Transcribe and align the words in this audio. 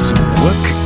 Zurück 0.00 0.16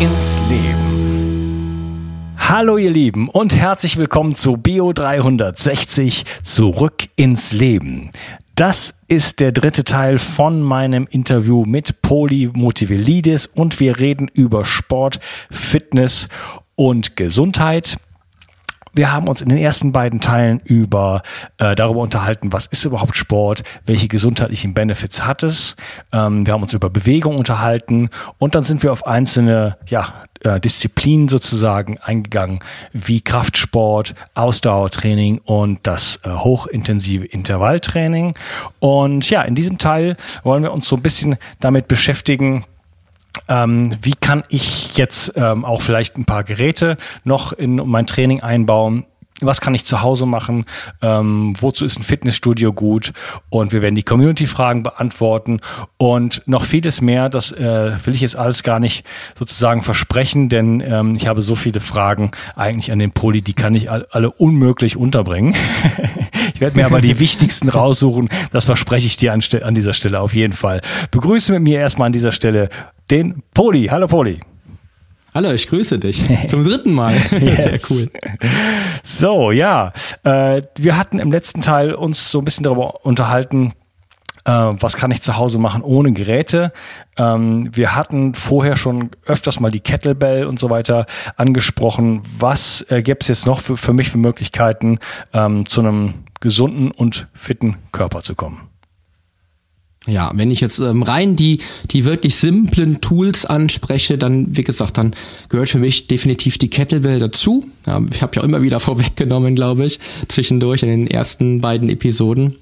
ins 0.01 0.41
Leben. 0.49 2.35
Hallo 2.37 2.79
ihr 2.79 2.91
Lieben 2.91 3.29
und 3.29 3.55
herzlich 3.55 3.97
willkommen 3.97 4.35
zu 4.35 4.57
Bio 4.57 4.93
360 4.93 6.25
Zurück 6.43 7.05
ins 7.15 7.53
Leben. 7.53 8.11
Das 8.57 8.97
ist 9.07 9.39
der 9.39 9.53
dritte 9.53 9.85
Teil 9.85 10.19
von 10.19 10.61
meinem 10.61 11.07
Interview 11.09 11.63
mit 11.65 12.03
Poli 12.03 12.51
Motivelidis 12.53 13.47
und 13.47 13.79
wir 13.79 14.01
reden 14.01 14.29
über 14.35 14.65
Sport, 14.65 15.21
Fitness 15.49 16.29
und 16.75 17.15
Gesundheit. 17.15 17.99
Wir 18.95 19.13
haben 19.13 19.29
uns 19.29 19.43
in 19.43 19.49
den 19.49 19.59
ersten 19.59 19.93
beiden 19.93 20.21
Teilen 20.21 20.61
über 20.65 21.23
äh, 21.59 21.75
darüber 21.75 22.01
unterhalten, 22.01 22.53
was 22.53 22.67
ist 22.67 22.85
überhaupt 22.85 23.17
Sport, 23.17 23.65
welche 23.87 24.09
gesundheitlichen 24.09 24.73
Benefits 24.73 25.25
hat 25.25 25.43
es. 25.43 25.77
Ähm, 26.13 26.47
wir 26.47 26.55
haben 26.55 26.63
uns 26.63 26.75
über 26.75 26.91
Bewegung 26.91 27.37
unterhalten 27.37 28.11
und 28.39 28.55
dann 28.55 28.65
sind 28.65 28.83
wir 28.83 28.93
auf 28.93 29.07
einzelne 29.07 29.77
ja, 29.87 30.25
äh, 30.45 30.61
Disziplinen 30.61 31.29
sozusagen 31.29 31.99
eingegangen, 31.99 32.61
wie 32.93 33.21
Kraftsport, 33.21 34.15
Ausdauertraining 34.35 35.39
und 35.39 35.81
das 35.87 36.21
äh, 36.23 36.31
hochintensive 36.31 37.25
Intervalltraining. 37.25 38.35
Und 38.79 39.29
ja, 39.29 39.43
in 39.43 39.55
diesem 39.55 39.79
Teil 39.79 40.17
wollen 40.43 40.63
wir 40.63 40.73
uns 40.73 40.89
so 40.89 40.97
ein 40.97 41.03
bisschen 41.03 41.37
damit 41.61 41.89
beschäftigen, 41.89 42.65
ähm, 43.49 43.97
wie 44.01 44.15
kann 44.19 44.45
ich 44.49 44.97
jetzt 44.97 45.33
ähm, 45.37 45.65
auch 45.65 45.83
vielleicht 45.83 46.17
ein 46.17 46.25
paar 46.25 46.45
Geräte 46.45 46.97
noch 47.25 47.53
in 47.53 47.77
mein 47.77 48.07
Training 48.07 48.43
einbauen? 48.43 49.07
Was 49.41 49.61
kann 49.61 49.75
ich 49.75 49.85
zu 49.85 50.01
Hause 50.01 50.27
machen? 50.27 50.65
Ähm, 51.03 51.55
wozu 51.59 51.85
ist 51.85 51.99
ein 51.99 52.05
Fitnessstudio 52.05 52.73
gut? 52.73 53.13
Und 53.51 53.73
wir 53.73 53.83
werden 53.83 53.97
die 53.97 54.05
Community-Fragen 54.05 54.85
beantworten 54.85 55.59
und 55.99 56.43
noch 56.47 56.65
vieles 56.65 57.01
mehr. 57.01 57.29
Das 57.29 57.51
äh, 57.51 57.93
will 58.05 58.15
ich 58.15 58.21
jetzt 58.21 58.37
alles 58.37 58.63
gar 58.63 58.79
nicht 58.79 59.05
sozusagen 59.35 59.83
versprechen, 59.83 60.49
denn 60.49 60.81
ähm, 60.81 61.17
ich 61.17 61.27
habe 61.27 61.43
so 61.43 61.57
viele 61.57 61.81
Fragen 61.81 62.31
eigentlich 62.55 62.93
an 62.93 63.01
den 63.01 63.11
Poli, 63.11 63.43
die 63.43 63.55
kann 63.55 63.75
ich 63.75 63.91
alle 63.91 64.31
unmöglich 64.31 64.97
unterbringen. 64.97 65.57
ich 66.55 66.61
werde 66.61 66.77
mir 66.77 66.87
aber 66.87 67.01
die 67.01 67.19
wichtigsten 67.19 67.69
raussuchen. 67.69 68.29
Das 68.53 68.67
verspreche 68.67 69.09
ich 69.09 69.17
dir 69.17 69.33
an, 69.33 69.43
an 69.63 69.75
dieser 69.75 69.95
Stelle 69.95 70.21
auf 70.21 70.33
jeden 70.33 70.55
Fall. 70.55 70.81
Begrüße 71.11 71.53
mit 71.53 71.63
mir 71.63 71.81
erstmal 71.81 72.07
an 72.07 72.13
dieser 72.13 72.31
Stelle 72.31 72.69
den 73.11 73.43
Poli. 73.53 73.87
Hallo 73.87 74.07
Poli. 74.07 74.39
Hallo, 75.35 75.51
ich 75.51 75.67
grüße 75.67 75.99
dich. 75.99 76.23
Zum 76.47 76.63
dritten 76.63 76.93
Mal. 76.93 77.13
Sehr 77.29 77.81
cool. 77.91 78.09
So, 79.03 79.51
ja. 79.51 79.93
Äh, 80.23 80.63
wir 80.79 80.97
hatten 80.97 81.19
im 81.19 81.33
letzten 81.33 81.61
Teil 81.61 81.93
uns 81.93 82.31
so 82.31 82.39
ein 82.39 82.45
bisschen 82.45 82.63
darüber 82.63 83.05
unterhalten, 83.05 83.73
äh, 84.45 84.53
was 84.53 84.97
kann 84.97 85.11
ich 85.11 85.23
zu 85.23 85.37
Hause 85.37 85.59
machen 85.59 85.83
ohne 85.83 86.13
Geräte. 86.13 86.73
Ähm, 87.17 87.69
wir 87.73 87.97
hatten 87.97 88.35
vorher 88.35 88.77
schon 88.77 89.11
öfters 89.27 89.59
mal 89.59 89.73
die 89.73 89.81
Kettlebell 89.81 90.47
und 90.47 90.61
so 90.61 90.71
weiter 90.71 91.05
angesprochen. 91.37 92.23
Was 92.39 92.87
äh, 92.89 93.03
gäbe 93.03 93.19
es 93.21 93.27
jetzt 93.27 93.45
noch 93.45 93.59
für, 93.59 93.77
für 93.77 93.93
mich 93.93 94.11
für 94.11 94.19
Möglichkeiten, 94.19 95.01
ähm, 95.33 95.69
zu 95.69 95.81
einem 95.81 96.15
gesunden 96.39 96.93
und 96.93 97.27
fitten 97.35 97.79
Körper 97.91 98.23
zu 98.23 98.37
kommen? 98.37 98.69
Ja, 100.07 100.31
wenn 100.35 100.51
ich 100.51 100.61
jetzt 100.61 100.81
ähm, 100.81 101.03
rein 101.03 101.35
die, 101.35 101.59
die 101.91 102.05
wirklich 102.05 102.37
simplen 102.37 103.01
Tools 103.01 103.47
anspreche, 103.47 104.19
dann, 104.19 104.55
wie 104.55 104.63
gesagt, 104.63 104.99
dann 104.99 105.15
gehört 105.49 105.71
für 105.71 105.79
mich 105.79 106.09
definitiv 106.09 106.59
die 106.59 106.69
Kettlebell 106.69 107.19
dazu. 107.19 107.65
Ja, 107.87 108.03
ich 108.13 108.23
habe 108.23 108.37
ja 108.37 108.43
immer 108.43 108.63
wieder 108.63 108.81
vorweggenommen, 108.81 109.55
glaube 109.55 109.87
ich, 109.87 109.99
zwischendurch 110.29 110.83
in 110.83 110.91
den 110.91 111.07
ersten 111.07 111.61
beiden 111.61 111.89
Episoden. 111.89 112.57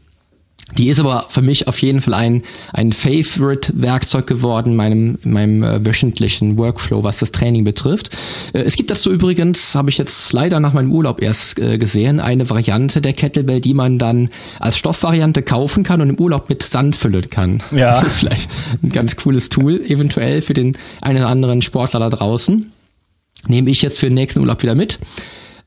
Die 0.78 0.88
ist 0.88 1.00
aber 1.00 1.26
für 1.28 1.42
mich 1.42 1.68
auf 1.68 1.78
jeden 1.80 2.00
Fall 2.00 2.14
ein, 2.14 2.42
ein 2.72 2.92
Favorite-Werkzeug 2.92 4.26
geworden, 4.26 4.74
meinem, 4.76 5.18
meinem 5.22 5.62
äh, 5.62 5.84
wöchentlichen 5.84 6.56
Workflow, 6.56 7.04
was 7.04 7.18
das 7.18 7.32
Training 7.32 7.64
betrifft. 7.64 8.10
Äh, 8.52 8.60
es 8.60 8.76
gibt 8.76 8.90
dazu 8.90 9.12
übrigens, 9.12 9.74
habe 9.74 9.90
ich 9.90 9.98
jetzt 9.98 10.32
leider 10.32 10.60
nach 10.60 10.72
meinem 10.72 10.92
Urlaub 10.92 11.22
erst 11.22 11.58
äh, 11.58 11.78
gesehen, 11.78 12.20
eine 12.20 12.48
Variante 12.48 13.00
der 13.00 13.12
Kettlebell, 13.12 13.60
die 13.60 13.74
man 13.74 13.98
dann 13.98 14.30
als 14.60 14.78
Stoffvariante 14.78 15.42
kaufen 15.42 15.84
kann 15.84 16.00
und 16.00 16.10
im 16.10 16.18
Urlaub 16.18 16.48
mit 16.48 16.62
Sand 16.62 16.96
füllen 16.96 17.28
kann. 17.30 17.62
Ja. 17.70 17.90
Das 17.90 18.02
ist 18.02 18.16
vielleicht 18.18 18.50
ein 18.82 18.90
ganz 18.90 19.16
cooles 19.16 19.48
Tool, 19.48 19.80
eventuell 19.86 20.42
für 20.42 20.54
den 20.54 20.76
einen 21.00 21.18
oder 21.18 21.28
anderen 21.28 21.62
Sportler 21.62 22.00
da 22.00 22.10
draußen. 22.10 22.72
Nehme 23.48 23.70
ich 23.70 23.82
jetzt 23.82 23.98
für 23.98 24.06
den 24.06 24.14
nächsten 24.14 24.40
Urlaub 24.40 24.62
wieder 24.62 24.74
mit. 24.74 24.98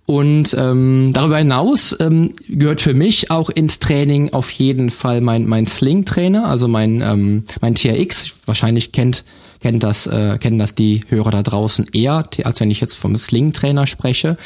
Und 0.08 0.56
ähm, 0.60 1.12
darüber 1.14 1.38
hinaus 1.38 1.96
ähm, 2.00 2.32
gehört 2.48 2.80
für 2.80 2.94
mich 2.94 3.32
auch 3.32 3.50
ins 3.50 3.80
Training 3.80 4.34
auf 4.34 4.52
jeden 4.52 4.92
Fall 4.92 5.20
mein, 5.20 5.48
mein 5.48 5.66
Sling-Trainer, 5.66 6.46
also 6.46 6.68
mein, 6.68 7.02
ähm, 7.02 7.44
mein 7.62 7.74
TRX. 7.74 8.42
Wahrscheinlich 8.46 8.92
kennt, 8.92 9.24
kennt 9.62 9.84
das, 9.84 10.06
äh, 10.06 10.38
kennen 10.38 10.60
das 10.60 10.76
die 10.76 11.02
Hörer 11.10 11.32
da 11.32 11.42
draußen 11.42 11.88
eher, 11.92 12.24
als 12.44 12.60
wenn 12.60 12.70
ich 12.70 12.82
jetzt 12.82 12.96
vom 12.96 13.18
Sling-Trainer 13.18 13.88
spreche. 13.88 14.38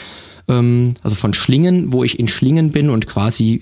Ähm, 0.47 0.93
also 1.03 1.17
von 1.17 1.33
Schlingen, 1.33 1.91
wo 1.91 2.05
ich 2.05 2.19
in 2.19 2.29
Schlingen 2.29 2.71
bin 2.71 2.89
und 2.89 3.05
quasi 3.05 3.61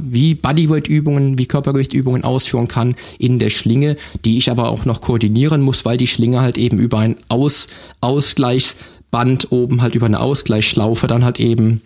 wie 0.00 0.34
Bodyweight-Übungen, 0.34 1.38
wie 1.38 1.46
Körpergewicht-Übungen 1.46 2.24
ausführen 2.24 2.68
kann 2.68 2.94
in 3.18 3.38
der 3.38 3.50
Schlinge, 3.50 3.96
die 4.24 4.38
ich 4.38 4.50
aber 4.50 4.70
auch 4.70 4.86
noch 4.86 5.02
koordinieren 5.02 5.60
muss, 5.60 5.84
weil 5.84 5.98
die 5.98 6.06
Schlinge 6.06 6.40
halt 6.40 6.56
eben 6.56 6.78
über 6.78 6.98
ein 7.00 7.16
Aus 7.28 7.66
Ausgleichs 8.00 8.76
Band 9.10 9.50
oben 9.52 9.82
halt 9.82 9.94
über 9.94 10.06
eine 10.06 10.20
Ausgleichsschlaufe 10.20 11.06
dann 11.06 11.24
halt 11.24 11.40
eben 11.40 11.80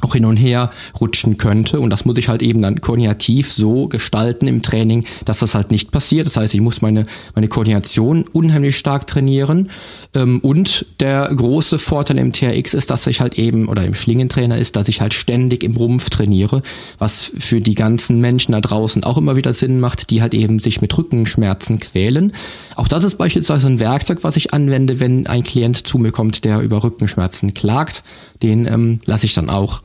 auch 0.00 0.14
hin 0.14 0.24
und 0.24 0.36
her 0.36 0.70
rutschen 1.00 1.38
könnte. 1.38 1.80
Und 1.80 1.90
das 1.90 2.04
muss 2.04 2.18
ich 2.18 2.28
halt 2.28 2.42
eben 2.42 2.62
dann 2.62 2.80
koordinativ 2.80 3.52
so 3.52 3.86
gestalten 3.88 4.46
im 4.46 4.62
Training, 4.62 5.04
dass 5.24 5.40
das 5.40 5.54
halt 5.54 5.70
nicht 5.70 5.90
passiert. 5.90 6.26
Das 6.26 6.36
heißt, 6.36 6.54
ich 6.54 6.60
muss 6.60 6.82
meine, 6.82 7.06
meine 7.34 7.48
Koordination 7.48 8.24
unheimlich 8.32 8.76
stark 8.76 9.06
trainieren. 9.06 9.70
Ähm, 10.14 10.40
und 10.40 10.86
der 11.00 11.28
große 11.34 11.78
Vorteil 11.78 12.18
im 12.18 12.32
TRX 12.32 12.74
ist, 12.74 12.90
dass 12.90 13.06
ich 13.06 13.20
halt 13.20 13.38
eben, 13.38 13.68
oder 13.68 13.84
im 13.84 13.94
Schlingentrainer 13.94 14.58
ist, 14.58 14.76
dass 14.76 14.88
ich 14.88 15.00
halt 15.00 15.14
ständig 15.14 15.62
im 15.62 15.76
Rumpf 15.76 16.10
trainiere, 16.10 16.62
was 16.98 17.32
für 17.38 17.60
die 17.60 17.74
ganzen 17.74 18.20
Menschen 18.20 18.52
da 18.52 18.60
draußen 18.60 19.04
auch 19.04 19.18
immer 19.18 19.36
wieder 19.36 19.52
Sinn 19.52 19.80
macht, 19.80 20.10
die 20.10 20.22
halt 20.22 20.34
eben 20.34 20.58
sich 20.58 20.80
mit 20.80 20.96
Rückenschmerzen 20.96 21.78
quälen. 21.78 22.32
Auch 22.76 22.88
das 22.88 23.04
ist 23.04 23.16
beispielsweise 23.16 23.68
ein 23.68 23.80
Werkzeug, 23.80 24.18
was 24.22 24.36
ich 24.36 24.54
anwende, 24.54 25.00
wenn 25.00 25.26
ein 25.26 25.44
Klient 25.44 25.86
zu 25.86 25.98
mir 25.98 26.12
kommt, 26.12 26.44
der 26.44 26.60
über 26.60 26.82
Rückenschmerzen 26.82 27.54
klagt. 27.54 28.02
Den 28.42 28.66
ähm, 28.66 29.00
lasse 29.04 29.26
ich 29.26 29.34
dann 29.34 29.50
auch 29.50 29.82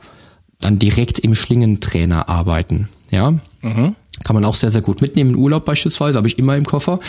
dann 0.60 0.78
direkt 0.78 1.18
im 1.18 1.34
Schlingentrainer 1.34 2.28
arbeiten. 2.28 2.88
Ja. 3.10 3.34
Mhm. 3.62 3.94
Kann 4.24 4.34
man 4.34 4.44
auch 4.44 4.54
sehr, 4.54 4.72
sehr 4.72 4.80
gut 4.80 5.02
mitnehmen. 5.02 5.30
In 5.30 5.36
Urlaub 5.36 5.64
beispielsweise, 5.64 6.16
habe 6.16 6.28
ich 6.28 6.38
immer 6.38 6.56
im 6.56 6.64
Koffer. 6.64 7.00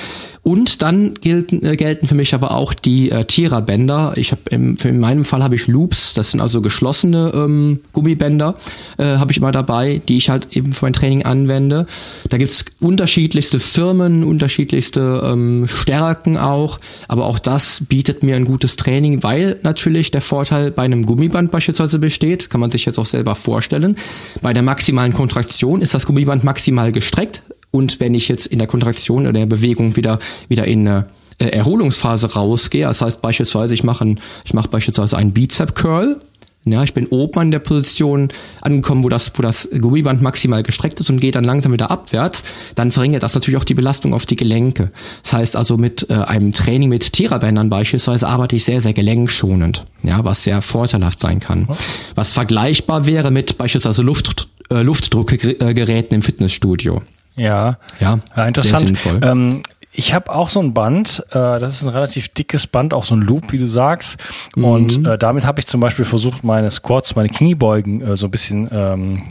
Und 0.43 0.81
dann 0.81 1.13
gelten, 1.15 1.65
äh, 1.65 1.75
gelten 1.75 2.07
für 2.07 2.15
mich 2.15 2.33
aber 2.33 2.51
auch 2.51 2.73
die 2.73 3.11
äh, 3.11 3.25
Tiererbänder. 3.25 4.13
Ich 4.15 4.31
habe 4.31 4.41
in 4.49 4.99
meinem 4.99 5.25
Fall 5.25 5.43
habe 5.43 5.55
ich 5.55 5.67
Loops, 5.67 6.13
das 6.13 6.31
sind 6.31 6.41
also 6.41 6.61
geschlossene 6.61 7.31
ähm, 7.33 7.79
Gummibänder, 7.93 8.55
äh, 8.97 9.17
habe 9.17 9.31
ich 9.31 9.37
immer 9.37 9.51
dabei, 9.51 10.01
die 10.07 10.17
ich 10.17 10.29
halt 10.29 10.55
eben 10.55 10.73
für 10.73 10.85
mein 10.85 10.93
Training 10.93 11.23
anwende. 11.23 11.87
Da 12.29 12.37
gibt's 12.37 12.65
unterschiedlichste 12.79 13.59
Firmen, 13.59 14.23
unterschiedlichste 14.23 15.21
ähm, 15.25 15.67
Stärken 15.67 16.37
auch, 16.37 16.79
aber 17.07 17.25
auch 17.25 17.39
das 17.39 17.81
bietet 17.87 18.23
mir 18.23 18.35
ein 18.35 18.45
gutes 18.45 18.75
Training, 18.75 19.23
weil 19.23 19.59
natürlich 19.63 20.11
der 20.11 20.21
Vorteil 20.21 20.71
bei 20.71 20.83
einem 20.83 21.05
Gummiband 21.05 21.51
beispielsweise 21.51 21.99
besteht, 21.99 22.49
kann 22.49 22.61
man 22.61 22.69
sich 22.69 22.85
jetzt 22.85 22.99
auch 22.99 23.05
selber 23.05 23.35
vorstellen. 23.35 23.95
Bei 24.41 24.53
der 24.53 24.63
maximalen 24.63 25.13
Kontraktion 25.13 25.81
ist 25.81 25.93
das 25.93 26.05
Gummiband 26.05 26.43
maximal 26.43 26.91
gestreckt 26.99 27.43
und 27.71 27.99
wenn 27.99 28.13
ich 28.13 28.27
jetzt 28.27 28.47
in 28.47 28.59
der 28.59 28.67
Kontraktion 28.67 29.21
oder 29.21 29.33
der 29.33 29.45
Bewegung 29.45 29.95
wieder, 29.95 30.19
wieder 30.47 30.65
in 30.65 30.87
eine 30.87 31.05
äh, 31.39 31.49
Erholungsphase 31.49 32.33
rausgehe, 32.33 32.85
das 32.85 33.01
heißt 33.01 33.21
beispielsweise, 33.21 33.73
ich 33.73 33.83
mache, 33.83 34.15
ich 34.45 34.53
mache 34.53 34.69
beispielsweise 34.69 35.17
einen 35.17 35.33
Bizep 35.33 35.75
Curl, 35.75 36.19
ja, 36.65 36.83
ich 36.83 36.93
bin 36.93 37.07
oben 37.07 37.39
an 37.39 37.51
der 37.51 37.59
Position 37.59 38.27
angekommen, 38.61 39.03
wo 39.03 39.09
das, 39.09 39.31
wo 39.35 39.41
das 39.41 39.69
Gummiband 39.79 40.21
maximal 40.21 40.63
gestreckt 40.63 40.99
ist 40.99 41.09
und 41.09 41.21
gehe 41.21 41.31
dann 41.31 41.45
langsam 41.45 41.71
wieder 41.71 41.89
abwärts, 41.91 42.43
dann 42.75 42.91
verringert 42.91 43.23
das 43.23 43.35
natürlich 43.35 43.57
auch 43.57 43.63
die 43.63 43.73
Belastung 43.73 44.13
auf 44.13 44.25
die 44.25 44.35
Gelenke. 44.35 44.91
Das 45.23 45.33
heißt 45.33 45.55
also 45.55 45.77
mit 45.77 46.09
äh, 46.09 46.15
einem 46.15 46.51
Training 46.51 46.89
mit 46.89 47.13
Therabändern 47.13 47.69
beispielsweise 47.69 48.27
arbeite 48.27 48.55
ich 48.57 48.65
sehr, 48.65 48.81
sehr 48.81 48.93
gelenkschonend, 48.93 49.85
ja, 50.03 50.23
was 50.25 50.43
sehr 50.43 50.61
vorteilhaft 50.61 51.21
sein 51.21 51.39
kann. 51.39 51.67
Was 52.15 52.33
vergleichbar 52.33 53.05
wäre 53.05 53.31
mit 53.31 53.57
beispielsweise 53.57 54.01
Luft, 54.01 54.49
äh, 54.71 54.81
Luftdruckgeräten 54.81 56.15
im 56.15 56.21
Fitnessstudio. 56.21 57.01
Ja, 57.35 57.77
ja, 57.99 58.19
ja 58.35 58.47
interessant. 58.47 58.79
Sehr 58.79 58.87
sinnvoll. 58.87 59.19
Ähm, 59.23 59.61
ich 59.91 60.13
habe 60.13 60.31
auch 60.31 60.47
so 60.47 60.59
ein 60.59 60.73
Band, 60.73 61.23
äh, 61.31 61.33
das 61.33 61.81
ist 61.81 61.87
ein 61.87 61.89
relativ 61.89 62.29
dickes 62.29 62.67
Band, 62.67 62.93
auch 62.93 63.03
so 63.03 63.15
ein 63.15 63.21
Loop, 63.21 63.51
wie 63.51 63.57
du 63.57 63.65
sagst. 63.65 64.17
Und 64.55 65.05
äh, 65.05 65.17
damit 65.17 65.45
habe 65.45 65.59
ich 65.59 65.65
zum 65.65 65.81
Beispiel 65.81 66.05
versucht, 66.05 66.43
meine 66.43 66.69
Squats, 66.69 67.15
meine 67.15 67.29
Kniebeugen 67.29 68.01
äh, 68.01 68.15
so 68.15 68.27
ein 68.27 68.31
bisschen 68.31 68.69
ähm, 68.71 69.23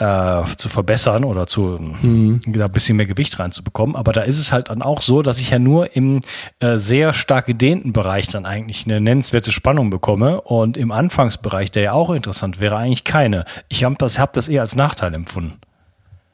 äh, 0.00 0.42
zu 0.56 0.70
verbessern 0.70 1.24
oder 1.24 1.46
zu 1.46 1.78
mhm. 2.00 2.40
da 2.46 2.64
ein 2.64 2.72
bisschen 2.72 2.96
mehr 2.96 3.06
Gewicht 3.06 3.38
reinzubekommen. 3.38 3.96
Aber 3.96 4.12
da 4.12 4.22
ist 4.22 4.38
es 4.38 4.50
halt 4.50 4.70
dann 4.70 4.80
auch 4.80 5.02
so, 5.02 5.20
dass 5.20 5.38
ich 5.38 5.50
ja 5.50 5.58
nur 5.58 5.94
im 5.94 6.20
äh, 6.58 6.78
sehr 6.78 7.12
stark 7.12 7.46
gedehnten 7.46 7.92
Bereich 7.92 8.26
dann 8.26 8.46
eigentlich 8.46 8.86
eine 8.86 9.00
nennenswerte 9.00 9.52
Spannung 9.52 9.90
bekomme 9.90 10.40
und 10.40 10.78
im 10.78 10.90
Anfangsbereich, 10.90 11.70
der 11.70 11.82
ja 11.82 11.92
auch 11.92 12.10
interessant 12.10 12.60
wäre, 12.60 12.76
eigentlich 12.76 13.04
keine. 13.04 13.44
Ich 13.68 13.84
habe 13.84 13.94
das, 13.98 14.18
hab 14.18 14.32
das 14.32 14.48
eher 14.48 14.62
als 14.62 14.74
Nachteil 14.74 15.12
empfunden. 15.12 15.58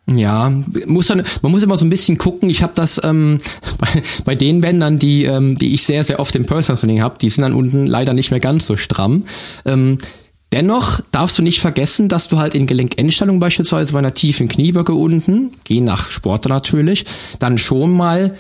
Ja, 0.09 0.53
muss 0.87 1.09
dann, 1.09 1.25
man 1.43 1.51
muss 1.51 1.65
immer 1.65 1.77
so 1.77 1.85
ein 1.85 1.91
bisschen 1.91 2.17
gucken. 2.17 2.49
Ich 2.49 2.63
habe 2.63 2.73
das 2.77 3.01
ähm, 3.03 3.39
bei, 3.79 4.03
bei 4.25 4.35
den 4.37 4.61
Bändern, 4.61 5.01
die, 5.01 5.25
ähm, 5.25 5.57
die 5.57 5.75
ich 5.75 5.83
sehr, 5.83 6.05
sehr 6.05 6.21
oft 6.21 6.37
im 6.37 6.47
Personal 6.47 6.79
Training 6.79 7.03
habe, 7.03 7.19
die 7.19 7.29
sind 7.29 7.43
dann 7.43 7.53
unten 7.53 7.87
leider 7.87 8.13
nicht 8.13 8.31
mehr 8.31 8.39
ganz 8.39 8.67
so 8.67 8.77
stramm. 8.77 9.25
Ähm, 9.65 9.99
Dennoch 10.53 11.01
darfst 11.11 11.39
du 11.39 11.43
nicht 11.43 11.61
vergessen, 11.61 12.09
dass 12.09 12.29
du 12.29 12.39
halt 12.39 12.55
in 12.55 12.67
Gelenkendstellung 12.67 13.41
beispielsweise 13.41 13.93
bei 13.93 13.99
einer 13.99 14.15
tiefen 14.15 14.49
Kniebeuge 14.49 14.95
unten, 14.95 15.53
geh 15.65 15.81
nach 15.81 16.11
Sportler 16.11 16.55
natürlich, 16.55 17.05
dann 17.41 17.59
schon 17.59 17.93
mal 17.93 18.37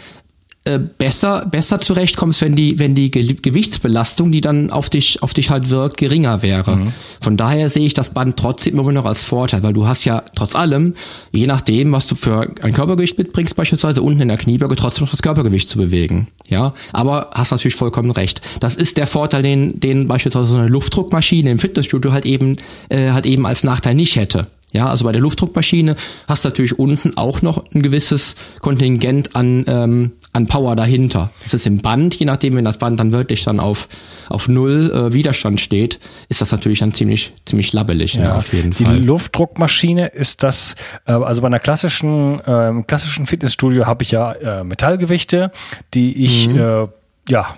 äh, 0.66 0.78
besser, 0.78 1.46
besser 1.50 1.80
zurechtkommst, 1.80 2.40
wenn 2.40 2.56
die, 2.56 2.78
wenn 2.78 2.94
die 2.94 3.10
Ge 3.10 3.34
Gewichtsbelastung, 3.40 4.32
die 4.32 4.40
dann 4.40 4.70
auf 4.70 4.90
dich, 4.90 5.22
auf 5.22 5.32
dich 5.32 5.50
halt 5.50 5.70
wirkt, 5.70 5.96
geringer 5.96 6.42
wäre. 6.42 6.76
Mhm. 6.76 6.92
Von 7.20 7.36
daher 7.36 7.68
sehe 7.68 7.86
ich 7.86 7.94
das 7.94 8.10
Band 8.10 8.36
trotzdem 8.36 8.78
immer 8.78 8.92
noch 8.92 9.04
als 9.04 9.24
Vorteil, 9.24 9.62
weil 9.62 9.72
du 9.72 9.86
hast 9.86 10.04
ja 10.04 10.22
trotz 10.34 10.56
allem, 10.56 10.94
je 11.32 11.46
nachdem, 11.46 11.92
was 11.92 12.08
du 12.08 12.16
für 12.16 12.50
ein 12.62 12.72
Körpergewicht 12.72 13.16
mitbringst, 13.16 13.54
beispielsweise 13.54 14.02
unten 14.02 14.22
in 14.22 14.28
der 14.28 14.38
Kniebeuge, 14.38 14.76
trotzdem 14.76 15.04
noch 15.04 15.12
das 15.12 15.22
Körpergewicht 15.22 15.68
zu 15.68 15.78
bewegen. 15.78 16.28
Ja, 16.48 16.74
aber 16.92 17.30
hast 17.32 17.52
natürlich 17.52 17.76
vollkommen 17.76 18.10
recht. 18.10 18.40
Das 18.60 18.76
ist 18.76 18.96
der 18.96 19.06
Vorteil, 19.06 19.42
den, 19.42 19.78
den 19.78 20.08
beispielsweise 20.08 20.46
so 20.46 20.56
eine 20.56 20.68
Luftdruckmaschine 20.68 21.50
im 21.50 21.58
Fitnessstudio 21.58 22.12
halt 22.12 22.26
eben, 22.26 22.56
äh, 22.88 23.10
halt 23.10 23.26
eben 23.26 23.46
als 23.46 23.64
Nachteil 23.64 23.94
nicht 23.94 24.16
hätte. 24.16 24.48
Ja, 24.72 24.90
also 24.90 25.04
bei 25.04 25.12
der 25.12 25.22
Luftdruckmaschine 25.22 25.96
hast 26.28 26.44
du 26.44 26.48
natürlich 26.48 26.78
unten 26.78 27.16
auch 27.16 27.40
noch 27.40 27.64
ein 27.72 27.82
gewisses 27.82 28.34
Kontingent 28.60 29.34
an, 29.34 29.64
ähm, 29.68 30.12
an 30.36 30.46
Power 30.46 30.76
dahinter. 30.76 31.30
Das 31.42 31.54
ist 31.54 31.66
im 31.66 31.78
Band, 31.78 32.14
je 32.16 32.26
nachdem, 32.26 32.56
wenn 32.56 32.64
das 32.64 32.78
Band 32.78 33.00
dann 33.00 33.12
wirklich 33.12 33.44
dann 33.44 33.58
auf, 33.58 33.88
auf 34.28 34.48
null 34.48 34.92
äh, 34.92 35.12
Widerstand 35.12 35.60
steht, 35.60 35.98
ist 36.28 36.40
das 36.40 36.52
natürlich 36.52 36.78
dann 36.80 36.92
ziemlich, 36.92 37.32
ziemlich 37.44 37.72
labbelig, 37.72 38.16
ne, 38.16 38.24
ja, 38.24 38.30
ne, 38.30 38.36
auf 38.36 38.52
jeden 38.52 38.70
die 38.70 38.84
Fall. 38.84 39.00
Die 39.00 39.06
Luftdruckmaschine 39.06 40.08
ist 40.08 40.42
das, 40.42 40.76
äh, 41.06 41.12
also 41.12 41.40
bei 41.40 41.46
einer 41.46 41.60
klassischen, 41.60 42.40
äh, 42.40 42.82
klassischen 42.86 43.26
Fitnessstudio 43.26 43.86
habe 43.86 44.02
ich 44.02 44.10
ja 44.10 44.32
äh, 44.32 44.64
Metallgewichte, 44.64 45.50
die 45.94 46.24
ich 46.24 46.48
mhm. 46.48 46.58
äh, 46.58 46.86
ja 47.28 47.56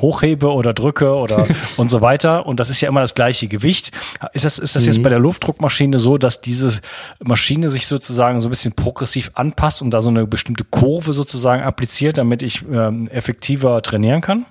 hochhebe 0.00 0.52
oder 0.52 0.72
drücke 0.74 1.14
oder 1.14 1.46
und 1.76 1.90
so 1.90 2.00
weiter. 2.00 2.46
Und 2.46 2.60
das 2.60 2.70
ist 2.70 2.80
ja 2.80 2.88
immer 2.88 3.00
das 3.00 3.14
gleiche 3.14 3.48
Gewicht. 3.48 3.90
Ist 4.32 4.44
das, 4.44 4.58
ist 4.58 4.76
das 4.76 4.84
mhm. 4.84 4.88
jetzt 4.88 5.02
bei 5.02 5.10
der 5.10 5.18
Luftdruckmaschine 5.18 5.98
so, 5.98 6.18
dass 6.18 6.40
diese 6.40 6.80
Maschine 7.22 7.68
sich 7.68 7.86
sozusagen 7.86 8.40
so 8.40 8.48
ein 8.48 8.50
bisschen 8.50 8.72
progressiv 8.72 9.30
anpasst 9.34 9.82
und 9.82 9.90
da 9.90 10.00
so 10.00 10.10
eine 10.10 10.26
bestimmte 10.26 10.64
Kurve 10.64 11.12
sozusagen 11.12 11.62
appliziert, 11.62 12.18
damit 12.18 12.42
ich 12.42 12.64
ähm, 12.72 13.08
effektiver 13.08 13.82
trainieren 13.82 14.20
kann? 14.20 14.46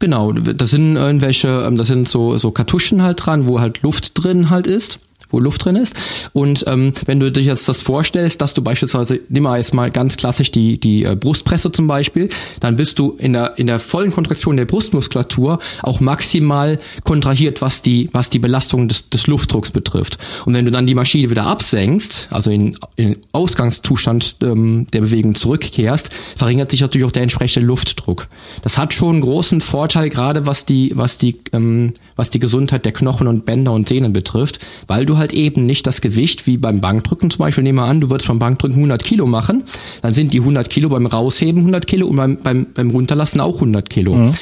Genau, 0.00 0.32
das 0.32 0.70
sind 0.70 0.96
irgendwelche, 0.96 1.48
ähm, 1.48 1.76
das 1.76 1.86
sind 1.86 2.08
so, 2.08 2.36
so 2.36 2.50
Kartuschen 2.50 3.02
halt 3.02 3.24
dran, 3.24 3.48
wo 3.48 3.60
halt 3.60 3.82
Luft 3.82 4.22
drin 4.22 4.50
halt 4.50 4.66
ist 4.66 5.00
wo 5.30 5.40
Luft 5.40 5.64
drin 5.64 5.76
ist. 5.76 5.94
Und 6.32 6.64
ähm, 6.66 6.92
wenn 7.06 7.20
du 7.20 7.30
dir 7.30 7.42
jetzt 7.42 7.68
das 7.68 7.80
vorstellst, 7.80 8.40
dass 8.40 8.54
du 8.54 8.62
beispielsweise, 8.62 9.20
nimm 9.28 9.42
mal 9.44 9.58
jetzt 9.58 9.74
mal 9.74 9.90
ganz 9.90 10.16
klassisch 10.16 10.50
die, 10.52 10.78
die 10.78 11.04
äh, 11.04 11.16
Brustpresse 11.16 11.72
zum 11.72 11.86
Beispiel, 11.86 12.28
dann 12.60 12.76
bist 12.76 12.98
du 12.98 13.12
in 13.18 13.32
der, 13.32 13.58
in 13.58 13.66
der 13.66 13.78
vollen 13.78 14.12
Kontraktion 14.12 14.56
der 14.56 14.64
Brustmuskulatur 14.64 15.58
auch 15.82 16.00
maximal 16.00 16.78
kontrahiert, 17.04 17.60
was 17.62 17.82
die, 17.82 18.08
was 18.12 18.30
die 18.30 18.38
Belastung 18.38 18.88
des, 18.88 19.10
des 19.10 19.26
Luftdrucks 19.26 19.70
betrifft. 19.70 20.18
Und 20.46 20.54
wenn 20.54 20.64
du 20.64 20.70
dann 20.70 20.86
die 20.86 20.94
Maschine 20.94 21.30
wieder 21.30 21.46
absenkst, 21.46 22.28
also 22.30 22.50
in, 22.50 22.76
in 22.96 23.16
Ausgangszustand 23.32 24.36
ähm, 24.42 24.86
der 24.92 25.00
Bewegung 25.00 25.34
zurückkehrst, 25.34 26.12
verringert 26.36 26.70
sich 26.70 26.80
natürlich 26.80 27.06
auch 27.06 27.12
der 27.12 27.22
entsprechende 27.22 27.66
Luftdruck. 27.66 28.28
Das 28.62 28.78
hat 28.78 28.92
schon 28.92 29.16
einen 29.16 29.20
großen 29.20 29.60
Vorteil, 29.60 30.08
gerade 30.08 30.46
was 30.46 30.64
die, 30.64 30.92
was 30.94 31.18
die, 31.18 31.36
ähm, 31.52 31.92
was 32.18 32.30
die 32.30 32.40
Gesundheit 32.40 32.84
der 32.84 32.92
Knochen 32.92 33.28
und 33.28 33.46
Bänder 33.46 33.72
und 33.72 33.88
Sehnen 33.88 34.12
betrifft, 34.12 34.58
weil 34.88 35.06
du 35.06 35.16
halt 35.16 35.32
eben 35.32 35.64
nicht 35.64 35.86
das 35.86 36.02
Gewicht 36.02 36.46
wie 36.46 36.58
beim 36.58 36.80
Bankdrücken 36.80 37.30
zum 37.30 37.38
Beispiel, 37.38 37.64
nehmen 37.64 37.78
wir 37.78 37.84
an, 37.84 38.00
du 38.00 38.10
würdest 38.10 38.28
beim 38.28 38.40
Bankdrücken 38.40 38.76
100 38.76 39.02
Kilo 39.02 39.24
machen, 39.26 39.62
dann 40.02 40.12
sind 40.12 40.32
die 40.32 40.40
100 40.40 40.68
Kilo 40.68 40.88
beim 40.90 41.06
Rausheben 41.06 41.60
100 41.60 41.86
Kilo 41.86 42.08
und 42.08 42.16
beim, 42.16 42.36
beim, 42.36 42.66
beim 42.74 42.90
Runterlassen 42.90 43.40
auch 43.40 43.54
100 43.54 43.88
Kilo. 43.88 44.16
Mhm. 44.16 44.32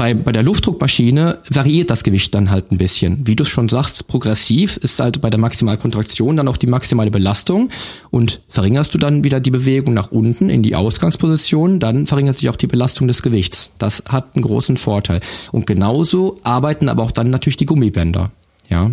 Bei, 0.00 0.14
bei 0.14 0.32
der 0.32 0.42
Luftdruckmaschine 0.42 1.40
variiert 1.50 1.90
das 1.90 2.04
Gewicht 2.04 2.34
dann 2.34 2.50
halt 2.50 2.72
ein 2.72 2.78
bisschen. 2.78 3.26
Wie 3.26 3.36
du 3.36 3.42
es 3.42 3.50
schon 3.50 3.68
sagst, 3.68 4.06
progressiv 4.06 4.78
ist 4.78 4.98
halt 4.98 5.20
bei 5.20 5.28
der 5.28 5.38
Maximalkontraktion 5.38 6.38
dann 6.38 6.48
auch 6.48 6.56
die 6.56 6.68
maximale 6.68 7.10
Belastung 7.10 7.68
und 8.10 8.40
verringerst 8.48 8.94
du 8.94 8.98
dann 8.98 9.24
wieder 9.24 9.40
die 9.40 9.50
Bewegung 9.50 9.92
nach 9.92 10.10
unten 10.10 10.48
in 10.48 10.62
die 10.62 10.74
Ausgangsposition, 10.74 11.80
dann 11.80 12.06
verringert 12.06 12.38
sich 12.38 12.48
auch 12.48 12.56
die 12.56 12.66
Belastung 12.66 13.08
des 13.08 13.20
Gewichts. 13.20 13.72
Das 13.76 14.04
hat 14.08 14.28
einen 14.34 14.42
großen 14.42 14.78
Vorteil. 14.78 15.20
Und 15.52 15.66
genauso 15.66 16.38
arbeiten 16.44 16.88
aber 16.88 17.02
auch 17.02 17.12
dann 17.20 17.30
natürlich 17.30 17.56
die 17.56 17.66
Gummibänder. 17.66 18.30
Ja. 18.68 18.90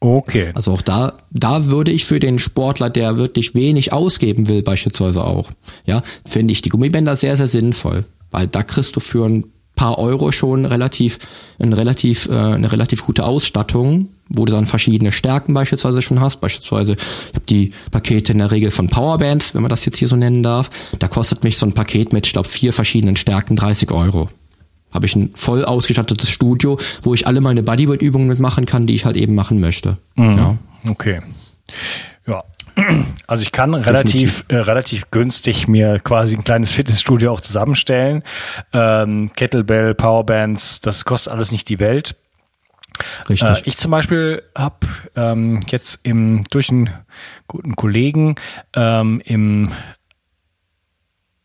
Okay. 0.00 0.50
Also 0.54 0.72
auch 0.72 0.82
da, 0.82 1.12
da 1.30 1.66
würde 1.66 1.90
ich 1.90 2.06
für 2.06 2.20
den 2.20 2.38
Sportler, 2.38 2.88
der 2.88 3.18
wirklich 3.18 3.54
wenig 3.54 3.92
ausgeben 3.92 4.48
will, 4.48 4.62
beispielsweise 4.62 5.24
auch, 5.24 5.50
ja, 5.84 6.02
finde 6.24 6.52
ich 6.52 6.62
die 6.62 6.70
Gummibänder 6.70 7.16
sehr, 7.16 7.36
sehr 7.36 7.48
sinnvoll. 7.48 8.04
Weil 8.30 8.46
da 8.46 8.62
kriegst 8.62 8.96
du 8.96 9.00
für 9.00 9.26
ein 9.26 9.44
paar 9.76 9.98
Euro 9.98 10.32
schon 10.32 10.64
relativ, 10.64 11.18
ein 11.58 11.72
relativ, 11.72 12.28
äh, 12.28 12.34
eine 12.34 12.72
relativ 12.72 13.04
gute 13.04 13.24
Ausstattung, 13.24 14.08
wo 14.28 14.44
du 14.44 14.52
dann 14.52 14.66
verschiedene 14.66 15.12
Stärken 15.12 15.52
beispielsweise 15.52 16.00
schon 16.00 16.20
hast. 16.20 16.40
Beispielsweise, 16.40 16.92
ich 16.94 17.34
habe 17.34 17.46
die 17.48 17.72
Pakete 17.90 18.32
in 18.32 18.38
der 18.38 18.52
Regel 18.52 18.70
von 18.70 18.88
Powerbands, 18.88 19.54
wenn 19.54 19.62
man 19.62 19.70
das 19.70 19.84
jetzt 19.84 19.98
hier 19.98 20.08
so 20.08 20.16
nennen 20.16 20.42
darf. 20.42 20.70
Da 20.98 21.08
kostet 21.08 21.44
mich 21.44 21.58
so 21.58 21.66
ein 21.66 21.72
Paket 21.72 22.12
mit, 22.12 22.26
ich 22.26 22.32
glaube, 22.32 22.48
vier 22.48 22.72
verschiedenen 22.72 23.16
Stärken 23.16 23.56
30 23.56 23.90
Euro 23.90 24.28
habe 24.92 25.06
ich 25.06 25.16
ein 25.16 25.30
voll 25.34 25.64
ausgestattetes 25.64 26.30
Studio, 26.30 26.78
wo 27.02 27.14
ich 27.14 27.26
alle 27.26 27.40
meine 27.40 27.62
Bodyweight-Übungen 27.62 28.28
mitmachen 28.28 28.66
kann, 28.66 28.86
die 28.86 28.94
ich 28.94 29.04
halt 29.04 29.16
eben 29.16 29.34
machen 29.34 29.60
möchte. 29.60 29.98
Mhm. 30.16 30.38
Ja. 30.38 30.58
Okay. 30.88 31.20
Ja. 32.26 32.44
Also 33.26 33.42
ich 33.42 33.52
kann 33.52 33.74
relativ, 33.74 34.44
äh, 34.48 34.56
relativ 34.56 35.10
günstig 35.10 35.68
mir 35.68 35.98
quasi 36.00 36.36
ein 36.36 36.44
kleines 36.44 36.72
Fitnessstudio 36.72 37.32
auch 37.32 37.40
zusammenstellen. 37.40 38.22
Ähm, 38.72 39.30
Kettlebell, 39.36 39.94
Powerbands, 39.94 40.80
das 40.80 41.04
kostet 41.04 41.32
alles 41.32 41.52
nicht 41.52 41.68
die 41.68 41.78
Welt. 41.78 42.16
Richtig. 43.28 43.48
Äh, 43.48 43.62
ich 43.64 43.76
zum 43.76 43.90
Beispiel 43.90 44.42
habe 44.56 44.86
ähm, 45.16 45.62
jetzt 45.68 46.00
im 46.02 46.44
durch 46.50 46.70
einen 46.70 46.90
guten 47.46 47.76
Kollegen 47.76 48.36
ähm, 48.74 49.20
im 49.24 49.72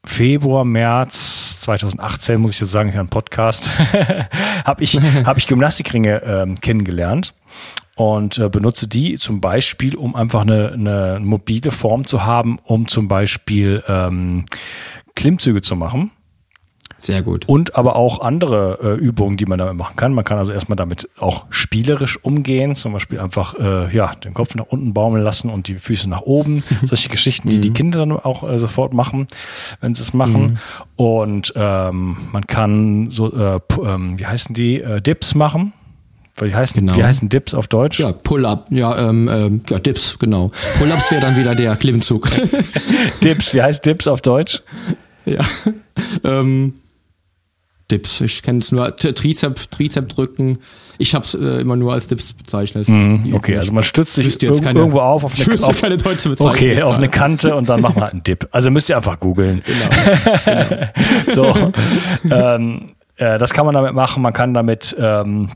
Februar, 0.04 0.66
März 0.66 1.45
2018, 1.66 2.40
muss 2.40 2.52
ich 2.52 2.62
jetzt 2.62 2.72
sagen, 2.72 2.90
ich 2.90 2.98
einen 2.98 3.10
Podcast, 3.10 3.72
habe 4.66 4.84
ich, 4.84 5.00
hab 5.26 5.38
ich 5.38 5.48
Gymnastikringe 5.48 6.22
ähm, 6.24 6.62
kennengelernt 6.62 7.34
und 7.96 8.38
äh, 8.38 8.50
benutze 8.50 8.88
die 8.88 9.18
zum 9.18 9.42
Beispiel, 9.42 9.96
um 9.96 10.16
einfach 10.16 10.42
eine, 10.42 10.74
eine 10.74 11.20
mobile 11.22 11.72
Form 11.72 12.06
zu 12.06 12.24
haben, 12.24 12.60
um 12.64 12.88
zum 12.88 13.08
Beispiel 13.08 13.84
ähm, 13.88 14.46
Klimmzüge 15.16 15.62
zu 15.62 15.76
machen. 15.76 16.12
Sehr 16.98 17.22
gut. 17.24 17.48
Und 17.48 17.76
aber 17.76 17.98
auch 17.98 18.22
andere 18.22 18.80
äh, 18.82 19.00
Übungen, 19.00 19.36
die 19.36 19.46
man 19.46 19.60
damit 19.60 19.76
machen 19.76 19.96
kann. 19.96 20.14
Man 20.14 20.24
kann 20.24 20.38
also 20.38 20.54
erstmal 20.54 20.78
damit 20.78 21.10
auch 21.20 21.46
spielerisch 21.50 22.18
umgehen, 22.24 22.76
zum 22.76 22.94
Beispiel 22.94 23.20
einfach 23.20 23.56
äh, 23.60 23.94
ja 23.94 24.14
den 24.16 24.34
Kopf 24.34 24.56
nach 24.56 24.66
unten 24.68 24.94
baumeln 24.94 25.24
lassen 25.24 25.50
und 25.50 25.68
die 25.68 25.76
Füße 25.76 26.10
nach 26.10 26.22
oben. 26.22 26.60
Solche 26.84 27.10
Geschichten, 27.10 27.50
die 27.50 27.60
die 27.60 27.70
mhm. 27.70 27.74
Kinder 27.74 28.00
dann 28.00 28.12
auch 28.14 28.50
äh, 28.50 28.58
sofort 28.58 28.94
machen, 28.94 29.28
wenn 29.82 29.94
sie 29.94 30.04
es 30.04 30.14
machen. 30.14 30.42
Mhm. 30.42 30.58
Und 30.96 31.54
ähm, 31.56 32.18
man 32.32 32.48
kann 32.48 33.10
so, 33.10 33.34
äh, 33.34 33.60
ähm, 33.84 34.18
wie 34.18 34.26
heißen 34.26 34.56
die, 34.56 34.82
äh, 34.82 35.02
Dips 35.02 35.36
machen. 35.36 35.74
Wie 36.38 36.54
heißen, 36.54 36.82
genau. 36.82 36.98
wie 36.98 37.04
heißen 37.04 37.30
Dips 37.30 37.54
auf 37.54 37.68
Deutsch? 37.68 38.00
Ja, 38.00 38.12
Pull-up, 38.12 38.68
ja, 38.70 39.10
ähm, 39.10 39.30
ähm, 39.32 39.62
ja, 39.70 39.80
Dips, 39.80 40.20
genau. 40.20 40.50
Pull-ups 40.78 41.12
wäre 41.12 41.22
dann 41.22 41.38
wieder 41.38 41.56
der 41.56 41.78
Klimmzug. 41.78 42.30
Dips, 43.24 43.54
wie 43.54 43.62
heißt 43.62 43.86
Dips 43.86 44.08
auf 44.08 44.22
Deutsch? 44.22 44.62
Ja, 45.28 45.42
ähm, 46.24 46.76
Dips. 47.92 48.22
Ich 48.22 48.42
kenne 48.42 48.60
es 48.60 48.72
nur 48.72 48.96
Trizep, 48.96 49.70
Trizep 49.70 50.10
drücken. 50.10 50.58
Ich 50.98 51.14
habe 51.14 51.24
es 51.24 51.36
äh, 51.36 51.62
immer 51.62 51.76
nur 51.76 51.94
als 51.94 52.08
Dips 52.08 52.34
bezeichnet. 52.34 52.88
Mm, 52.88 53.34
okay, 53.34 53.58
also 53.58 53.74
man 53.74 53.84
stützt 53.84 54.14
sich 54.14 54.42
irg 54.42 54.64
keine, 54.64 54.80
irgendwo 54.80 55.02
auf 55.02 55.24
auf 55.24 55.34
eine, 55.40 55.64
auf, 55.64 55.82
keine 55.82 55.98
deutsche 55.98 56.30
Bezeichnung 56.30 56.54
okay, 56.54 56.82
auf 56.82 56.96
eine 56.96 57.10
Kante 57.10 57.56
und 57.56 57.70
dann 57.70 57.82
man 57.82 57.96
halt 57.96 58.14
einen 58.14 58.24
Dip. 58.24 58.48
Also 58.52 58.72
müsst 58.72 58.90
ihr 58.90 58.98
einfach 58.98 59.20
googeln. 59.20 59.62
Genau. 59.66 59.90
genau. 61.34 61.44
so, 61.54 61.72
ähm, 62.32 62.88
äh, 63.18 63.38
das 63.38 63.54
kann 63.54 63.66
man 63.66 63.76
damit 63.76 63.94
machen. 63.94 64.24
Man 64.24 64.34
kann 64.34 64.54
damit 64.54 64.96
ähm, 65.00 65.52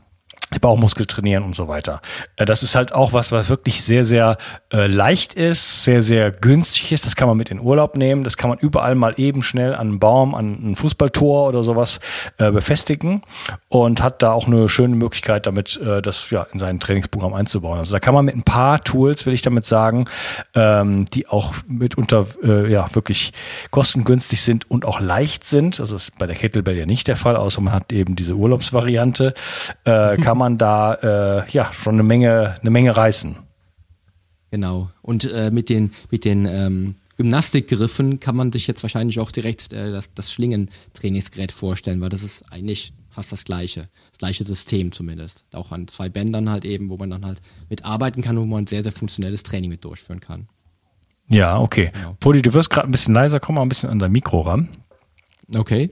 Bauchmuskel 0.58 1.06
trainieren 1.06 1.44
und 1.44 1.54
so 1.54 1.68
weiter. 1.68 2.00
Äh, 2.36 2.44
das 2.44 2.62
ist 2.62 2.74
halt 2.74 2.92
auch 2.92 3.12
was, 3.12 3.30
was 3.30 3.48
wirklich 3.48 3.82
sehr, 3.82 4.04
sehr 4.04 4.36
äh, 4.72 4.86
leicht 4.86 5.34
ist, 5.34 5.84
sehr, 5.84 6.02
sehr 6.02 6.32
günstig 6.32 6.92
ist. 6.92 7.06
Das 7.06 7.14
kann 7.14 7.28
man 7.28 7.36
mit 7.36 7.50
in 7.50 7.60
Urlaub 7.60 7.96
nehmen. 7.96 8.24
Das 8.24 8.36
kann 8.36 8.50
man 8.50 8.58
überall 8.58 8.94
mal 8.94 9.14
eben 9.16 9.42
schnell 9.42 9.74
an 9.74 9.88
einen 9.88 9.98
Baum, 10.00 10.34
an 10.34 10.72
ein 10.72 10.76
Fußballtor 10.76 11.48
oder 11.48 11.62
sowas 11.62 12.00
äh, 12.38 12.50
befestigen 12.50 13.22
und 13.68 14.02
hat 14.02 14.22
da 14.22 14.32
auch 14.32 14.46
eine 14.46 14.68
schöne 14.68 14.96
Möglichkeit, 14.96 15.46
damit 15.46 15.76
äh, 15.76 16.02
das 16.02 16.30
ja 16.30 16.46
in 16.52 16.58
sein 16.58 16.80
Trainingsprogramm 16.80 17.34
einzubauen. 17.34 17.78
Also 17.78 17.92
da 17.92 18.00
kann 18.00 18.14
man 18.14 18.24
mit 18.24 18.34
ein 18.34 18.42
paar 18.42 18.82
Tools, 18.82 19.26
will 19.26 19.34
ich 19.34 19.42
damit 19.42 19.66
sagen, 19.66 20.06
ähm, 20.54 21.04
die 21.14 21.28
auch 21.28 21.54
mitunter 21.68 22.26
äh, 22.42 22.70
ja 22.70 22.86
wirklich 22.94 23.32
kostengünstig 23.70 24.42
sind 24.42 24.70
und 24.70 24.84
auch 24.84 25.00
leicht 25.00 25.46
sind. 25.46 25.78
Also 25.78 25.94
das 25.94 26.08
ist 26.08 26.18
bei 26.18 26.26
der 26.26 26.36
Kettlebell 26.36 26.76
ja 26.76 26.86
nicht 26.86 27.06
der 27.06 27.16
Fall, 27.16 27.36
außer 27.36 27.60
man 27.60 27.72
hat 27.72 27.92
eben 27.92 28.16
diese 28.16 28.34
Urlaubsvariante. 28.34 29.34
Äh, 29.84 30.16
kann 30.16 30.39
man 30.40 30.58
da 30.58 30.94
äh, 30.94 31.50
ja 31.50 31.72
schon 31.72 31.94
eine 31.94 32.02
Menge, 32.02 32.56
eine 32.60 32.70
Menge 32.70 32.96
reißen. 32.96 33.36
Genau. 34.50 34.90
Und 35.02 35.30
äh, 35.30 35.50
mit 35.52 35.68
den, 35.68 35.90
mit 36.10 36.24
den 36.24 36.46
ähm, 36.46 36.96
Gymnastikgriffen 37.16 38.18
kann 38.18 38.34
man 38.34 38.50
sich 38.50 38.66
jetzt 38.66 38.82
wahrscheinlich 38.82 39.20
auch 39.20 39.30
direkt 39.30 39.72
äh, 39.72 39.92
das, 39.92 40.12
das 40.14 40.32
Schlingentrainingsgerät 40.32 41.52
vorstellen, 41.52 42.00
weil 42.00 42.08
das 42.08 42.22
ist 42.22 42.50
eigentlich 42.52 42.92
fast 43.08 43.30
das 43.32 43.44
gleiche, 43.44 43.82
das 44.10 44.18
gleiche 44.18 44.44
System 44.44 44.90
zumindest. 44.90 45.44
Auch 45.52 45.70
an 45.70 45.86
zwei 45.88 46.08
Bändern 46.08 46.48
halt 46.48 46.64
eben, 46.64 46.88
wo 46.88 46.96
man 46.96 47.10
dann 47.10 47.26
halt 47.26 47.40
mitarbeiten 47.68 48.22
kann, 48.22 48.36
wo 48.38 48.44
man 48.44 48.64
ein 48.64 48.66
sehr, 48.66 48.82
sehr 48.82 48.92
funktionelles 48.92 49.42
Training 49.42 49.70
mit 49.70 49.84
durchführen 49.84 50.20
kann. 50.20 50.48
Ja, 51.28 51.58
okay. 51.60 51.90
Genau. 51.92 52.16
Poli, 52.18 52.42
du 52.42 52.52
wirst 52.54 52.70
gerade 52.70 52.88
ein 52.88 52.92
bisschen 52.92 53.14
leiser, 53.14 53.38
komm 53.38 53.56
mal 53.56 53.62
ein 53.62 53.68
bisschen 53.68 53.90
an 53.90 53.98
dein 53.98 54.10
Mikro 54.10 54.40
ran. 54.40 54.68
Okay. 55.56 55.90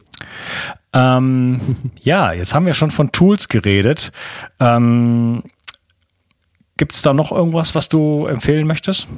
Ähm, 0.92 1.60
ja, 2.02 2.32
jetzt 2.32 2.54
haben 2.54 2.66
wir 2.66 2.74
schon 2.74 2.90
von 2.90 3.12
Tools 3.12 3.48
geredet. 3.48 4.12
Ähm, 4.60 5.42
Gibt 6.76 6.94
es 6.94 7.02
da 7.02 7.12
noch 7.12 7.32
irgendwas, 7.32 7.74
was 7.74 7.88
du 7.88 8.26
empfehlen 8.26 8.66
möchtest? 8.66 9.08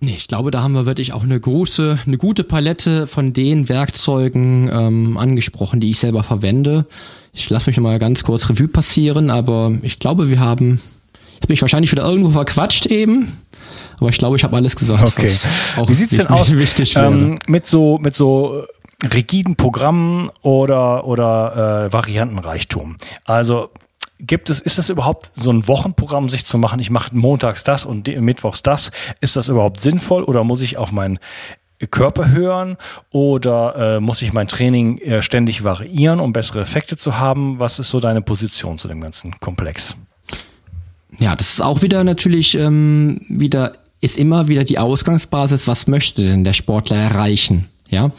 Nee, 0.00 0.16
ich 0.16 0.28
glaube, 0.28 0.50
da 0.50 0.62
haben 0.62 0.74
wir 0.74 0.84
wirklich 0.84 1.14
auch 1.14 1.22
eine 1.22 1.40
große, 1.40 2.00
eine 2.06 2.18
gute 2.18 2.44
Palette 2.44 3.06
von 3.06 3.32
den 3.32 3.70
Werkzeugen 3.70 4.68
ähm, 4.70 5.16
angesprochen, 5.16 5.80
die 5.80 5.90
ich 5.90 5.98
selber 5.98 6.22
verwende. 6.22 6.86
Ich 7.32 7.48
lasse 7.48 7.70
mich 7.70 7.80
mal 7.80 7.98
ganz 7.98 8.22
kurz 8.22 8.50
Revue 8.50 8.68
passieren, 8.68 9.30
aber 9.30 9.72
ich 9.80 10.00
glaube, 10.00 10.28
wir 10.28 10.40
haben, 10.40 10.78
habe 11.44 11.52
mich 11.52 11.62
wahrscheinlich 11.62 11.92
wieder 11.92 12.04
irgendwo 12.04 12.30
verquatscht 12.30 12.86
eben, 12.86 13.32
aber 14.00 14.08
ich 14.08 14.18
glaube, 14.18 14.36
ich 14.36 14.44
habe 14.44 14.56
alles 14.56 14.76
gesagt. 14.76 15.08
Okay. 15.08 15.28
Wie 15.86 15.94
sieht's 15.94 16.16
denn 16.16 16.26
aus 16.28 16.52
ähm, 16.96 17.38
mit 17.46 17.68
so 17.68 17.98
mit 17.98 18.14
so 18.14 18.64
rigiden 19.12 19.56
Programmen 19.56 20.30
oder 20.42 21.06
oder 21.06 21.86
äh, 21.86 21.92
Variantenreichtum? 21.92 22.96
Also 23.24 23.70
gibt 24.20 24.48
es, 24.48 24.60
ist 24.60 24.78
es 24.78 24.88
überhaupt 24.88 25.32
so 25.34 25.50
ein 25.50 25.68
Wochenprogramm, 25.68 26.28
sich 26.28 26.46
zu 26.46 26.56
machen, 26.56 26.80
ich 26.80 26.90
mache 26.90 27.14
montags 27.14 27.62
das 27.62 27.84
und 27.84 28.08
mittwochs 28.08 28.62
das? 28.62 28.90
Ist 29.20 29.36
das 29.36 29.48
überhaupt 29.48 29.80
sinnvoll 29.80 30.24
oder 30.24 30.44
muss 30.44 30.62
ich 30.62 30.78
auf 30.78 30.92
meinen 30.92 31.18
Körper 31.90 32.30
hören 32.30 32.78
oder 33.10 33.96
äh, 33.96 34.00
muss 34.00 34.22
ich 34.22 34.32
mein 34.32 34.48
Training 34.48 34.98
äh, 34.98 35.20
ständig 35.20 35.64
variieren, 35.64 36.20
um 36.20 36.32
bessere 36.32 36.60
Effekte 36.60 36.96
zu 36.96 37.18
haben? 37.18 37.58
Was 37.58 37.78
ist 37.78 37.90
so 37.90 38.00
deine 38.00 38.22
Position 38.22 38.78
zu 38.78 38.88
dem 38.88 39.00
ganzen 39.00 39.38
Komplex? 39.40 39.96
Ja, 41.20 41.36
das 41.36 41.54
ist 41.54 41.60
auch 41.60 41.82
wieder 41.82 42.04
natürlich 42.04 42.56
ähm, 42.56 43.20
wieder 43.28 43.72
ist 44.00 44.18
immer 44.18 44.48
wieder 44.48 44.64
die 44.64 44.78
Ausgangsbasis. 44.78 45.66
Was 45.66 45.86
möchte 45.86 46.22
denn 46.22 46.44
der 46.44 46.52
Sportler 46.52 46.96
erreichen? 46.96 47.66
Ja. 47.88 48.10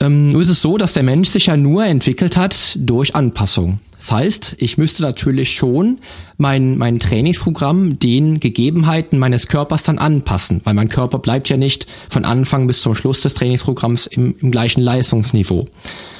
Ähm, 0.00 0.28
nur 0.28 0.42
ist 0.42 0.50
es 0.50 0.60
so, 0.60 0.76
dass 0.76 0.92
der 0.92 1.02
Mensch 1.02 1.30
sich 1.30 1.46
ja 1.46 1.56
nur 1.56 1.84
entwickelt 1.84 2.36
hat 2.36 2.76
durch 2.76 3.14
Anpassung. 3.14 3.80
Das 3.98 4.12
heißt, 4.12 4.56
ich 4.58 4.78
müsste 4.78 5.02
natürlich 5.02 5.56
schon 5.56 5.98
mein, 6.36 6.78
mein 6.78 7.00
Trainingsprogramm 7.00 7.98
den 7.98 8.38
Gegebenheiten 8.38 9.18
meines 9.18 9.48
Körpers 9.48 9.82
dann 9.82 9.98
anpassen, 9.98 10.60
weil 10.64 10.74
mein 10.74 10.88
Körper 10.88 11.18
bleibt 11.18 11.48
ja 11.48 11.56
nicht 11.56 11.86
von 12.08 12.24
Anfang 12.24 12.66
bis 12.68 12.80
zum 12.80 12.94
Schluss 12.94 13.22
des 13.22 13.34
Trainingsprogramms 13.34 14.06
im, 14.06 14.36
im 14.40 14.50
gleichen 14.50 14.82
Leistungsniveau. 14.82 15.66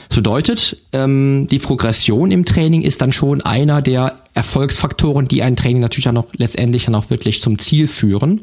Das 0.08 0.16
bedeutet, 0.16 0.76
ähm, 0.92 1.46
die 1.50 1.60
Progression 1.60 2.32
im 2.32 2.44
Training 2.44 2.82
ist 2.82 3.00
dann 3.00 3.12
schon 3.12 3.42
einer 3.42 3.80
der 3.80 4.18
Erfolgsfaktoren, 4.34 5.28
die 5.28 5.42
ein 5.42 5.54
Training 5.54 5.80
natürlich 5.80 6.04
dann 6.04 6.16
auch 6.16 6.28
letztendlich 6.36 6.86
dann 6.86 6.94
auch 6.94 7.10
wirklich 7.10 7.42
zum 7.42 7.58
Ziel 7.58 7.86
führen. 7.86 8.40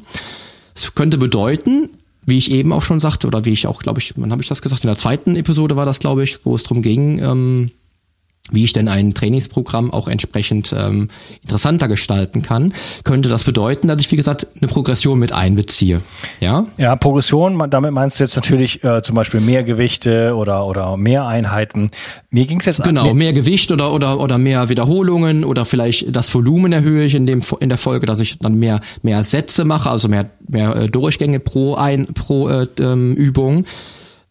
Das 0.73 0.95
könnte 0.95 1.17
bedeuten, 1.17 1.89
wie 2.25 2.37
ich 2.37 2.51
eben 2.51 2.71
auch 2.71 2.81
schon 2.81 2.99
sagte, 2.99 3.27
oder 3.27 3.45
wie 3.45 3.51
ich 3.51 3.67
auch, 3.67 3.81
glaube 3.81 3.99
ich, 3.99 4.13
wann 4.15 4.31
habe 4.31 4.41
ich 4.41 4.47
das 4.47 4.61
gesagt? 4.61 4.83
In 4.83 4.89
der 4.89 4.97
zweiten 4.97 5.35
Episode 5.35 5.75
war 5.75 5.85
das, 5.85 5.99
glaube 5.99 6.23
ich, 6.23 6.45
wo 6.45 6.55
es 6.55 6.63
darum 6.63 6.81
ging, 6.81 7.19
ähm, 7.19 7.71
wie 8.51 8.63
ich 8.63 8.73
denn 8.73 8.87
ein 8.87 9.13
Trainingsprogramm 9.13 9.91
auch 9.91 10.07
entsprechend 10.07 10.73
ähm, 10.77 11.07
interessanter 11.41 11.87
gestalten 11.87 12.43
kann, 12.43 12.73
könnte 13.03 13.27
das 13.27 13.43
bedeuten, 13.43 13.87
dass 13.87 13.99
ich, 13.99 14.11
wie 14.11 14.15
gesagt, 14.15 14.47
eine 14.61 14.67
Progression 14.67 15.17
mit 15.17 15.31
einbeziehe. 15.31 16.01
Ja, 16.39 16.65
ja 16.77 16.95
Progression, 16.95 17.69
damit 17.71 17.91
meinst 17.91 18.19
du 18.19 18.23
jetzt 18.23 18.35
natürlich 18.35 18.83
äh, 18.83 19.01
zum 19.01 19.15
Beispiel 19.15 19.41
mehr 19.41 19.63
Gewichte 19.63 20.35
oder, 20.35 20.67
oder 20.67 20.95
mehr 20.95 21.25
Einheiten. 21.25 21.89
Mir 22.29 22.45
ging 22.45 22.59
es 22.59 22.65
jetzt 22.65 22.83
Genau, 22.83 23.15
mehr 23.15 23.33
Gewicht 23.33 23.71
oder, 23.71 23.91
oder, 23.91 24.19
oder 24.19 24.37
mehr 24.37 24.69
Wiederholungen 24.69 25.43
oder 25.43 25.65
vielleicht 25.65 26.15
das 26.15 26.33
Volumen 26.33 26.71
erhöhe 26.71 27.03
ich 27.03 27.15
in, 27.15 27.25
dem, 27.25 27.41
in 27.59 27.69
der 27.69 27.79
Folge, 27.79 28.05
dass 28.05 28.19
ich 28.19 28.37
dann 28.37 28.55
mehr, 28.55 28.79
mehr 29.01 29.23
Sätze 29.23 29.65
mache, 29.65 29.89
also 29.89 30.07
mehr, 30.07 30.29
mehr 30.47 30.75
äh, 30.75 30.87
Durchgänge 30.87 31.39
pro, 31.39 31.73
ein, 31.75 32.05
pro 32.07 32.47
äh, 32.49 32.67
ähm, 32.79 33.15
Übung 33.15 33.65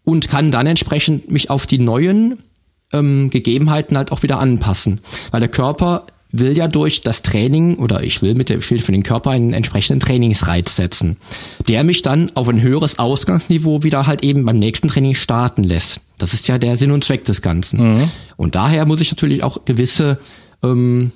und 0.05 0.29
kann 0.29 0.53
dann 0.53 0.69
entsprechend 0.69 1.33
mich 1.33 1.51
auf 1.51 1.67
die 1.67 1.79
neuen 1.79 2.39
ähm, 2.95 3.29
Gegebenheiten 3.29 3.99
halt 3.99 4.13
auch 4.13 4.23
wieder 4.23 4.39
anpassen. 4.39 5.01
Weil 5.31 5.41
der 5.41 5.51
Körper 5.51 6.07
will 6.33 6.57
ja 6.57 6.67
durch 6.67 7.01
das 7.01 7.23
Training 7.23 7.77
oder 7.77 8.03
ich 8.03 8.21
will 8.21 8.35
mit 8.35 8.49
der, 8.49 8.59
ich 8.59 8.71
will 8.71 8.81
für 8.81 8.93
den 8.93 9.05
Körper 9.05 9.31
einen 9.31 9.53
entsprechenden 9.53 10.01
Trainingsreiz 10.01 10.75
setzen, 10.75 11.17
der 11.69 11.85
mich 11.85 12.03
dann 12.03 12.31
auf 12.35 12.49
ein 12.49 12.61
höheres 12.61 12.99
Ausgangsniveau 12.99 13.83
wieder 13.85 14.07
halt 14.07 14.25
eben 14.25 14.45
beim 14.45 14.59
nächsten 14.59 14.89
Training 14.89 15.15
starten 15.15 15.63
lässt. 15.63 16.01
Das 16.19 16.35
ist 16.35 16.49
ja 16.49 16.59
der 16.59 16.77
Sinn 16.77 16.91
und 16.91 17.05
Zweck 17.05 17.25
des 17.25 17.41
Ganzen. 17.41 17.91
Mhm. 17.91 18.11
Und 18.37 18.55
daher 18.57 18.87
muss 18.87 19.01
ich 19.01 19.11
natürlich 19.13 19.45
auch 19.45 19.65
gewisse 19.65 20.19
ähm, 20.63 21.13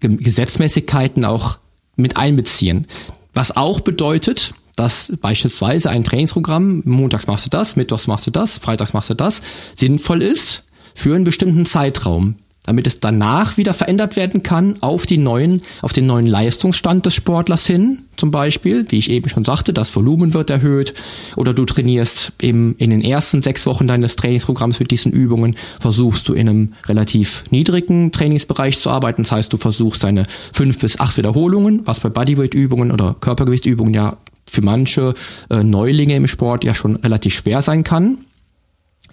Gesetzmäßigkeiten 0.00 1.24
auch 1.24 1.58
mit 1.96 2.16
einbeziehen. 2.16 2.86
Was 3.32 3.56
auch 3.56 3.80
bedeutet, 3.80 4.52
dass 4.76 5.12
beispielsweise 5.20 5.90
ein 5.90 6.04
Trainingsprogramm, 6.04 6.82
montags 6.84 7.26
machst 7.26 7.46
du 7.46 7.50
das, 7.50 7.76
mittwochs 7.76 8.06
machst 8.06 8.26
du 8.26 8.30
das, 8.30 8.58
freitags 8.58 8.92
machst 8.92 9.10
du 9.10 9.14
das, 9.14 9.42
sinnvoll 9.74 10.22
ist, 10.22 10.62
für 10.94 11.14
einen 11.14 11.24
bestimmten 11.24 11.66
Zeitraum, 11.66 12.36
damit 12.66 12.86
es 12.86 13.00
danach 13.00 13.56
wieder 13.56 13.72
verändert 13.72 14.16
werden 14.16 14.42
kann 14.42 14.76
auf 14.82 15.06
die 15.06 15.16
neuen, 15.16 15.62
auf 15.80 15.92
den 15.92 16.06
neuen 16.06 16.26
Leistungsstand 16.26 17.06
des 17.06 17.14
Sportlers 17.14 17.66
hin, 17.66 18.00
zum 18.16 18.30
Beispiel, 18.30 18.84
wie 18.90 18.98
ich 18.98 19.10
eben 19.10 19.28
schon 19.30 19.44
sagte, 19.44 19.72
das 19.72 19.94
Volumen 19.94 20.34
wird 20.34 20.50
erhöht 20.50 20.92
oder 21.36 21.54
du 21.54 21.64
trainierst 21.64 22.32
eben 22.42 22.74
in 22.76 22.90
den 22.90 23.00
ersten 23.00 23.40
sechs 23.40 23.64
Wochen 23.64 23.86
deines 23.86 24.16
Trainingsprogramms 24.16 24.80
mit 24.80 24.90
diesen 24.90 25.12
Übungen, 25.12 25.56
versuchst 25.80 26.28
du 26.28 26.34
in 26.34 26.48
einem 26.48 26.72
relativ 26.86 27.44
niedrigen 27.50 28.12
Trainingsbereich 28.12 28.76
zu 28.76 28.90
arbeiten. 28.90 29.22
Das 29.22 29.32
heißt, 29.32 29.52
du 29.52 29.56
versuchst 29.56 30.04
deine 30.04 30.24
fünf 30.52 30.78
bis 30.78 31.00
acht 31.00 31.16
Wiederholungen, 31.16 31.82
was 31.86 32.00
bei 32.00 32.10
Bodyweight-Übungen 32.10 32.90
oder 32.90 33.16
Körpergewichtsübungen 33.18 33.94
ja 33.94 34.18
für 34.50 34.62
manche 34.62 35.14
äh, 35.50 35.62
Neulinge 35.62 36.16
im 36.16 36.26
Sport 36.26 36.64
ja 36.64 36.74
schon 36.74 36.96
relativ 36.96 37.34
schwer 37.34 37.62
sein 37.62 37.84
kann. 37.84 38.18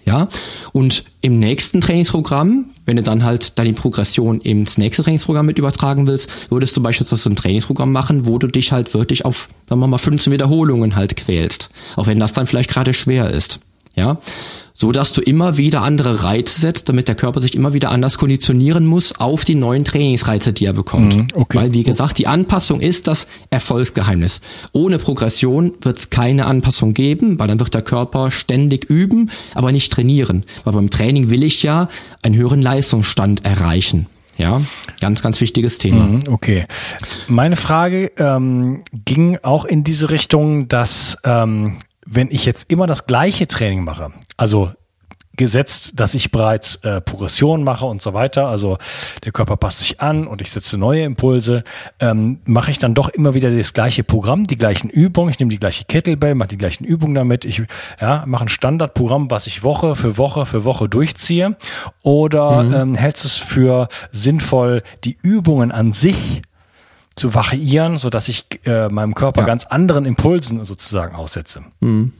Ja, 0.06 0.28
und 0.72 1.02
im 1.20 1.40
nächsten 1.40 1.80
Trainingsprogramm, 1.80 2.66
wenn 2.84 2.96
du 2.96 3.02
dann 3.02 3.24
halt 3.24 3.58
deine 3.58 3.72
Progression 3.72 4.40
ins 4.40 4.78
nächste 4.78 5.02
Trainingsprogramm 5.02 5.46
mit 5.46 5.58
übertragen 5.58 6.06
willst, 6.06 6.48
würdest 6.52 6.76
du 6.76 6.82
beispielsweise 6.82 7.28
ein 7.28 7.34
Trainingsprogramm 7.34 7.90
machen, 7.90 8.24
wo 8.24 8.38
du 8.38 8.46
dich 8.46 8.70
halt 8.70 8.94
wirklich 8.94 9.24
auf, 9.24 9.48
sagen 9.68 9.80
wir 9.80 9.88
mal, 9.88 9.98
15 9.98 10.32
Wiederholungen 10.32 10.94
halt 10.94 11.16
quälst. 11.16 11.70
Auch 11.96 12.06
wenn 12.06 12.20
das 12.20 12.32
dann 12.32 12.46
vielleicht 12.46 12.70
gerade 12.70 12.94
schwer 12.94 13.30
ist 13.30 13.58
ja, 13.96 14.18
so 14.74 14.92
dass 14.92 15.14
du 15.14 15.22
immer 15.22 15.56
wieder 15.56 15.80
andere 15.80 16.22
Reize 16.22 16.60
setzt, 16.60 16.90
damit 16.90 17.08
der 17.08 17.14
Körper 17.14 17.40
sich 17.40 17.54
immer 17.54 17.72
wieder 17.72 17.90
anders 17.90 18.18
konditionieren 18.18 18.84
muss 18.84 19.18
auf 19.18 19.46
die 19.46 19.54
neuen 19.54 19.84
Trainingsreize, 19.84 20.52
die 20.52 20.66
er 20.66 20.74
bekommt. 20.74 21.16
Mhm, 21.16 21.28
okay. 21.34 21.58
Weil, 21.58 21.72
wie 21.72 21.82
gesagt, 21.82 22.18
die 22.18 22.26
Anpassung 22.26 22.80
ist 22.80 23.08
das 23.08 23.26
Erfolgsgeheimnis. 23.48 24.42
Ohne 24.72 24.98
Progression 24.98 25.72
wird 25.80 25.96
es 25.96 26.10
keine 26.10 26.44
Anpassung 26.44 26.92
geben, 26.92 27.38
weil 27.38 27.48
dann 27.48 27.58
wird 27.58 27.72
der 27.72 27.80
Körper 27.80 28.30
ständig 28.30 28.84
üben, 28.90 29.30
aber 29.54 29.72
nicht 29.72 29.90
trainieren. 29.90 30.44
Weil 30.64 30.74
beim 30.74 30.90
Training 30.90 31.30
will 31.30 31.42
ich 31.42 31.62
ja 31.62 31.88
einen 32.22 32.36
höheren 32.36 32.60
Leistungsstand 32.60 33.46
erreichen. 33.46 34.08
Ja, 34.36 34.60
ganz, 35.00 35.22
ganz 35.22 35.40
wichtiges 35.40 35.78
Thema. 35.78 36.04
Mhm, 36.04 36.20
okay. 36.28 36.66
Meine 37.28 37.56
Frage 37.56 38.12
ähm, 38.18 38.82
ging 38.92 39.38
auch 39.42 39.64
in 39.64 39.82
diese 39.82 40.10
Richtung, 40.10 40.68
dass 40.68 41.16
ähm, 41.24 41.78
wenn 42.06 42.30
ich 42.30 42.46
jetzt 42.46 42.70
immer 42.70 42.86
das 42.86 43.06
gleiche 43.06 43.46
Training 43.46 43.84
mache, 43.84 44.12
also 44.36 44.72
gesetzt, 45.36 45.92
dass 45.96 46.14
ich 46.14 46.30
bereits 46.30 46.76
äh, 46.76 47.00
Progression 47.00 47.62
mache 47.62 47.84
und 47.84 48.02
so 48.02 48.14
weiter, 48.14 48.48
also 48.48 48.78
der 49.24 49.32
Körper 49.32 49.56
passt 49.56 49.80
sich 49.80 50.00
an 50.00 50.26
und 50.26 50.40
ich 50.40 50.50
setze 50.50 50.78
neue 50.78 51.04
Impulse, 51.04 51.62
ähm, 52.00 52.40
mache 52.44 52.70
ich 52.70 52.78
dann 52.78 52.94
doch 52.94 53.08
immer 53.10 53.34
wieder 53.34 53.50
das 53.50 53.74
gleiche 53.74 54.02
Programm, 54.02 54.44
die 54.44 54.56
gleichen 54.56 54.88
Übungen, 54.88 55.30
ich 55.30 55.38
nehme 55.38 55.50
die 55.50 55.60
gleiche 55.60 55.84
Kettlebell, 55.84 56.34
mache 56.34 56.48
die 56.48 56.58
gleichen 56.58 56.84
Übungen 56.84 57.14
damit, 57.14 57.44
ich 57.44 57.62
ja, 58.00 58.24
mache 58.26 58.46
ein 58.46 58.48
Standardprogramm, 58.48 59.30
was 59.30 59.46
ich 59.46 59.62
Woche 59.62 59.94
für 59.94 60.16
Woche 60.16 60.46
für 60.46 60.64
Woche 60.64 60.88
durchziehe. 60.88 61.56
Oder 62.02 62.62
mhm. 62.62 62.74
ähm, 62.74 62.94
hältst 62.94 63.24
du 63.24 63.28
es 63.28 63.36
für 63.36 63.88
sinnvoll, 64.12 64.82
die 65.04 65.18
Übungen 65.22 65.70
an 65.70 65.92
sich 65.92 66.42
zu 67.16 67.34
variieren, 67.34 67.96
so 67.96 68.10
dass 68.10 68.28
ich 68.28 68.44
äh, 68.64 68.88
meinem 68.88 69.14
Körper 69.14 69.40
ja. 69.40 69.46
ganz 69.46 69.64
anderen 69.64 70.04
Impulsen 70.04 70.64
sozusagen 70.64 71.16
aussetze. 71.16 71.64
Mhm. 71.80 72.12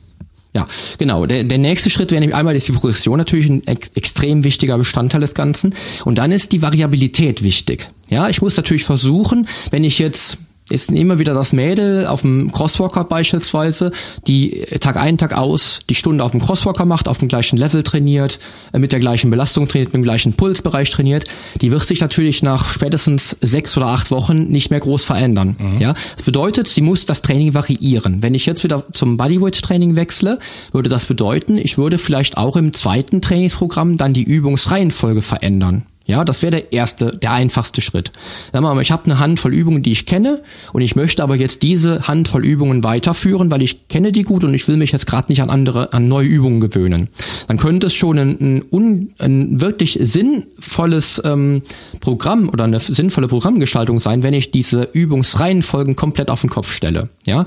Ja, 0.54 0.66
genau. 0.96 1.26
Der, 1.26 1.44
der 1.44 1.58
nächste 1.58 1.90
Schritt 1.90 2.10
wäre 2.10 2.20
nämlich 2.20 2.34
einmal 2.34 2.56
ist 2.56 2.66
die 2.66 2.72
Progression 2.72 3.18
natürlich 3.18 3.50
ein 3.50 3.66
ex 3.66 3.88
extrem 3.94 4.42
wichtiger 4.42 4.78
Bestandteil 4.78 5.20
des 5.20 5.34
Ganzen. 5.34 5.74
Und 6.06 6.16
dann 6.16 6.32
ist 6.32 6.52
die 6.52 6.62
Variabilität 6.62 7.42
wichtig. 7.42 7.90
Ja, 8.08 8.30
ich 8.30 8.40
muss 8.40 8.56
natürlich 8.56 8.84
versuchen, 8.84 9.46
wenn 9.70 9.84
ich 9.84 9.98
jetzt 9.98 10.38
ist 10.70 10.90
immer 10.90 11.18
wieder 11.18 11.32
das 11.32 11.52
Mädel 11.52 12.06
auf 12.06 12.22
dem 12.22 12.50
Crosswalker 12.50 13.04
beispielsweise, 13.04 13.92
die 14.26 14.62
Tag 14.80 14.96
ein, 14.96 15.16
Tag 15.16 15.36
aus 15.36 15.80
die 15.88 15.94
Stunde 15.94 16.24
auf 16.24 16.32
dem 16.32 16.40
Crosswalker 16.40 16.84
macht, 16.84 17.08
auf 17.08 17.18
dem 17.18 17.28
gleichen 17.28 17.56
Level 17.56 17.82
trainiert, 17.82 18.38
äh, 18.72 18.78
mit 18.78 18.92
der 18.92 19.00
gleichen 19.00 19.30
Belastung 19.30 19.68
trainiert, 19.68 19.88
mit 19.88 19.94
dem 19.94 20.02
gleichen 20.02 20.34
Pulsbereich 20.34 20.90
trainiert, 20.90 21.24
die 21.60 21.70
wird 21.70 21.86
sich 21.86 22.00
natürlich 22.00 22.42
nach 22.42 22.68
spätestens 22.68 23.36
sechs 23.40 23.76
oder 23.76 23.86
acht 23.86 24.10
Wochen 24.10 24.46
nicht 24.46 24.70
mehr 24.70 24.80
groß 24.80 25.04
verändern. 25.04 25.56
Mhm. 25.58 25.78
Ja, 25.78 25.92
das 25.92 26.24
bedeutet, 26.24 26.66
sie 26.66 26.80
muss 26.80 27.06
das 27.06 27.22
Training 27.22 27.54
variieren. 27.54 28.22
Wenn 28.22 28.34
ich 28.34 28.46
jetzt 28.46 28.64
wieder 28.64 28.84
zum 28.92 29.16
Bodyweight-Training 29.16 29.94
wechsle, 29.96 30.38
würde 30.72 30.88
das 30.88 31.06
bedeuten, 31.06 31.58
ich 31.58 31.78
würde 31.78 31.98
vielleicht 31.98 32.36
auch 32.36 32.56
im 32.56 32.72
zweiten 32.72 33.22
Trainingsprogramm 33.22 33.96
dann 33.96 34.14
die 34.14 34.24
Übungsreihenfolge 34.24 35.22
verändern. 35.22 35.84
Ja, 36.06 36.24
das 36.24 36.42
wäre 36.42 36.52
der 36.52 36.72
erste, 36.72 37.10
der 37.10 37.32
einfachste 37.32 37.80
Schritt. 37.80 38.12
Sag 38.52 38.62
mal, 38.62 38.80
ich 38.80 38.92
habe 38.92 39.06
eine 39.06 39.18
Handvoll 39.18 39.52
Übungen, 39.52 39.82
die 39.82 39.90
ich 39.90 40.06
kenne 40.06 40.40
und 40.72 40.80
ich 40.80 40.94
möchte 40.94 41.22
aber 41.22 41.34
jetzt 41.34 41.62
diese 41.62 42.06
Handvoll 42.06 42.44
Übungen 42.44 42.84
weiterführen, 42.84 43.50
weil 43.50 43.62
ich 43.62 43.88
kenne 43.88 44.12
die 44.12 44.22
gut 44.22 44.44
und 44.44 44.54
ich 44.54 44.66
will 44.68 44.76
mich 44.76 44.92
jetzt 44.92 45.06
gerade 45.06 45.26
nicht 45.28 45.42
an 45.42 45.50
andere, 45.50 45.92
an 45.92 46.06
neue 46.06 46.28
Übungen 46.28 46.60
gewöhnen. 46.60 47.08
Dann 47.48 47.58
könnte 47.58 47.88
es 47.88 47.94
schon 47.94 48.18
ein, 48.18 48.38
ein, 48.40 48.64
un, 48.70 49.10
ein 49.18 49.60
wirklich 49.60 49.98
sinnvolles 50.00 51.20
ähm, 51.24 51.62
Programm 52.00 52.48
oder 52.48 52.64
eine 52.64 52.78
sinnvolle 52.78 53.26
Programmgestaltung 53.26 53.98
sein, 53.98 54.22
wenn 54.22 54.34
ich 54.34 54.52
diese 54.52 54.82
Übungsreihenfolgen 54.92 55.96
komplett 55.96 56.30
auf 56.30 56.40
den 56.40 56.50
Kopf 56.50 56.72
stelle. 56.72 57.08
Ja, 57.26 57.44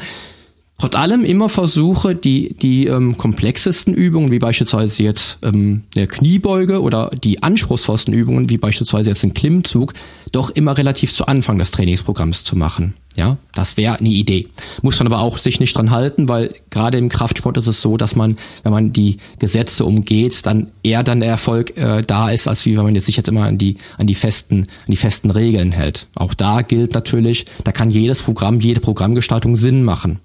Trotz 0.79 0.95
allem 0.95 1.25
immer 1.25 1.49
versuche, 1.49 2.15
die, 2.15 2.55
die 2.55 2.87
ähm, 2.87 3.17
komplexesten 3.17 3.93
Übungen, 3.93 4.31
wie 4.31 4.39
beispielsweise 4.39 5.03
jetzt 5.03 5.39
ähm, 5.43 5.83
eine 5.93 6.07
Kniebeuge 6.07 6.81
oder 6.81 7.11
die 7.21 7.43
anspruchsvollsten 7.43 8.13
Übungen, 8.13 8.49
wie 8.49 8.57
beispielsweise 8.57 9.09
jetzt 9.09 9.25
ein 9.25 9.33
Klimmzug, 9.33 9.93
doch 10.31 10.49
immer 10.51 10.77
relativ 10.77 11.11
zu 11.13 11.25
Anfang 11.27 11.59
des 11.59 11.71
Trainingsprogramms 11.71 12.45
zu 12.45 12.55
machen. 12.55 12.93
Ja, 13.17 13.35
das 13.53 13.75
wäre 13.75 13.99
eine 13.99 14.07
Idee. 14.07 14.47
Muss 14.81 14.97
man 14.99 15.07
aber 15.07 15.19
auch 15.19 15.37
sich 15.37 15.59
nicht 15.59 15.75
dran 15.75 15.91
halten, 15.91 16.29
weil 16.29 16.53
gerade 16.69 16.97
im 16.97 17.09
Kraftsport 17.09 17.57
ist 17.57 17.67
es 17.67 17.81
so, 17.81 17.97
dass 17.97 18.15
man, 18.15 18.37
wenn 18.63 18.71
man 18.71 18.93
die 18.93 19.17
Gesetze 19.39 19.83
umgeht, 19.83 20.45
dann 20.45 20.67
eher 20.83 21.03
dann 21.03 21.19
der 21.19 21.27
Erfolg 21.27 21.75
äh, 21.75 22.03
da 22.03 22.29
ist, 22.29 22.47
als 22.47 22.65
wie 22.65 22.77
wenn 22.77 22.85
man 22.85 22.95
jetzt 22.95 23.07
sich 23.07 23.17
jetzt 23.17 23.27
immer 23.27 23.43
an 23.43 23.57
die 23.57 23.75
an 23.97 24.07
die 24.07 24.15
festen 24.15 24.61
an 24.61 24.87
die 24.87 24.95
festen 24.95 25.31
Regeln 25.31 25.73
hält. 25.73 26.07
Auch 26.15 26.33
da 26.33 26.61
gilt 26.61 26.93
natürlich, 26.93 27.45
da 27.65 27.73
kann 27.73 27.91
jedes 27.91 28.21
Programm, 28.21 28.61
jede 28.61 28.79
Programmgestaltung 28.79 29.57
Sinn 29.57 29.83
machen 29.83 30.19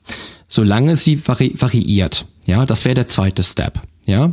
solange 0.55 0.97
sie 0.97 1.17
vari 1.17 1.53
variiert. 1.57 2.27
Ja, 2.47 2.67
das 2.67 2.85
wäre 2.85 2.95
der 2.95 3.07
zweite 3.07 3.43
Step. 3.43 3.81
Ja. 4.07 4.33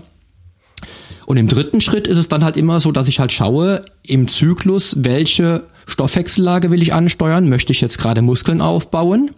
Und 1.25 1.37
im 1.37 1.47
dritten 1.47 1.81
Schritt 1.81 2.07
ist 2.07 2.17
es 2.17 2.27
dann 2.27 2.43
halt 2.43 2.57
immer 2.57 2.79
so, 2.79 2.91
dass 2.91 3.07
ich 3.07 3.19
halt 3.19 3.31
schaue 3.31 3.81
im 4.03 4.27
Zyklus, 4.27 4.95
welche 4.99 5.63
Stoffwechsellage 5.87 6.71
will 6.71 6.81
ich 6.81 6.93
ansteuern? 6.93 7.49
Möchte 7.49 7.73
ich 7.73 7.81
jetzt 7.81 7.97
gerade 7.97 8.21
Muskeln 8.21 8.61
aufbauen? 8.61 9.31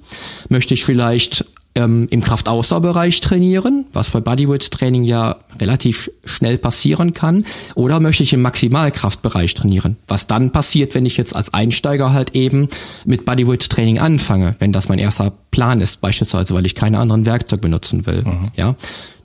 Möchte 0.50 0.74
ich 0.74 0.86
vielleicht 0.86 1.46
ähm, 1.76 2.08
im 2.10 2.22
Kraftausdauerbereich 2.22 3.20
trainieren, 3.22 3.86
was 3.94 4.12
bei 4.12 4.22
Bodyweight-Training 4.22 5.04
ja 5.04 5.38
relativ 5.60 6.12
schnell 6.24 6.58
passieren 6.58 7.14
kann, 7.14 7.44
oder 7.76 8.00
möchte 8.00 8.24
ich 8.24 8.34
im 8.34 8.42
Maximalkraftbereich 8.42 9.54
trainieren, 9.54 9.98
was 10.08 10.28
dann 10.28 10.52
passiert, 10.52 10.96
wenn 10.96 11.06
ich 11.06 11.18
jetzt 11.18 11.36
als 11.36 11.54
Einsteiger 11.54 12.14
halt 12.14 12.36
eben 12.36 12.68
mit 13.06 13.26
Bodyweight-Training 13.26 14.00
anfange, 14.00 14.56
wenn 14.60 14.72
das 14.72 14.90
mein 14.90 15.00
erster 15.00 15.34
Plan 15.52 15.82
ist, 15.82 16.02
beispielsweise, 16.02 16.54
weil 16.54 16.66
ich 16.66 16.76
keine 16.76 17.00
anderen 17.00 17.26
Werkzeuge 17.26 17.62
benutzen 17.62 18.06
will. 18.06 18.24
Mhm. 18.24 18.50
Ja, 18.56 18.76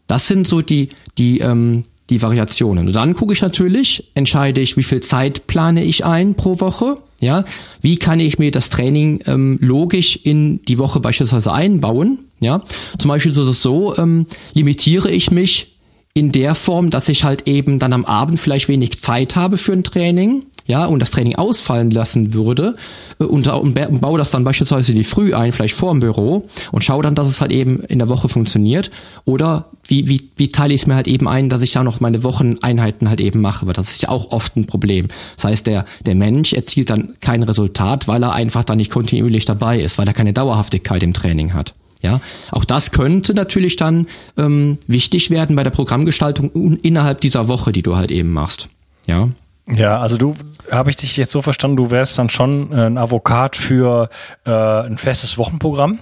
das 0.07 0.29
sind 0.29 0.47
so 0.47 0.63
die 0.63 0.89
die 1.19 1.41
ähm, 1.41 1.85
die 2.11 2.23
Variationen. 2.23 2.87
Und 2.87 2.97
dann 2.97 3.15
gucke 3.15 3.35
ich 3.35 3.43
natürlich, 3.43 4.11
entscheide 4.15 4.63
ich, 4.63 4.79
wie 4.79 4.83
viel 4.83 5.01
Zeit 5.01 5.47
plane 5.47 5.85
ich 5.85 6.07
ein 6.07 6.37
pro 6.37 6.59
Woche 6.59 6.97
ja, 7.21 7.45
wie 7.81 7.97
kann 7.97 8.21
ich 8.21 8.39
mir 8.39 8.51
das 8.51 8.71
Training 8.71 9.21
ähm, 9.27 9.59
logisch 9.61 10.17
in 10.23 10.63
die 10.67 10.79
Woche 10.79 11.01
beispielsweise 11.01 11.53
einbauen? 11.53 12.19
Ja, 12.41 12.63
zum 12.99 13.09
Beispiel 13.09 13.33
ist 13.33 13.39
es 13.39 13.63
so, 13.63 13.97
ähm, 13.97 14.27
limitiere 14.55 15.11
ich 15.11 15.31
mich 15.31 15.79
in 16.15 16.33
der 16.33 16.55
Form, 16.55 16.91
dass 16.91 17.09
ich 17.09 17.25
halt 17.25 17.47
eben 17.47 17.79
dann 17.79 17.93
am 17.93 18.05
Abend 18.05 18.41
vielleicht 18.41 18.69
wenig 18.69 18.99
Zeit 18.99 19.37
habe 19.37 19.57
für 19.57 19.73
ein 19.73 19.85
Training, 19.85 20.45
ja, 20.69 20.85
und 20.85 21.01
das 21.01 21.11
Training 21.11 21.35
ausfallen 21.37 21.91
lassen 21.91 22.35
würde 22.35 22.77
äh, 23.19 23.25
und, 23.25 23.49
und, 23.49 23.79
und 23.79 24.01
baue 24.01 24.19
das 24.19 24.31
dann 24.31 24.45
beispielsweise 24.45 24.93
in 24.93 24.99
die 24.99 25.05
Früh 25.05 25.35
ein, 25.35 25.53
vielleicht 25.53 25.75
vor 25.75 25.91
dem 25.93 26.01
Büro 26.01 26.47
und 26.73 26.85
schaue 26.85 27.03
dann, 27.03 27.15
dass 27.15 27.27
es 27.27 27.41
halt 27.41 27.51
eben 27.51 27.83
in 27.85 27.99
der 27.99 28.09
Woche 28.09 28.29
funktioniert 28.29 28.91
oder 29.25 29.71
wie, 29.87 30.09
wie, 30.09 30.29
wie 30.37 30.51
teile 30.51 30.75
ich 30.75 30.83
es 30.83 30.87
mir 30.87 30.95
halt 30.95 31.09
eben 31.09 31.27
ein, 31.27 31.49
dass 31.49 31.63
ich 31.63 31.73
da 31.73 31.83
noch 31.83 32.01
meine 32.01 32.23
Wocheneinheiten 32.23 33.09
halt 33.09 33.21
eben 33.21 33.41
mache, 33.41 33.67
weil 33.67 33.73
das 33.73 33.91
ist 33.91 34.03
ja 34.03 34.11
auch 34.11 34.31
oft 34.31 34.57
ein 34.57 34.67
Problem. 34.67 35.09
Das 35.37 35.45
heißt, 35.47 35.67
der, 35.67 35.87
der 36.05 36.15
Mensch 36.15 36.53
erzielt 36.53 36.91
dann 36.91 37.15
kein 37.21 37.43
Resultat, 37.43 38.07
weil 38.07 38.23
er 38.23 38.35
einfach 38.35 38.65
da 38.65 38.77
nicht 38.77 38.91
kontinuierlich 38.91 39.47
dabei 39.47 39.81
ist, 39.81 39.97
weil 39.97 40.07
er 40.07 40.15
keine 40.15 40.35
Dauerhaftigkeit 40.35 41.03
im 41.03 41.15
Training 41.15 41.55
hat. 41.55 41.73
Ja, 42.01 42.21
auch 42.53 42.65
das 42.65 42.93
könnte 42.93 43.35
natürlich 43.35 43.77
dann 43.77 44.07
ähm, 44.37 44.79
wichtig 44.87 45.31
werden 45.31 45.57
bei 45.57 45.65
der 45.65 45.71
Programmgestaltung 45.71 46.77
innerhalb 46.77 47.21
dieser 47.21 47.49
Woche, 47.49 47.73
die 47.73 47.83
du 47.83 47.97
halt 47.97 48.11
eben 48.13 48.33
machst. 48.33 48.69
Ja. 49.07 49.29
Ja, 49.69 50.01
also 50.01 50.17
du 50.17 50.35
habe 50.71 50.91
ich 50.91 50.97
dich 50.97 51.17
jetzt 51.17 51.33
so 51.33 51.43
verstanden, 51.43 51.77
du 51.77 51.91
wärst 51.91 52.19
dann 52.19 52.31
schon 52.31 52.73
ein 52.73 52.99
Avocat 52.99 53.57
für 53.57 54.09
äh, 54.45 54.51
ein 54.51 54.99
festes 54.99 55.39
Wochenprogramm? 55.39 55.99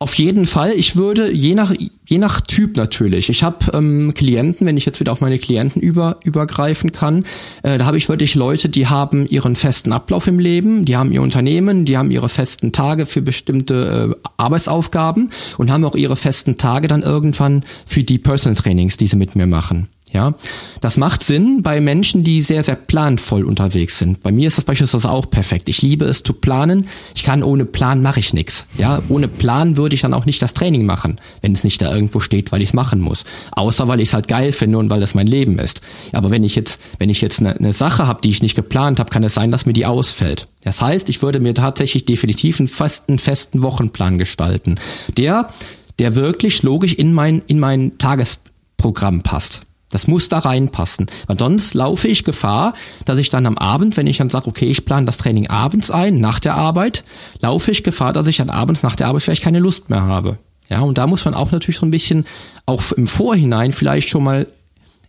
Auf 0.00 0.14
jeden 0.14 0.44
Fall. 0.44 0.72
Ich 0.72 0.96
würde 0.96 1.32
je 1.32 1.54
nach 1.54 1.72
je 2.06 2.18
nach 2.18 2.40
Typ 2.40 2.76
natürlich. 2.76 3.30
Ich 3.30 3.42
habe 3.42 3.64
ähm, 3.72 4.12
Klienten, 4.14 4.66
wenn 4.66 4.76
ich 4.76 4.84
jetzt 4.84 5.00
wieder 5.00 5.12
auf 5.12 5.20
meine 5.20 5.38
Klienten 5.38 5.80
über 5.80 6.18
übergreifen 6.24 6.92
kann, 6.92 7.24
äh, 7.62 7.78
da 7.78 7.86
habe 7.86 7.96
ich 7.96 8.08
wirklich 8.08 8.34
Leute, 8.34 8.68
die 8.68 8.88
haben 8.88 9.26
ihren 9.26 9.56
festen 9.56 9.92
Ablauf 9.92 10.26
im 10.26 10.38
Leben, 10.38 10.84
die 10.84 10.96
haben 10.96 11.12
ihr 11.12 11.22
Unternehmen, 11.22 11.84
die 11.84 11.96
haben 11.96 12.10
ihre 12.10 12.28
festen 12.28 12.72
Tage 12.72 13.06
für 13.06 13.22
bestimmte 13.22 14.16
äh, 14.20 14.28
Arbeitsaufgaben 14.36 15.30
und 15.58 15.70
haben 15.70 15.84
auch 15.84 15.94
ihre 15.94 16.16
festen 16.16 16.58
Tage 16.58 16.88
dann 16.88 17.02
irgendwann 17.02 17.64
für 17.86 18.02
die 18.02 18.18
Personal 18.18 18.60
Trainings, 18.60 18.96
die 18.96 19.06
sie 19.06 19.16
mit 19.16 19.36
mir 19.36 19.46
machen. 19.46 19.88
Ja, 20.14 20.34
das 20.80 20.96
macht 20.96 21.24
Sinn 21.24 21.62
bei 21.62 21.80
Menschen, 21.80 22.22
die 22.22 22.40
sehr, 22.40 22.62
sehr 22.62 22.76
planvoll 22.76 23.42
unterwegs 23.42 23.98
sind. 23.98 24.22
Bei 24.22 24.30
mir 24.30 24.46
ist 24.46 24.56
das 24.56 24.64
beispielsweise 24.64 25.10
auch 25.10 25.28
perfekt. 25.28 25.68
Ich 25.68 25.82
liebe 25.82 26.04
es 26.04 26.22
zu 26.22 26.34
planen. 26.34 26.86
Ich 27.16 27.24
kann 27.24 27.42
ohne 27.42 27.64
Plan 27.64 28.00
mache 28.00 28.20
ich 28.20 28.32
nichts. 28.32 28.66
Ja, 28.78 29.02
ohne 29.08 29.26
Plan 29.26 29.76
würde 29.76 29.96
ich 29.96 30.02
dann 30.02 30.14
auch 30.14 30.24
nicht 30.24 30.40
das 30.40 30.54
Training 30.54 30.86
machen, 30.86 31.20
wenn 31.42 31.50
es 31.50 31.64
nicht 31.64 31.82
da 31.82 31.92
irgendwo 31.92 32.20
steht, 32.20 32.52
weil 32.52 32.62
ich 32.62 32.68
es 32.68 32.74
machen 32.74 33.00
muss. 33.00 33.24
Außer 33.56 33.88
weil 33.88 34.00
ich 34.00 34.10
es 34.10 34.14
halt 34.14 34.28
geil 34.28 34.52
finde 34.52 34.78
und 34.78 34.88
weil 34.88 35.00
das 35.00 35.16
mein 35.16 35.26
Leben 35.26 35.58
ist. 35.58 35.80
Aber 36.12 36.30
wenn 36.30 36.44
ich 36.44 36.54
jetzt, 36.54 36.80
wenn 37.00 37.10
ich 37.10 37.20
jetzt 37.20 37.40
eine, 37.40 37.56
eine 37.56 37.72
Sache 37.72 38.06
habe, 38.06 38.20
die 38.22 38.30
ich 38.30 38.40
nicht 38.40 38.54
geplant 38.54 39.00
habe, 39.00 39.10
kann 39.10 39.24
es 39.24 39.34
sein, 39.34 39.50
dass 39.50 39.66
mir 39.66 39.72
die 39.72 39.84
ausfällt. 39.84 40.46
Das 40.62 40.80
heißt, 40.80 41.08
ich 41.08 41.22
würde 41.22 41.40
mir 41.40 41.54
tatsächlich 41.54 42.04
definitiv 42.04 42.60
einen 42.60 42.68
festen, 42.68 43.18
festen 43.18 43.62
Wochenplan 43.62 44.18
gestalten, 44.18 44.78
der, 45.18 45.50
der 45.98 46.14
wirklich 46.14 46.62
logisch 46.62 46.94
in 46.94 47.12
mein, 47.12 47.42
in 47.48 47.58
mein 47.58 47.98
Tagesprogramm 47.98 49.24
passt. 49.24 49.62
Das 49.94 50.08
muss 50.08 50.28
da 50.28 50.40
reinpassen. 50.40 51.06
Weil 51.28 51.38
sonst 51.38 51.72
laufe 51.72 52.08
ich 52.08 52.24
Gefahr, 52.24 52.72
dass 53.04 53.20
ich 53.20 53.30
dann 53.30 53.46
am 53.46 53.56
Abend, 53.56 53.96
wenn 53.96 54.08
ich 54.08 54.16
dann 54.16 54.28
sage, 54.28 54.48
okay, 54.48 54.66
ich 54.66 54.84
plane 54.84 55.06
das 55.06 55.18
Training 55.18 55.48
abends 55.48 55.92
ein, 55.92 56.18
nach 56.18 56.40
der 56.40 56.56
Arbeit, 56.56 57.04
laufe 57.40 57.70
ich 57.70 57.84
Gefahr, 57.84 58.12
dass 58.12 58.26
ich 58.26 58.38
dann 58.38 58.50
abends 58.50 58.82
nach 58.82 58.96
der 58.96 59.06
Arbeit 59.06 59.22
vielleicht 59.22 59.44
keine 59.44 59.60
Lust 59.60 59.90
mehr 59.90 60.02
habe. 60.02 60.38
Ja, 60.68 60.80
und 60.80 60.98
da 60.98 61.06
muss 61.06 61.24
man 61.24 61.34
auch 61.34 61.52
natürlich 61.52 61.78
so 61.78 61.86
ein 61.86 61.92
bisschen 61.92 62.24
auch 62.66 62.90
im 62.90 63.06
Vorhinein 63.06 63.70
vielleicht 63.72 64.08
schon 64.08 64.24
mal 64.24 64.48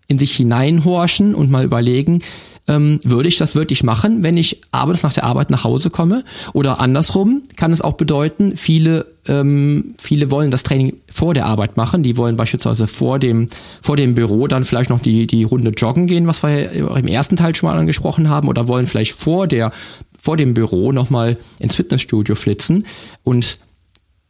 in 0.07 0.17
sich 0.17 0.35
hineinhorchen 0.35 1.33
und 1.33 1.49
mal 1.49 1.65
überlegen, 1.65 2.19
ähm, 2.67 2.99
würde 3.03 3.29
ich 3.29 3.37
das 3.37 3.55
wirklich 3.55 3.83
machen, 3.83 4.23
wenn 4.23 4.37
ich 4.37 4.61
abends 4.71 5.03
nach 5.03 5.13
der 5.13 5.23
Arbeit 5.23 5.49
nach 5.49 5.63
Hause 5.63 5.89
komme? 5.89 6.23
Oder 6.53 6.79
andersrum 6.79 7.43
kann 7.55 7.71
es 7.71 7.81
auch 7.81 7.93
bedeuten, 7.93 8.55
viele, 8.55 9.05
ähm, 9.27 9.95
viele 9.99 10.31
wollen 10.31 10.51
das 10.51 10.63
Training 10.63 10.93
vor 11.09 11.33
der 11.33 11.45
Arbeit 11.45 11.77
machen. 11.77 12.01
Die 12.01 12.17
wollen 12.17 12.37
beispielsweise 12.37 12.87
vor 12.87 13.19
dem, 13.19 13.47
vor 13.81 13.97
dem 13.97 14.15
Büro 14.15 14.47
dann 14.47 14.65
vielleicht 14.65 14.89
noch 14.89 14.99
die, 14.99 15.27
die 15.27 15.43
Runde 15.43 15.71
joggen 15.71 16.07
gehen, 16.07 16.27
was 16.27 16.41
wir 16.41 16.71
im 16.71 17.07
ersten 17.07 17.35
Teil 17.35 17.55
schon 17.55 17.69
mal 17.69 17.77
angesprochen 17.77 18.29
haben, 18.29 18.47
oder 18.47 18.67
wollen 18.67 18.87
vielleicht 18.87 19.13
vor 19.13 19.47
der, 19.47 19.71
vor 20.19 20.37
dem 20.37 20.53
Büro 20.55 20.91
nochmal 20.91 21.37
ins 21.59 21.75
Fitnessstudio 21.75 22.35
flitzen 22.35 22.85
und 23.23 23.59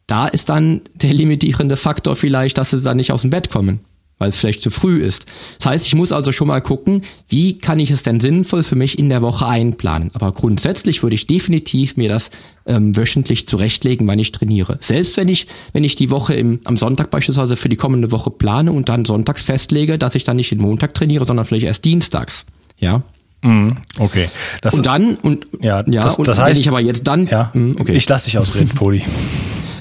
da 0.06 0.28
ist 0.28 0.48
dann 0.48 0.82
der 0.94 1.12
limitierende 1.12 1.76
Faktor 1.76 2.14
vielleicht, 2.14 2.58
dass 2.58 2.70
sie 2.70 2.80
dann 2.80 2.96
nicht 2.96 3.12
aus 3.12 3.22
dem 3.22 3.30
Bett 3.30 3.50
kommen. 3.50 3.80
Weil 4.18 4.30
es 4.30 4.38
vielleicht 4.38 4.62
zu 4.62 4.70
früh 4.70 5.02
ist. 5.02 5.26
Das 5.58 5.66
heißt, 5.66 5.86
ich 5.86 5.94
muss 5.94 6.12
also 6.12 6.32
schon 6.32 6.48
mal 6.48 6.60
gucken, 6.60 7.02
wie 7.28 7.58
kann 7.58 7.78
ich 7.78 7.90
es 7.90 8.02
denn 8.02 8.20
sinnvoll 8.20 8.62
für 8.62 8.76
mich 8.76 8.98
in 8.98 9.08
der 9.08 9.22
Woche 9.22 9.46
einplanen. 9.46 10.10
Aber 10.14 10.32
grundsätzlich 10.32 11.02
würde 11.02 11.14
ich 11.14 11.26
definitiv 11.26 11.96
mir 11.96 12.08
das 12.08 12.30
ähm, 12.66 12.96
wöchentlich 12.96 13.46
zurechtlegen, 13.46 14.06
wann 14.06 14.18
ich 14.18 14.32
trainiere. 14.32 14.78
Selbst 14.80 15.16
wenn 15.16 15.28
ich, 15.28 15.46
wenn 15.72 15.84
ich 15.84 15.96
die 15.96 16.10
Woche 16.10 16.34
im, 16.34 16.60
am 16.64 16.76
Sonntag 16.76 17.10
beispielsweise 17.10 17.56
für 17.56 17.68
die 17.68 17.76
kommende 17.76 18.10
Woche 18.10 18.30
plane 18.30 18.72
und 18.72 18.88
dann 18.88 19.04
sonntags 19.04 19.42
festlege, 19.42 19.98
dass 19.98 20.14
ich 20.14 20.24
dann 20.24 20.36
nicht 20.36 20.50
den 20.50 20.60
Montag 20.60 20.94
trainiere, 20.94 21.26
sondern 21.26 21.44
vielleicht 21.44 21.66
erst 21.66 21.84
dienstags. 21.84 22.46
Ja. 22.78 23.02
Mhm, 23.42 23.76
okay. 23.98 24.28
Das 24.62 24.74
und 24.74 24.86
dann, 24.86 25.16
und, 25.16 25.46
ja, 25.60 25.84
ja 25.86 26.02
das, 26.02 26.18
und 26.18 26.26
das 26.26 26.38
heißt, 26.38 26.54
wenn 26.54 26.60
ich 26.60 26.68
aber 26.68 26.80
jetzt 26.80 27.06
dann, 27.06 27.26
ja, 27.26 27.50
mh, 27.52 27.80
okay. 27.80 27.94
ich 27.94 28.08
lasse 28.08 28.24
dich 28.24 28.38
ausreden, 28.38 28.68
Poli. 28.74 29.02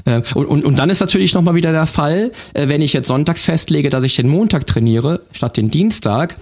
Äh, 0.05 0.21
und, 0.35 0.45
und, 0.45 0.65
und 0.65 0.79
dann 0.79 0.89
ist 0.89 0.99
natürlich 0.99 1.33
nochmal 1.33 1.55
wieder 1.55 1.71
der 1.71 1.87
Fall, 1.87 2.31
äh, 2.53 2.67
wenn 2.67 2.81
ich 2.81 2.93
jetzt 2.93 3.07
sonntags 3.07 3.43
festlege, 3.45 3.89
dass 3.89 4.03
ich 4.03 4.15
den 4.15 4.29
Montag 4.29 4.67
trainiere, 4.67 5.21
statt 5.31 5.57
den 5.57 5.69
Dienstag, 5.69 6.35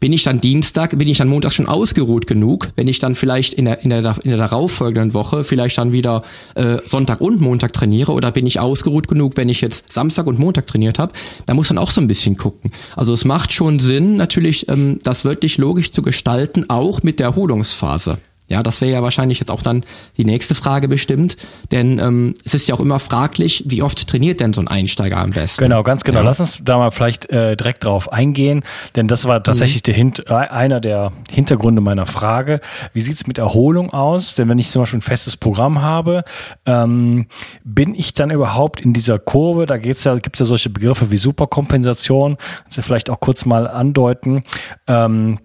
bin 0.00 0.12
ich 0.12 0.24
dann 0.24 0.40
Dienstag, 0.40 0.98
bin 0.98 1.08
ich 1.08 1.18
dann 1.18 1.28
Montag 1.28 1.52
schon 1.52 1.66
ausgeruht 1.66 2.26
genug, 2.26 2.68
wenn 2.76 2.88
ich 2.88 2.98
dann 2.98 3.14
vielleicht 3.14 3.54
in 3.54 3.64
der, 3.64 3.82
in 3.84 3.90
der, 3.90 4.16
in 4.22 4.30
der 4.30 4.38
darauffolgenden 4.38 5.14
Woche 5.14 5.44
vielleicht 5.44 5.78
dann 5.78 5.92
wieder 5.92 6.22
äh, 6.56 6.76
Sonntag 6.84 7.22
und 7.22 7.40
Montag 7.40 7.72
trainiere 7.72 8.12
oder 8.12 8.30
bin 8.30 8.44
ich 8.44 8.60
ausgeruht 8.60 9.08
genug, 9.08 9.38
wenn 9.38 9.48
ich 9.48 9.62
jetzt 9.62 9.90
Samstag 9.90 10.26
und 10.26 10.38
Montag 10.38 10.66
trainiert 10.66 10.98
habe, 10.98 11.14
da 11.46 11.54
muss 11.54 11.70
man 11.70 11.78
auch 11.78 11.90
so 11.90 12.02
ein 12.02 12.06
bisschen 12.06 12.36
gucken. 12.36 12.70
Also 12.96 13.14
es 13.14 13.24
macht 13.24 13.52
schon 13.52 13.78
Sinn, 13.78 14.16
natürlich 14.16 14.68
ähm, 14.68 14.98
das 15.02 15.24
wirklich 15.24 15.56
logisch 15.56 15.90
zu 15.90 16.02
gestalten, 16.02 16.68
auch 16.68 17.02
mit 17.02 17.18
der 17.18 17.28
Erholungsphase. 17.28 18.18
Ja, 18.48 18.62
das 18.62 18.82
wäre 18.82 18.92
ja 18.92 19.02
wahrscheinlich 19.02 19.40
jetzt 19.40 19.50
auch 19.50 19.62
dann 19.62 19.84
die 20.18 20.24
nächste 20.24 20.54
Frage 20.54 20.86
bestimmt, 20.86 21.36
denn 21.72 21.98
ähm, 21.98 22.34
es 22.44 22.52
ist 22.52 22.68
ja 22.68 22.74
auch 22.74 22.80
immer 22.80 22.98
fraglich, 22.98 23.64
wie 23.66 23.82
oft 23.82 24.06
trainiert 24.06 24.40
denn 24.40 24.52
so 24.52 24.60
ein 24.60 24.68
Einsteiger 24.68 25.16
am 25.16 25.30
besten? 25.30 25.64
Genau, 25.64 25.82
ganz 25.82 26.04
genau. 26.04 26.18
Ja. 26.18 26.24
Lass 26.26 26.40
uns 26.40 26.60
da 26.62 26.76
mal 26.76 26.90
vielleicht 26.90 27.30
äh, 27.30 27.56
direkt 27.56 27.84
drauf 27.84 28.12
eingehen, 28.12 28.62
denn 28.96 29.08
das 29.08 29.24
war 29.24 29.42
tatsächlich 29.42 29.82
mhm. 29.82 29.84
der 29.84 29.94
Hint 29.94 30.26
äh, 30.28 30.34
einer 30.34 30.80
der 30.80 31.12
Hintergründe 31.30 31.80
meiner 31.80 32.04
Frage. 32.04 32.60
Wie 32.92 33.00
sieht's 33.00 33.26
mit 33.26 33.38
Erholung 33.38 33.94
aus? 33.94 34.34
Denn 34.34 34.48
wenn 34.50 34.58
ich 34.58 34.68
zum 34.68 34.82
Beispiel 34.82 34.98
ein 34.98 35.02
festes 35.02 35.38
Programm 35.38 35.80
habe, 35.80 36.24
ähm, 36.66 37.26
bin 37.64 37.94
ich 37.94 38.12
dann 38.12 38.30
überhaupt 38.30 38.80
in 38.80 38.92
dieser 38.92 39.18
Kurve? 39.18 39.64
Da 39.64 39.78
geht's 39.78 40.04
ja, 40.04 40.16
gibt's 40.16 40.38
ja 40.38 40.44
solche 40.44 40.68
Begriffe 40.68 41.10
wie 41.10 41.16
Superkompensation. 41.16 42.36
Kannst 42.64 42.76
du 42.76 42.82
vielleicht 42.82 43.08
auch 43.08 43.20
kurz 43.20 43.46
mal 43.46 43.66
andeuten? 43.66 44.44
Ähm, 44.86 45.38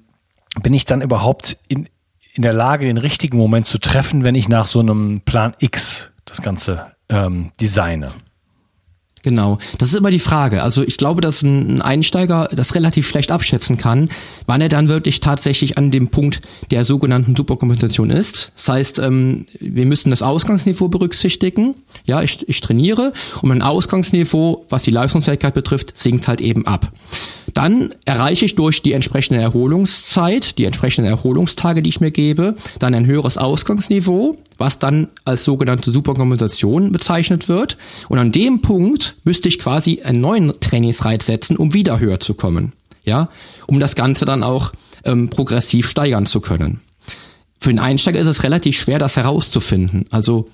bin 0.61 0.73
ich 0.73 0.85
dann 0.85 1.01
überhaupt 1.01 1.57
in 1.69 1.87
in 2.33 2.43
der 2.43 2.53
Lage, 2.53 2.85
den 2.85 2.97
richtigen 2.97 3.37
Moment 3.37 3.65
zu 3.65 3.79
treffen, 3.79 4.23
wenn 4.23 4.35
ich 4.35 4.49
nach 4.49 4.67
so 4.67 4.79
einem 4.79 5.21
Plan 5.21 5.53
X 5.59 6.11
das 6.25 6.41
Ganze 6.41 6.87
ähm, 7.09 7.51
designe? 7.59 8.09
Genau, 9.23 9.57
das 9.77 9.89
ist 9.89 9.95
immer 9.95 10.11
die 10.11 10.19
Frage. 10.19 10.63
Also 10.63 10.81
ich 10.81 10.97
glaube, 10.97 11.21
dass 11.21 11.41
ein 11.41 11.81
Einsteiger 11.81 12.47
das 12.53 12.73
relativ 12.75 13.07
schlecht 13.07 13.31
abschätzen 13.31 13.77
kann, 13.77 14.09
wann 14.45 14.61
er 14.61 14.69
dann 14.69 14.87
wirklich 14.87 15.19
tatsächlich 15.19 15.77
an 15.77 15.91
dem 15.91 16.07
Punkt 16.07 16.41
der 16.71 16.85
sogenannten 16.85 17.35
Superkompensation 17.35 18.11
ist. 18.11 18.53
Das 18.55 18.69
heißt, 18.69 18.99
ähm, 18.99 19.45
wir 19.59 19.85
müssen 19.85 20.09
das 20.09 20.21
Ausgangsniveau 20.21 20.87
berücksichtigen. 20.87 21.75
Ja, 22.05 22.21
ich, 22.21 22.47
ich 22.47 22.61
trainiere 22.61 23.11
und 23.41 23.49
mein 23.49 23.61
Ausgangsniveau, 23.61 24.65
was 24.69 24.83
die 24.83 24.91
Leistungsfähigkeit 24.91 25.53
betrifft, 25.53 25.97
sinkt 25.97 26.27
halt 26.27 26.39
eben 26.39 26.65
ab. 26.65 26.89
Dann 27.53 27.93
erreiche 28.05 28.45
ich 28.45 28.55
durch 28.55 28.81
die 28.81 28.93
entsprechende 28.93 29.41
Erholungszeit, 29.41 30.57
die 30.57 30.65
entsprechenden 30.65 31.09
Erholungstage, 31.09 31.81
die 31.81 31.89
ich 31.89 32.01
mir 32.01 32.11
gebe, 32.11 32.55
dann 32.79 32.93
ein 32.93 33.05
höheres 33.05 33.37
Ausgangsniveau, 33.37 34.37
was 34.57 34.79
dann 34.79 35.07
als 35.25 35.45
sogenannte 35.45 35.91
Superkompensation 35.91 36.91
bezeichnet 36.91 37.47
wird. 37.47 37.77
Und 38.09 38.19
an 38.19 38.31
dem 38.31 38.61
Punkt 38.61 39.15
müsste 39.23 39.49
ich 39.49 39.59
quasi 39.59 40.01
einen 40.03 40.21
neuen 40.21 40.51
Trainingsreiz 40.59 41.25
setzen, 41.25 41.57
um 41.57 41.73
wieder 41.73 41.99
höher 41.99 42.19
zu 42.19 42.33
kommen. 42.33 42.73
Ja, 43.03 43.29
um 43.67 43.79
das 43.79 43.95
Ganze 43.95 44.25
dann 44.25 44.43
auch 44.43 44.71
ähm, 45.03 45.29
progressiv 45.29 45.89
steigern 45.89 46.25
zu 46.25 46.41
können. 46.41 46.81
Für 47.59 47.69
den 47.69 47.79
Einsteiger 47.79 48.19
ist 48.19 48.27
es 48.27 48.43
relativ 48.43 48.79
schwer, 48.79 48.99
das 48.99 49.17
herauszufinden. 49.17 50.05
Also 50.11 50.47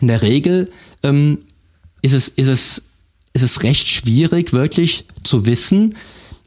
in 0.00 0.08
der 0.08 0.22
Regel 0.22 0.70
ähm, 1.02 1.38
ist 2.02 2.12
es, 2.12 2.28
ist 2.28 2.48
es 2.48 2.82
ist 3.42 3.56
es 3.56 3.62
recht 3.62 3.86
schwierig, 3.86 4.52
wirklich 4.52 5.04
zu 5.24 5.46
wissen, 5.46 5.94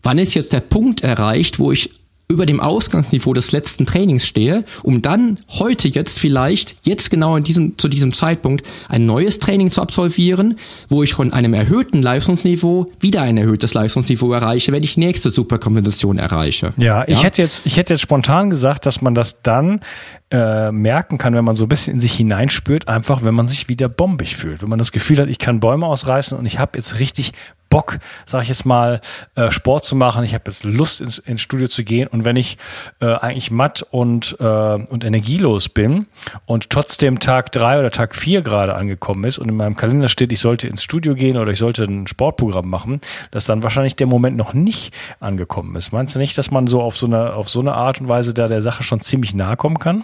wann 0.03 0.17
ist 0.17 0.34
jetzt 0.34 0.53
der 0.53 0.60
Punkt 0.60 1.01
erreicht, 1.01 1.60
wo 1.60 1.71
ich 1.71 1.89
über 2.29 2.45
dem 2.45 2.60
Ausgangsniveau 2.60 3.34
des 3.34 3.51
letzten 3.51 3.86
Trainings 3.86 4.25
stehe, 4.25 4.63
um 4.82 5.01
dann 5.01 5.38
heute 5.49 5.88
jetzt 5.88 6.17
vielleicht, 6.17 6.77
jetzt 6.84 7.12
genau 7.12 7.36
in 7.36 7.43
diesem, 7.43 7.77
zu 7.77 7.88
diesem 7.88 8.13
Zeitpunkt, 8.13 8.65
ein 8.89 9.06
neues 9.06 9.39
Training 9.39 9.69
zu 9.69 9.82
absolvieren, 9.82 10.58
wo 10.89 11.03
ich 11.03 11.13
von 11.13 11.34
einem 11.34 11.53
erhöhten 11.53 12.01
Leistungsniveau 12.01 12.91
wieder 12.99 13.21
ein 13.21 13.38
erhöhtes 13.38 13.73
Leistungsniveau 13.73 14.32
erreiche, 14.34 14.71
wenn 14.71 14.84
ich 14.84 14.95
die 14.95 15.01
nächste 15.01 15.29
Superkompensation 15.32 16.17
erreiche. 16.17 16.73
Ja, 16.77 17.03
ich 17.08 17.17
ja? 17.17 17.23
hätte 17.23 17.41
jetzt, 17.41 17.65
ich 17.65 17.77
hätte 17.77 17.93
jetzt 17.93 18.01
spontan 18.01 18.49
gesagt, 18.49 18.86
dass 18.86 19.01
man 19.01 19.13
das 19.13 19.41
dann 19.43 19.82
äh, 20.31 20.71
merken 20.71 21.17
kann, 21.17 21.36
wenn 21.36 21.45
man 21.45 21.55
so 21.55 21.65
ein 21.65 21.69
bisschen 21.69 21.95
in 21.95 21.99
sich 21.99 22.13
hineinspürt, 22.13 22.88
einfach 22.88 23.23
wenn 23.23 23.33
man 23.33 23.47
sich 23.47 23.69
wieder 23.69 23.89
bombig 23.89 24.36
fühlt. 24.36 24.62
Wenn 24.62 24.69
man 24.69 24.79
das 24.79 24.91
Gefühl 24.91 25.19
hat, 25.19 25.29
ich 25.29 25.39
kann 25.39 25.59
Bäume 25.59 25.86
ausreißen 25.86 26.38
und 26.38 26.45
ich 26.45 26.59
habe 26.59 26.77
jetzt 26.77 26.99
richtig 26.99 27.33
Bock, 27.73 27.97
sage 28.27 28.43
ich 28.43 28.49
jetzt 28.49 28.67
mal, 28.67 29.01
äh, 29.33 29.49
Sport 29.49 29.83
zu 29.83 29.95
machen. 29.95 30.23
Ich 30.23 30.36
habe 30.36 30.43
jetzt 30.45 30.63
Lust 30.63 31.01
ins, 31.01 31.17
ins 31.17 31.41
Studio 31.41 31.67
zu 31.67 31.83
gehen 31.83 32.07
und 32.07 32.23
wenn 32.23 32.36
ich 32.36 32.59
äh, 32.99 33.15
eigentlich 33.15 33.49
matt 33.49 33.83
und 33.89 34.38
äh, 34.39 34.43
und 34.43 35.03
energielos 35.03 35.69
bin 35.69 36.05
und 36.45 36.69
trotzdem 36.69 37.19
Tag 37.19 37.51
drei 37.51 37.79
oder 37.79 37.89
Tag 37.89 38.15
vier 38.15 38.43
gerade 38.43 38.75
angekommen 38.75 39.23
ist 39.23 39.39
und 39.39 39.49
in 39.49 39.55
meinem 39.55 39.75
Kalender 39.75 40.07
steht, 40.07 40.31
ich 40.31 40.39
sollte 40.39 40.67
ins 40.67 40.83
Studio 40.83 41.15
gehen 41.15 41.36
oder 41.36 41.51
ich 41.51 41.57
sollte 41.57 41.86
ein 41.86 42.05
Sportprogramm 42.05 42.69
machen, 42.69 43.01
dass 43.31 43.45
dann 43.45 43.63
wahrscheinlich 43.63 43.95
der 43.95 44.05
Moment 44.05 44.38
noch 44.38 44.53
nicht 44.53 44.93
angekommen 45.19 45.75
ist. 45.75 45.91
Meinst 45.91 46.13
du 46.13 46.19
nicht, 46.19 46.38
dass 46.38 46.51
man 46.51 46.67
so 46.67 46.79
auf 46.79 46.95
so 46.95 47.07
eine 47.07 47.33
auf 47.33 47.49
so 47.49 47.59
eine 47.59 47.73
Art 47.73 47.99
und 47.99 48.07
Weise 48.07 48.36
da 48.36 48.47
der 48.47 48.62
Sache 48.62 48.83
schon 48.83 49.01
ziemlich 49.01 49.33
nahe 49.33 49.57
kommen 49.57 49.79
kann? 49.79 50.03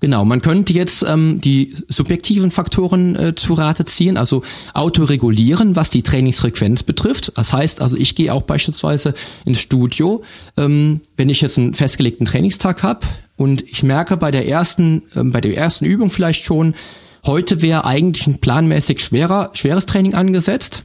Genau, 0.00 0.24
man 0.24 0.40
könnte 0.42 0.72
jetzt 0.72 1.04
ähm, 1.08 1.40
die 1.40 1.74
subjektiven 1.88 2.52
Faktoren 2.52 3.16
äh, 3.16 3.34
zu 3.34 3.54
Rate 3.54 3.84
ziehen, 3.84 4.16
also 4.16 4.42
autoregulieren, 4.72 5.74
was 5.74 5.90
die 5.90 6.02
Trainingsfrequenz 6.02 6.84
betrifft. 6.84 7.32
Das 7.34 7.52
heißt, 7.52 7.82
also 7.82 7.96
ich 7.96 8.14
gehe 8.14 8.32
auch 8.32 8.42
beispielsweise 8.42 9.14
ins 9.44 9.60
Studio, 9.60 10.22
ähm, 10.56 11.00
wenn 11.16 11.28
ich 11.28 11.40
jetzt 11.40 11.58
einen 11.58 11.74
festgelegten 11.74 12.26
Trainingstag 12.26 12.84
habe 12.84 13.06
und 13.36 13.62
ich 13.62 13.82
merke 13.82 14.16
bei 14.16 14.30
der 14.30 14.46
ersten, 14.46 15.02
ähm, 15.16 15.32
bei 15.32 15.40
der 15.40 15.56
ersten 15.56 15.84
Übung 15.84 16.10
vielleicht 16.10 16.44
schon, 16.44 16.74
heute 17.26 17.60
wäre 17.60 17.84
eigentlich 17.84 18.28
ein 18.28 18.38
planmäßig 18.38 19.00
schwerer, 19.00 19.50
schweres 19.54 19.86
Training 19.86 20.14
angesetzt, 20.14 20.84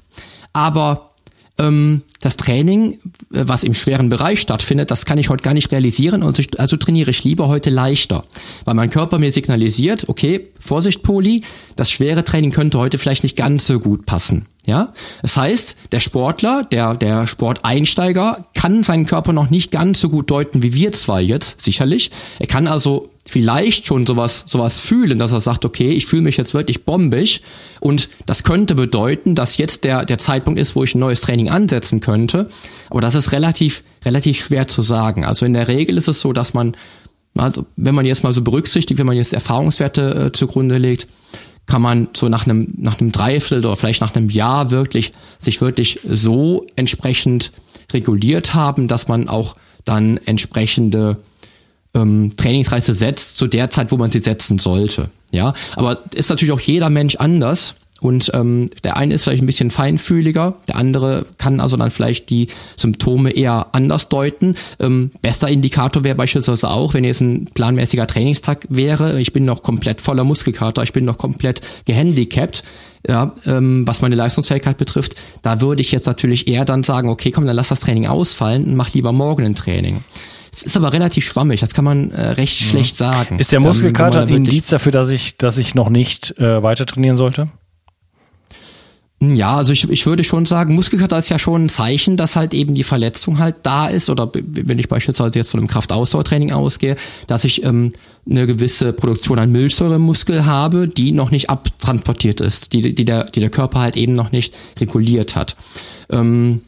aber 0.54 1.13
ähm, 1.60 2.02
das 2.20 2.38
Training, 2.38 3.00
was 3.30 3.64
im 3.64 3.74
schweren 3.74 4.10
Bereich 4.10 4.42
stattfindet, 4.42 4.92
das 4.92 5.06
kann 5.06 5.18
ich 5.18 5.30
heute 5.30 5.44
gar 5.44 5.54
nicht 5.54 5.72
realisieren 5.72 6.24
und 6.24 6.40
ich, 6.40 6.60
also 6.60 6.78
trainiere 6.78 7.12
ich 7.12 7.24
lieber 7.24 7.48
heute 7.48 7.70
leichter, 7.70 8.24
weil 8.66 8.74
mein 8.74 8.90
Körper 8.90 9.20
mir 9.20 9.32
signalisiert, 9.32 10.08
okay, 10.08 10.50
Vorsicht 10.60 11.04
Poli, 11.04 11.44
das 11.76 11.92
schwere 11.92 12.24
Training 12.24 12.52
könnte 12.52 12.80
heute 12.80 12.98
vielleicht 12.98 13.24
nicht 13.24 13.36
ganz 13.36 13.68
so 13.68 13.80
gut 13.80 14.06
passen. 14.06 14.46
Ja, 14.66 14.94
das 15.22 15.36
heißt, 15.36 15.76
der 15.92 16.00
Sportler, 16.00 16.64
der, 16.64 16.96
der 16.96 17.28
Sporteinsteiger 17.28 18.48
kann 18.56 18.82
seinen 18.82 19.06
Körper 19.06 19.34
noch 19.34 19.50
nicht 19.50 19.72
ganz 19.72 20.00
so 20.00 20.08
gut 20.08 20.32
deuten 20.32 20.64
wie 20.64 20.74
wir 20.74 20.94
zwei 20.94 21.22
jetzt, 21.22 21.62
sicherlich. 21.62 22.12
Er 22.40 22.48
kann 22.48 22.68
also 22.68 23.10
vielleicht 23.34 23.88
schon 23.88 24.06
sowas, 24.06 24.44
sowas 24.46 24.80
fühlen, 24.80 25.18
dass 25.18 25.32
er 25.32 25.42
sagt, 25.42 25.66
okay, 25.66 25.90
ich 25.90 26.06
fühle 26.06 26.22
mich 26.22 26.38
jetzt 26.38 26.54
wirklich 26.54 26.86
bombig 26.86 27.42
und 27.80 28.08
das 28.28 28.44
könnte 28.44 28.76
bedeuten, 28.76 29.34
dass 29.34 29.58
jetzt 29.58 29.86
der, 29.86 30.06
der 30.06 30.20
Zeitpunkt 30.20 30.60
ist, 30.60 30.76
wo 30.76 30.84
ich 30.84 30.94
ein 30.94 31.00
neues 31.00 31.22
Training 31.22 31.50
ansetzen 31.50 32.00
könnte. 32.00 32.48
Aber 32.92 33.02
das 33.02 33.16
ist 33.16 33.32
relativ, 33.32 33.84
relativ 34.06 34.46
schwer 34.46 34.68
zu 34.68 34.84
sagen. 34.84 35.26
Also 35.26 35.48
in 35.48 35.54
der 35.54 35.68
Regel 35.68 35.98
ist 35.98 36.08
es 36.08 36.22
so, 36.22 36.32
dass 36.32 36.54
man, 36.54 36.78
also 37.36 37.66
wenn 37.76 37.96
man 37.96 38.06
jetzt 38.06 38.24
mal 38.24 38.34
so 38.34 38.44
berücksichtigt, 38.44 39.00
wenn 39.00 39.08
man 39.08 39.18
jetzt 39.18 39.34
Erfahrungswerte 39.34 40.28
äh, 40.28 40.32
zugrunde 40.32 40.78
legt, 40.78 41.08
kann 41.66 41.82
man 41.82 42.10
so 42.14 42.30
nach 42.30 42.46
einem, 42.46 42.72
nach 42.78 43.02
einem 43.02 43.12
Dreiviertel 43.12 43.66
oder 43.66 43.76
vielleicht 43.76 44.02
nach 44.02 44.16
einem 44.16 44.30
Jahr 44.30 44.70
wirklich, 44.70 45.12
sich 45.40 45.60
wirklich 45.60 46.02
so 46.04 46.68
entsprechend 46.76 47.52
reguliert 47.92 48.54
haben, 48.54 48.88
dass 48.88 49.08
man 49.08 49.28
auch 49.28 49.56
dann 49.86 50.18
entsprechende 50.18 51.18
ähm, 51.96 52.32
Trainingsreize 52.36 52.94
setzt 52.94 53.38
zu 53.38 53.48
der 53.48 53.70
Zeit, 53.70 53.92
wo 53.92 53.98
man 53.98 54.12
sie 54.12 54.20
setzen 54.20 54.60
sollte. 54.60 55.10
Ja, 55.32 55.54
aber 55.76 56.00
ist 56.14 56.30
natürlich 56.30 56.52
auch 56.52 56.60
jeder 56.60 56.90
Mensch 56.90 57.16
anders. 57.16 57.76
Und 58.04 58.32
ähm, 58.34 58.70
der 58.84 58.98
eine 58.98 59.14
ist 59.14 59.24
vielleicht 59.24 59.44
ein 59.44 59.46
bisschen 59.46 59.70
feinfühliger, 59.70 60.58
der 60.68 60.76
andere 60.76 61.26
kann 61.38 61.62
also 61.62 61.78
dann 61.78 61.90
vielleicht 61.90 62.30
die 62.30 62.48
Symptome 62.76 63.32
eher 63.32 63.68
anders 63.72 64.10
deuten. 64.10 64.56
Ähm, 64.82 65.12
bester 65.22 65.48
Indikator 65.48 66.04
wäre 66.04 66.16
beispielsweise 66.16 66.70
auch, 66.70 66.94
wenn 66.94 67.06
jetzt 67.06 67.22
ein 67.22 67.46
planmäßiger 67.54 68.06
Trainingstag 68.06 68.68
wäre, 68.68 69.22
ich 69.22 69.32
bin 69.32 69.46
noch 69.46 69.64
komplett 69.64 70.02
voller 70.02 70.26
Muskelkater, 70.26 70.84
ich 70.84 70.92
bin 70.92 71.06
noch 71.06 71.18
komplett 71.18 71.62
gehandicapt, 71.86 72.66
ja, 73.08 73.34
ähm, 73.46 73.88
was 73.88 74.02
meine 74.02 74.16
Leistungsfähigkeit 74.16 74.78
betrifft, 74.78 75.16
da 75.42 75.62
würde 75.62 75.82
ich 75.82 75.94
jetzt 75.94 76.06
natürlich 76.06 76.50
eher 76.50 76.66
dann 76.66 76.84
sagen, 76.84 77.08
okay, 77.08 77.32
komm, 77.32 77.46
dann 77.46 77.56
lass 77.56 77.70
das 77.70 77.80
Training 77.80 78.08
ausfallen 78.08 78.66
und 78.66 78.76
mach 78.76 78.94
lieber 78.94 79.14
morgen 79.14 79.46
ein 79.46 79.56
Training. 79.56 80.04
Es 80.54 80.62
ist 80.62 80.78
aber 80.78 80.94
relativ 80.94 81.26
schwammig, 81.28 81.62
das 81.62 81.74
kann 81.74 81.84
man 81.84 82.12
äh, 82.12 82.30
recht 82.30 82.62
mhm. 82.62 82.66
schlecht 82.66 82.98
sagen. 82.98 83.40
Ist 83.40 83.52
der 83.52 83.60
Muskelkater 83.60 84.22
ähm, 84.22 84.28
ein 84.28 84.36
Indiz 84.36 84.68
dafür, 84.68 84.92
dass 84.92 85.10
ich, 85.10 85.38
dass 85.38 85.58
ich 85.58 85.74
noch 85.74 85.90
nicht 85.90 86.38
äh, 86.38 86.62
weiter 86.62 86.86
trainieren 86.86 87.18
sollte? 87.18 87.50
Ja, 89.20 89.56
also 89.56 89.72
ich, 89.72 89.90
ich 89.90 90.06
würde 90.06 90.24
schon 90.24 90.46
sagen, 90.46 90.76
Muskelkater 90.76 91.18
ist 91.18 91.30
ja 91.30 91.40
schon 91.40 91.66
ein 91.66 91.70
Zeichen, 91.70 92.18
dass 92.18 92.36
halt 92.36 92.54
eben 92.54 92.76
die 92.76 92.84
Verletzung 92.84 93.40
halt 93.40 93.56
da 93.64 93.88
ist. 93.88 94.10
Oder 94.10 94.30
wenn 94.34 94.78
ich 94.80 94.90
beispielsweise 94.90 95.40
jetzt 95.40 95.50
von 95.50 95.60
einem 95.60 95.70
Kraftausdauertraining 95.70 96.52
ausgehe, 96.52 96.98
dass 97.28 97.46
ich 97.46 97.64
ähm, 97.64 97.94
eine 98.30 98.46
gewisse 98.46 98.92
Produktion 98.92 99.40
an 99.40 99.52
Milchsäure 99.52 99.96
im 99.96 100.02
Muskel 100.02 100.46
habe, 100.46 100.88
die 100.88 101.14
noch 101.14 101.32
nicht 101.32 101.50
abtransportiert 101.50 102.42
ist, 102.42 102.74
die, 102.74 102.94
die, 102.94 103.06
der, 103.06 103.26
die 103.26 103.40
der 103.40 103.50
Körper 103.50 103.80
halt 103.80 103.96
eben 103.96 104.14
noch 104.14 104.32
nicht 104.32 104.56
reguliert 104.80 105.36
hat. 105.36 105.56
Ähm, 106.12 106.62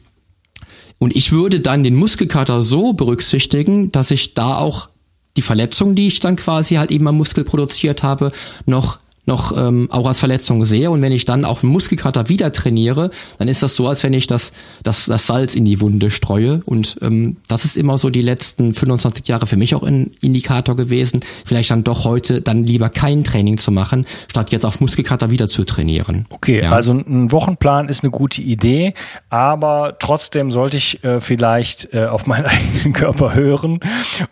und 0.98 1.14
ich 1.14 1.32
würde 1.32 1.60
dann 1.60 1.82
den 1.82 1.94
Muskelkater 1.94 2.62
so 2.62 2.92
berücksichtigen, 2.92 3.92
dass 3.92 4.10
ich 4.10 4.34
da 4.34 4.58
auch 4.58 4.88
die 5.36 5.42
Verletzung, 5.42 5.94
die 5.94 6.06
ich 6.06 6.20
dann 6.20 6.36
quasi 6.36 6.76
halt 6.76 6.90
eben 6.90 7.06
am 7.06 7.16
Muskel 7.16 7.44
produziert 7.44 8.02
habe, 8.02 8.32
noch 8.64 8.98
noch 9.26 9.56
ähm, 9.56 9.88
auch 9.90 10.06
als 10.06 10.20
Verletzung 10.20 10.64
sehe. 10.64 10.90
Und 10.90 11.02
wenn 11.02 11.12
ich 11.12 11.24
dann 11.24 11.44
auf 11.44 11.62
Muskelkater 11.62 12.28
wieder 12.28 12.52
trainiere, 12.52 13.10
dann 13.38 13.48
ist 13.48 13.62
das 13.62 13.74
so, 13.76 13.88
als 13.88 14.02
wenn 14.04 14.12
ich 14.12 14.26
das, 14.26 14.52
das, 14.82 15.06
das 15.06 15.26
Salz 15.26 15.54
in 15.54 15.64
die 15.64 15.80
Wunde 15.80 16.10
streue. 16.10 16.62
Und 16.64 16.96
ähm, 17.02 17.36
das 17.48 17.64
ist 17.64 17.76
immer 17.76 17.98
so 17.98 18.10
die 18.10 18.20
letzten 18.20 18.72
25 18.72 19.26
Jahre 19.28 19.46
für 19.46 19.56
mich 19.56 19.74
auch 19.74 19.82
ein 19.82 20.12
Indikator 20.20 20.76
gewesen, 20.76 21.20
vielleicht 21.44 21.70
dann 21.70 21.84
doch 21.84 22.04
heute 22.04 22.40
dann 22.40 22.62
lieber 22.62 22.88
kein 22.88 23.24
Training 23.24 23.58
zu 23.58 23.72
machen, 23.72 24.06
statt 24.30 24.52
jetzt 24.52 24.64
auf 24.64 24.80
Muskelkater 24.80 25.30
wieder 25.30 25.48
zu 25.48 25.64
trainieren. 25.64 26.26
Okay, 26.30 26.62
ja. 26.62 26.72
also 26.72 26.92
ein 26.92 27.32
Wochenplan 27.32 27.88
ist 27.88 28.04
eine 28.04 28.10
gute 28.10 28.42
Idee, 28.42 28.94
aber 29.28 29.96
trotzdem 29.98 30.50
sollte 30.50 30.76
ich 30.76 31.02
äh, 31.02 31.20
vielleicht 31.20 31.92
äh, 31.92 32.06
auf 32.06 32.26
meinen 32.26 32.46
eigenen 32.46 32.92
Körper 32.92 33.34
hören. 33.34 33.80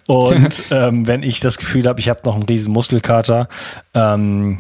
Und 0.07 0.63
ähm, 0.71 1.07
wenn 1.07 1.23
ich 1.23 1.41
das 1.41 1.59
Gefühl 1.59 1.87
habe, 1.87 2.01
ich 2.01 2.09
habe 2.09 2.21
noch 2.25 2.35
einen 2.35 2.45
riesen 2.45 2.73
Muskelkater, 2.73 3.49
ähm, 3.95 4.59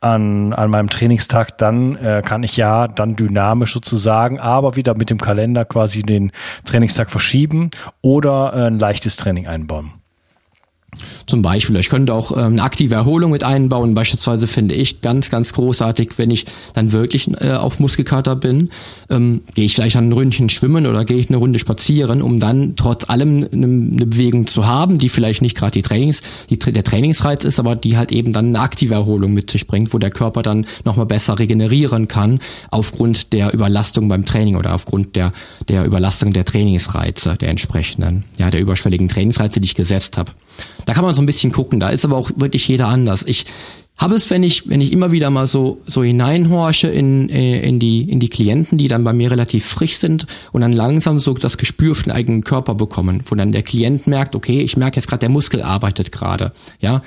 an, 0.00 0.52
an 0.52 0.70
meinem 0.70 0.88
Trainingstag, 0.88 1.58
dann 1.58 1.96
äh, 1.96 2.22
kann 2.24 2.42
ich 2.42 2.56
ja 2.56 2.88
dann 2.88 3.16
dynamisch 3.16 3.72
sozusagen, 3.72 4.38
aber 4.38 4.76
wieder 4.76 4.96
mit 4.96 5.10
dem 5.10 5.18
Kalender 5.18 5.64
quasi 5.64 6.02
den 6.02 6.32
Trainingstag 6.64 7.10
verschieben 7.10 7.70
oder 8.00 8.52
äh, 8.54 8.66
ein 8.66 8.78
leichtes 8.78 9.16
Training 9.16 9.46
einbauen. 9.46 9.97
Zum 11.26 11.42
Beispiel, 11.42 11.76
ich 11.76 11.90
könnte 11.90 12.14
auch 12.14 12.32
ähm, 12.32 12.38
eine 12.38 12.62
aktive 12.62 12.94
Erholung 12.94 13.30
mit 13.30 13.44
einbauen. 13.44 13.94
Beispielsweise 13.94 14.46
finde 14.46 14.74
ich 14.74 15.02
ganz, 15.02 15.30
ganz 15.30 15.52
großartig, 15.52 16.12
wenn 16.16 16.30
ich 16.30 16.46
dann 16.72 16.92
wirklich 16.92 17.30
äh, 17.40 17.52
auf 17.52 17.78
Muskelkater 17.78 18.34
bin, 18.34 18.70
ähm, 19.10 19.42
gehe 19.54 19.66
ich 19.66 19.74
vielleicht 19.74 19.96
ein 19.96 20.12
Ründchen 20.12 20.48
schwimmen 20.48 20.86
oder 20.86 21.04
gehe 21.04 21.18
ich 21.18 21.28
eine 21.28 21.36
Runde 21.36 21.58
spazieren, 21.58 22.22
um 22.22 22.40
dann 22.40 22.74
trotz 22.76 23.10
allem 23.10 23.46
eine, 23.52 23.66
eine 23.66 24.06
Bewegung 24.06 24.46
zu 24.46 24.66
haben, 24.66 24.98
die 24.98 25.10
vielleicht 25.10 25.42
nicht 25.42 25.56
gerade 25.56 25.72
die 25.72 25.82
Trainings, 25.82 26.22
die, 26.48 26.58
der 26.58 26.84
Trainingsreiz 26.84 27.44
ist, 27.44 27.60
aber 27.60 27.76
die 27.76 27.98
halt 27.98 28.10
eben 28.10 28.32
dann 28.32 28.46
eine 28.46 28.60
aktive 28.60 28.94
Erholung 28.94 29.34
mit 29.34 29.50
sich 29.50 29.66
bringt, 29.66 29.92
wo 29.92 29.98
der 29.98 30.10
Körper 30.10 30.42
dann 30.42 30.66
nochmal 30.84 31.06
besser 31.06 31.38
regenerieren 31.38 32.08
kann 32.08 32.40
aufgrund 32.70 33.32
der 33.34 33.52
Überlastung 33.52 34.08
beim 34.08 34.24
Training 34.24 34.56
oder 34.56 34.74
aufgrund 34.74 35.16
der, 35.16 35.32
der 35.68 35.84
Überlastung 35.84 36.32
der 36.32 36.46
Trainingsreize, 36.46 37.36
der 37.36 37.50
entsprechenden, 37.50 38.24
ja, 38.38 38.50
der 38.50 38.60
überschwelligen 38.60 39.08
Trainingsreize, 39.08 39.60
die 39.60 39.66
ich 39.66 39.74
gesetzt 39.74 40.16
habe. 40.16 40.32
Da 40.86 40.94
kann 40.94 41.04
man 41.04 41.14
so 41.14 41.22
ein 41.22 41.26
bisschen 41.26 41.52
gucken. 41.52 41.80
Da 41.80 41.90
ist 41.90 42.04
aber 42.04 42.16
auch 42.16 42.30
wirklich 42.36 42.66
jeder 42.68 42.88
anders. 42.88 43.24
Ich 43.26 43.46
habe 43.98 44.14
es, 44.14 44.30
wenn 44.30 44.44
ich, 44.44 44.68
wenn 44.68 44.80
ich 44.80 44.92
immer 44.92 45.10
wieder 45.10 45.28
mal 45.28 45.46
so, 45.48 45.80
so 45.84 46.04
hineinhorche 46.04 46.88
in, 46.88 47.28
äh, 47.28 47.60
in, 47.60 47.80
die, 47.80 48.08
in 48.08 48.20
die 48.20 48.28
Klienten, 48.28 48.78
die 48.78 48.86
dann 48.86 49.02
bei 49.02 49.12
mir 49.12 49.30
relativ 49.30 49.66
frisch 49.66 49.96
sind 49.96 50.26
und 50.52 50.60
dann 50.60 50.72
langsam 50.72 51.18
so 51.18 51.34
das 51.34 51.58
Gespür 51.58 51.96
für 51.96 52.04
den 52.04 52.12
eigenen 52.12 52.44
Körper 52.44 52.76
bekommen, 52.76 53.22
wo 53.26 53.34
dann 53.34 53.50
der 53.50 53.64
Klient 53.64 54.06
merkt, 54.06 54.36
okay, 54.36 54.60
ich 54.60 54.76
merke 54.76 54.96
jetzt 54.96 55.08
gerade, 55.08 55.20
der 55.20 55.30
Muskel 55.30 55.62
arbeitet 55.62 56.12
gerade. 56.12 56.52
Ja, 56.80 57.02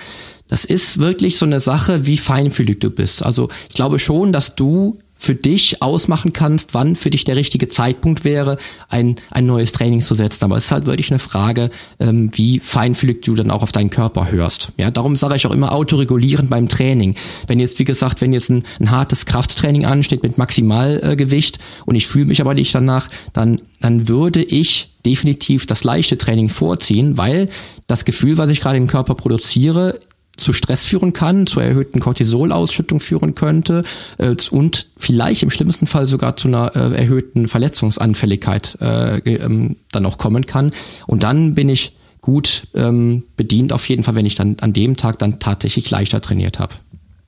das 0.49 0.65
ist 0.65 0.99
wirklich 0.99 1.37
so 1.37 1.45
eine 1.45 1.61
Sache, 1.61 2.05
wie 2.05 2.17
feinfühlig 2.17 2.79
du 2.79 2.89
bist. 2.89 3.25
Also 3.25 3.47
ich 3.69 3.75
glaube 3.75 3.97
schon, 3.97 4.33
dass 4.33 4.55
du 4.55 4.99
für 5.21 5.35
dich 5.35 5.83
ausmachen 5.83 6.33
kannst, 6.33 6.73
wann 6.73 6.95
für 6.95 7.11
dich 7.11 7.25
der 7.25 7.35
richtige 7.35 7.67
Zeitpunkt 7.67 8.25
wäre, 8.25 8.57
ein, 8.89 9.17
ein 9.29 9.45
neues 9.45 9.71
Training 9.71 10.01
zu 10.01 10.15
setzen. 10.15 10.43
Aber 10.45 10.57
es 10.57 10.65
ist 10.65 10.71
halt 10.71 10.87
wirklich 10.87 11.11
eine 11.11 11.19
Frage, 11.19 11.69
ähm, 11.99 12.31
wie 12.33 12.57
feinfühlig 12.57 13.21
du 13.21 13.35
dann 13.35 13.51
auch 13.51 13.61
auf 13.61 13.71
deinen 13.71 13.91
Körper 13.91 14.31
hörst. 14.31 14.71
Ja, 14.77 14.89
darum 14.89 15.15
sage 15.15 15.35
ich 15.35 15.45
auch 15.45 15.51
immer 15.51 15.73
autoregulierend 15.73 16.49
beim 16.49 16.67
Training. 16.67 17.13
Wenn 17.45 17.59
jetzt, 17.59 17.77
wie 17.77 17.83
gesagt, 17.83 18.21
wenn 18.21 18.33
jetzt 18.33 18.49
ein, 18.49 18.63
ein 18.79 18.89
hartes 18.89 19.27
Krafttraining 19.27 19.85
ansteht 19.85 20.23
mit 20.23 20.39
Maximalgewicht 20.39 21.57
äh, 21.57 21.61
und 21.85 21.93
ich 21.93 22.07
fühle 22.07 22.25
mich 22.25 22.41
aber 22.41 22.55
nicht 22.55 22.73
danach, 22.73 23.07
dann, 23.31 23.61
dann 23.79 24.07
würde 24.07 24.41
ich 24.41 24.89
definitiv 25.05 25.67
das 25.67 25.83
leichte 25.83 26.17
Training 26.17 26.49
vorziehen, 26.49 27.17
weil 27.17 27.47
das 27.85 28.05
Gefühl, 28.05 28.37
was 28.37 28.49
ich 28.49 28.61
gerade 28.61 28.77
im 28.77 28.87
Körper 28.87 29.13
produziere, 29.13 29.99
zu 30.37 30.53
Stress 30.53 30.85
führen 30.85 31.13
kann, 31.13 31.45
zu 31.45 31.59
erhöhten 31.59 31.99
Cortisolausschüttung 31.99 32.99
führen 32.99 33.35
könnte 33.35 33.83
äh, 34.17 34.35
und 34.49 34.87
vielleicht 34.97 35.43
im 35.43 35.51
schlimmsten 35.51 35.87
Fall 35.87 36.07
sogar 36.07 36.35
zu 36.35 36.47
einer 36.47 36.75
äh, 36.75 36.95
erhöhten 36.95 37.47
Verletzungsanfälligkeit 37.47 38.77
äh, 38.81 39.17
ähm, 39.17 39.77
dann 39.91 40.05
auch 40.05 40.17
kommen 40.17 40.45
kann. 40.45 40.71
Und 41.07 41.23
dann 41.23 41.53
bin 41.53 41.69
ich 41.69 41.93
gut 42.21 42.67
ähm, 42.75 43.23
bedient 43.35 43.73
auf 43.73 43.87
jeden 43.89 44.03
Fall, 44.03 44.15
wenn 44.15 44.25
ich 44.25 44.35
dann 44.35 44.57
an 44.61 44.73
dem 44.73 44.95
Tag 44.95 45.19
dann 45.19 45.39
tatsächlich 45.39 45.89
leichter 45.89 46.21
trainiert 46.21 46.59
habe. 46.59 46.75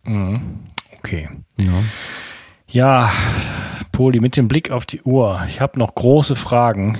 Mhm. 0.03 0.39
Okay. 0.99 1.29
Ja. 1.59 1.83
ja, 2.69 3.11
Poli, 3.91 4.19
mit 4.19 4.37
dem 4.37 4.47
Blick 4.47 4.71
auf 4.71 4.85
die 4.85 5.01
Uhr, 5.01 5.43
ich 5.49 5.59
habe 5.59 5.77
noch 5.77 5.95
große 5.95 6.35
Fragen. 6.35 6.97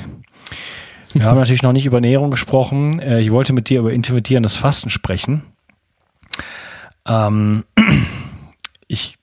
Wir 1.13 1.23
haben 1.23 1.37
natürlich 1.39 1.63
noch 1.63 1.71
nicht 1.71 1.85
über 1.85 1.97
Ernährung 1.97 2.31
gesprochen. 2.31 2.99
Äh, 2.99 3.21
ich 3.21 3.31
wollte 3.31 3.53
mit 3.53 3.69
dir 3.69 3.79
über 3.79 3.93
intermittierendes 3.93 4.57
Fasten 4.57 4.89
sprechen. 4.89 5.43
Ähm, 7.07 7.63
ich 8.87 9.17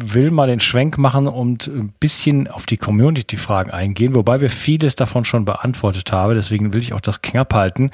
will 0.00 0.30
mal 0.30 0.46
den 0.46 0.60
Schwenk 0.60 0.98
machen 0.98 1.26
und 1.26 1.66
ein 1.66 1.92
bisschen 1.98 2.48
auf 2.48 2.66
die 2.66 2.76
Community-Fragen 2.76 3.70
eingehen, 3.70 4.14
wobei 4.14 4.40
wir 4.40 4.50
vieles 4.50 4.96
davon 4.96 5.24
schon 5.24 5.44
beantwortet 5.44 6.12
haben. 6.12 6.34
Deswegen 6.34 6.72
will 6.72 6.80
ich 6.80 6.92
auch 6.92 7.00
das 7.00 7.22
knapp 7.22 7.54
halten. 7.54 7.90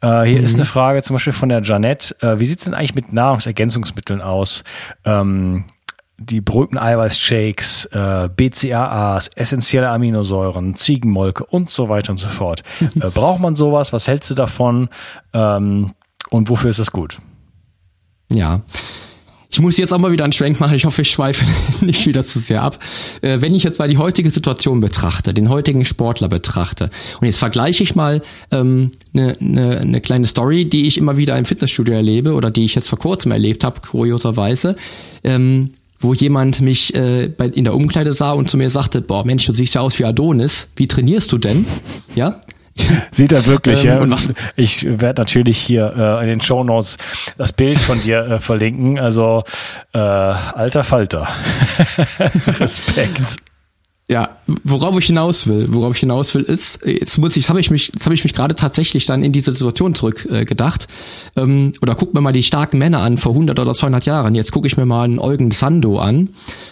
Äh, 0.00 0.24
hier 0.24 0.38
mhm. 0.38 0.44
ist 0.44 0.54
eine 0.54 0.64
Frage 0.64 1.02
zum 1.02 1.14
Beispiel 1.14 1.32
von 1.32 1.48
der 1.48 1.62
Janette. 1.62 2.14
Äh, 2.20 2.40
wie 2.40 2.46
sieht 2.46 2.58
es 2.58 2.64
denn 2.66 2.74
eigentlich 2.74 2.94
mit 2.94 3.12
Nahrungsergänzungsmitteln 3.12 4.20
aus? 4.20 4.64
Ähm, 5.04 5.64
die 6.18 6.40
berühmten 6.40 6.78
Eiweißshakes, 6.78 7.86
äh, 7.86 8.28
BCAAs, 8.34 9.28
essentielle 9.28 9.88
Aminosäuren, 9.88 10.74
Ziegenmolke 10.74 11.44
und 11.44 11.70
so 11.70 11.88
weiter 11.88 12.10
und 12.10 12.16
so 12.16 12.28
fort. 12.28 12.62
äh, 12.80 13.10
braucht 13.14 13.40
man 13.40 13.54
sowas? 13.54 13.92
Was 13.92 14.08
hältst 14.08 14.30
du 14.30 14.34
davon? 14.34 14.88
Ähm, 15.32 15.92
und 16.30 16.50
wofür 16.50 16.70
ist 16.70 16.80
das 16.80 16.90
gut? 16.90 17.18
Ja. 18.32 18.62
Ich 19.50 19.60
muss 19.60 19.78
jetzt 19.78 19.92
auch 19.92 19.98
mal 19.98 20.12
wieder 20.12 20.24
einen 20.24 20.32
Schwenk 20.32 20.60
machen. 20.60 20.74
Ich 20.74 20.84
hoffe, 20.84 21.02
ich 21.02 21.10
schweife 21.10 21.44
nicht 21.84 22.06
wieder 22.06 22.24
zu 22.24 22.38
sehr 22.38 22.62
ab. 22.62 22.78
Äh, 23.22 23.40
wenn 23.40 23.54
ich 23.54 23.64
jetzt 23.64 23.78
mal 23.78 23.88
die 23.88 23.96
heutige 23.96 24.30
Situation 24.30 24.80
betrachte, 24.80 25.32
den 25.32 25.48
heutigen 25.48 25.84
Sportler 25.84 26.28
betrachte, 26.28 26.90
und 27.20 27.26
jetzt 27.26 27.38
vergleiche 27.38 27.82
ich 27.82 27.94
mal 27.94 28.22
ähm, 28.52 28.90
eine, 29.14 29.36
eine, 29.40 29.78
eine 29.78 30.00
kleine 30.00 30.26
Story, 30.26 30.66
die 30.66 30.86
ich 30.86 30.98
immer 30.98 31.16
wieder 31.16 31.36
im 31.38 31.44
Fitnessstudio 31.44 31.94
erlebe 31.94 32.34
oder 32.34 32.50
die 32.50 32.64
ich 32.64 32.74
jetzt 32.74 32.88
vor 32.88 32.98
kurzem 32.98 33.32
erlebt 33.32 33.64
habe, 33.64 33.80
kurioserweise. 33.80 34.76
Ähm, 35.24 35.70
wo 36.00 36.14
jemand 36.14 36.60
mich 36.60 36.94
äh, 36.94 37.28
bei, 37.28 37.46
in 37.46 37.64
der 37.64 37.74
Umkleide 37.74 38.12
sah 38.12 38.32
und 38.32 38.48
zu 38.48 38.56
mir 38.56 38.70
sagte, 38.70 39.00
boah 39.00 39.24
Mensch, 39.24 39.46
du 39.46 39.52
siehst 39.52 39.74
ja 39.74 39.80
aus 39.80 39.98
wie 39.98 40.04
Adonis, 40.04 40.68
wie 40.76 40.86
trainierst 40.86 41.32
du 41.32 41.38
denn? 41.38 41.66
Ja, 42.14 42.40
Sieht 43.12 43.32
er 43.32 43.46
wirklich, 43.46 43.84
ähm, 43.84 43.94
ja. 43.94 44.00
Und 44.00 44.10
was, 44.10 44.28
ich 44.56 44.84
werde 44.84 45.22
natürlich 45.22 45.58
hier 45.58 45.92
äh, 45.96 46.22
in 46.22 46.28
den 46.28 46.40
Show 46.40 46.64
Notes 46.64 46.96
das 47.36 47.52
Bild 47.52 47.78
von 47.78 48.00
dir 48.00 48.18
äh, 48.18 48.40
verlinken. 48.40 48.98
Also 48.98 49.44
äh, 49.92 49.98
alter 49.98 50.84
Falter. 50.84 51.28
Respekt. 52.60 53.38
Ja, 54.10 54.38
worauf 54.64 54.98
ich 54.98 55.08
hinaus 55.08 55.48
will, 55.48 55.66
worauf 55.68 55.94
ich 55.94 56.00
hinaus 56.00 56.34
will, 56.34 56.40
ist, 56.40 56.80
jetzt 56.86 57.18
muss 57.18 57.32
ich, 57.32 57.42
jetzt 57.42 57.50
habe 57.50 57.60
ich 57.60 57.70
mich, 57.70 57.90
jetzt 57.92 58.06
habe 58.06 58.14
ich 58.14 58.24
mich 58.24 58.32
gerade 58.32 58.54
tatsächlich 58.54 59.04
dann 59.04 59.22
in 59.22 59.32
diese 59.32 59.52
Situation 59.52 59.94
zurückgedacht. 59.94 60.88
Äh, 61.36 61.42
ähm, 61.42 61.74
oder 61.82 61.94
guck 61.94 62.14
mir 62.14 62.22
mal 62.22 62.32
die 62.32 62.42
starken 62.42 62.78
Männer 62.78 63.00
an 63.00 63.18
vor 63.18 63.32
100 63.32 63.60
oder 63.60 63.74
200 63.74 64.06
Jahren. 64.06 64.34
Jetzt 64.34 64.50
gucke 64.52 64.66
ich 64.66 64.78
mir 64.78 64.86
mal 64.86 65.04
einen 65.04 65.18
Eugen 65.18 65.50
Sando 65.50 65.98
an, 65.98 66.30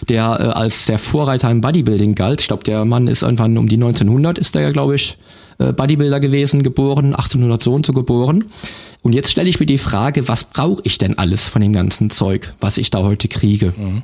der 0.09 0.23
äh, 0.39 0.43
als 0.45 0.85
der 0.85 0.97
Vorreiter 0.97 1.51
im 1.51 1.61
Bodybuilding 1.61 2.15
galt. 2.15 2.41
Ich 2.41 2.47
glaube, 2.47 2.63
der 2.63 2.85
Mann 2.85 3.05
ist 3.05 3.21
irgendwann 3.21 3.55
um 3.59 3.67
die 3.67 3.75
1900 3.75 4.39
ist 4.39 4.55
der 4.55 4.63
ja, 4.63 4.71
glaube 4.71 4.95
ich, 4.95 5.19
äh, 5.59 5.73
Bodybuilder 5.73 6.19
gewesen, 6.19 6.63
geboren, 6.63 7.13
1800 7.13 7.61
so 7.61 7.73
und 7.73 7.85
so 7.85 7.93
geboren. 7.93 8.45
Und 9.01 9.13
jetzt 9.13 9.31
stelle 9.31 9.49
ich 9.49 9.59
mir 9.59 9.65
die 9.65 9.77
Frage, 9.77 10.27
was 10.27 10.45
brauche 10.45 10.81
ich 10.83 10.97
denn 10.97 11.17
alles 11.17 11.47
von 11.47 11.61
dem 11.61 11.73
ganzen 11.73 12.09
Zeug, 12.09 12.53
was 12.59 12.77
ich 12.77 12.89
da 12.89 13.03
heute 13.03 13.27
kriege? 13.27 13.73
Mhm. 13.77 14.03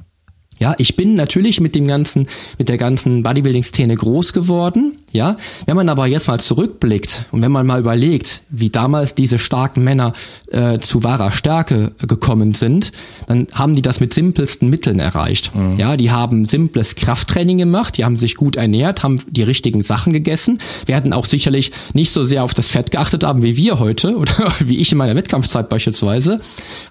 Ja, 0.59 0.75
ich 0.77 0.95
bin 0.95 1.15
natürlich 1.15 1.59
mit 1.59 1.75
dem 1.75 1.87
ganzen, 1.87 2.27
mit 2.57 2.69
der 2.69 2.77
ganzen 2.77 3.23
Bodybuilding-Szene 3.23 3.95
groß 3.95 4.33
geworden. 4.33 4.93
Ja, 5.11 5.37
wenn 5.67 5.75
man 5.75 5.89
aber 5.89 6.07
jetzt 6.07 6.27
mal 6.27 6.39
zurückblickt 6.39 7.25
und 7.31 7.43
wenn 7.43 7.51
man 7.51 7.67
mal 7.67 7.79
überlegt, 7.79 8.41
wie 8.49 8.71
damals 8.71 9.13
diese 9.13 9.37
starken 9.37 9.83
Männer 9.83 10.13
äh, 10.51 10.79
zu 10.79 11.03
wahrer 11.03 11.31
Stärke 11.31 11.91
gekommen 11.99 12.55
sind, 12.55 12.91
dann 13.27 13.47
haben 13.53 13.75
die 13.75 13.83
das 13.83 13.99
mit 13.99 14.11
simpelsten 14.11 14.71
Mitteln 14.71 14.99
erreicht. 14.99 15.53
Mhm. 15.55 15.77
Ja, 15.77 15.97
die 15.97 16.09
haben 16.09 16.45
simples 16.45 16.95
Krafttraining 16.95 17.59
gemacht, 17.59 17.97
die 17.97 18.05
haben 18.05 18.17
sich 18.17 18.35
gut 18.35 18.55
ernährt, 18.55 19.03
haben 19.03 19.21
die 19.29 19.43
richtigen 19.43 19.83
Sachen 19.83 20.13
gegessen, 20.13 20.57
werden 20.87 21.13
auch 21.13 21.25
sicherlich 21.25 21.71
nicht 21.93 22.11
so 22.11 22.23
sehr 22.23 22.43
auf 22.43 22.55
das 22.55 22.69
Fett 22.69 22.89
geachtet 22.89 23.23
haben 23.23 23.43
wie 23.43 23.55
wir 23.55 23.79
heute 23.79 24.17
oder 24.17 24.33
wie 24.59 24.79
ich 24.79 24.91
in 24.91 24.97
meiner 24.97 25.15
Wettkampfzeit 25.15 25.69
beispielsweise, 25.69 26.39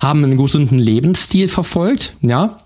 haben 0.01 0.23
einen 0.23 0.37
gesunden 0.37 0.79
Lebensstil 0.79 1.49
verfolgt, 1.49 2.15
ja, 2.21 2.62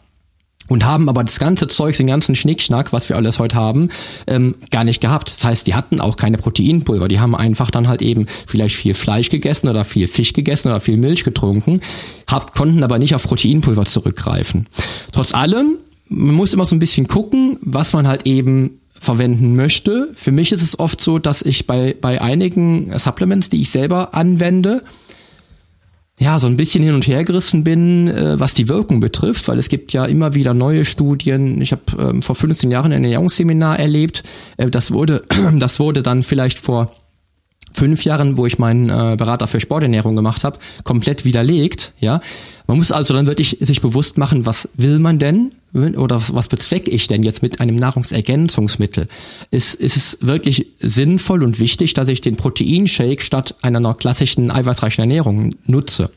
und 0.68 0.84
haben 0.84 1.08
aber 1.08 1.24
das 1.24 1.38
ganze 1.38 1.66
Zeug, 1.68 1.96
den 1.96 2.06
ganzen 2.06 2.34
Schnickschnack, 2.34 2.92
was 2.92 3.08
wir 3.08 3.16
alles 3.16 3.38
heute 3.38 3.56
haben, 3.56 3.90
ähm, 4.26 4.54
gar 4.70 4.84
nicht 4.84 5.00
gehabt. 5.00 5.32
Das 5.36 5.44
heißt, 5.44 5.66
die 5.66 5.74
hatten 5.74 6.00
auch 6.00 6.16
keine 6.16 6.38
Proteinpulver. 6.38 7.08
Die 7.08 7.20
haben 7.20 7.34
einfach 7.34 7.70
dann 7.70 7.88
halt 7.88 8.02
eben 8.02 8.26
vielleicht 8.46 8.76
viel 8.76 8.94
Fleisch 8.94 9.30
gegessen 9.30 9.68
oder 9.68 9.84
viel 9.84 10.08
Fisch 10.08 10.32
gegessen 10.32 10.68
oder 10.68 10.80
viel 10.80 10.96
Milch 10.96 11.24
getrunken, 11.24 11.80
hab, 12.30 12.54
konnten 12.54 12.82
aber 12.82 12.98
nicht 12.98 13.14
auf 13.14 13.24
Proteinpulver 13.24 13.84
zurückgreifen. 13.84 14.66
Trotz 15.12 15.34
allem, 15.34 15.78
man 16.08 16.34
muss 16.34 16.54
immer 16.54 16.64
so 16.64 16.76
ein 16.76 16.80
bisschen 16.80 17.08
gucken, 17.08 17.58
was 17.60 17.92
man 17.92 18.06
halt 18.06 18.26
eben 18.26 18.80
verwenden 18.98 19.56
möchte. 19.56 20.08
Für 20.14 20.32
mich 20.32 20.52
ist 20.52 20.62
es 20.62 20.78
oft 20.78 21.00
so, 21.00 21.18
dass 21.18 21.42
ich 21.42 21.66
bei, 21.66 21.94
bei 22.00 22.20
einigen 22.20 22.96
Supplements, 22.98 23.50
die 23.50 23.60
ich 23.60 23.70
selber 23.70 24.14
anwende, 24.14 24.82
ja, 26.18 26.38
so 26.38 26.46
ein 26.46 26.56
bisschen 26.56 26.82
hin 26.82 26.94
und 26.94 27.06
her 27.06 27.24
gerissen 27.24 27.62
bin, 27.62 28.08
äh, 28.08 28.40
was 28.40 28.54
die 28.54 28.68
Wirkung 28.68 29.00
betrifft, 29.00 29.48
weil 29.48 29.58
es 29.58 29.68
gibt 29.68 29.92
ja 29.92 30.06
immer 30.06 30.34
wieder 30.34 30.54
neue 30.54 30.84
Studien. 30.84 31.60
Ich 31.60 31.72
habe 31.72 31.82
ähm, 31.98 32.22
vor 32.22 32.34
15 32.34 32.70
Jahren 32.70 32.92
ein 32.92 33.04
Ernährungsseminar 33.04 33.78
erlebt. 33.78 34.22
Äh, 34.56 34.70
das 34.70 34.92
wurde, 34.92 35.22
das 35.58 35.78
wurde 35.78 36.02
dann 36.02 36.22
vielleicht 36.22 36.58
vor 36.58 36.90
fünf 37.74 38.04
Jahren, 38.04 38.38
wo 38.38 38.46
ich 38.46 38.58
meinen 38.58 38.88
äh, 38.88 39.16
Berater 39.18 39.46
für 39.46 39.60
Sporternährung 39.60 40.16
gemacht 40.16 40.44
habe, 40.44 40.58
komplett 40.84 41.26
widerlegt. 41.26 41.92
Ja, 42.00 42.20
man 42.66 42.78
muss 42.78 42.92
also 42.92 43.12
dann 43.12 43.26
wirklich 43.26 43.58
sich 43.60 43.82
bewusst 43.82 44.16
machen, 44.16 44.46
was 44.46 44.70
will 44.74 44.98
man 44.98 45.18
denn 45.18 45.52
oder 45.76 46.16
was, 46.16 46.34
was 46.34 46.48
bezwecke 46.48 46.90
ich 46.90 47.06
denn 47.06 47.22
jetzt 47.22 47.42
mit 47.42 47.60
einem 47.60 47.76
Nahrungsergänzungsmittel? 47.76 49.08
Ist, 49.50 49.74
ist 49.74 49.96
es 49.96 50.18
wirklich 50.20 50.66
sinnvoll 50.78 51.42
und 51.42 51.60
wichtig, 51.60 51.94
dass 51.94 52.08
ich 52.08 52.20
den 52.20 52.36
Proteinshake 52.36 53.22
statt 53.22 53.54
einer 53.62 53.94
klassischen 53.94 54.50
eiweißreichen 54.50 55.02
Ernährung 55.02 55.54
nutze? 55.66 56.10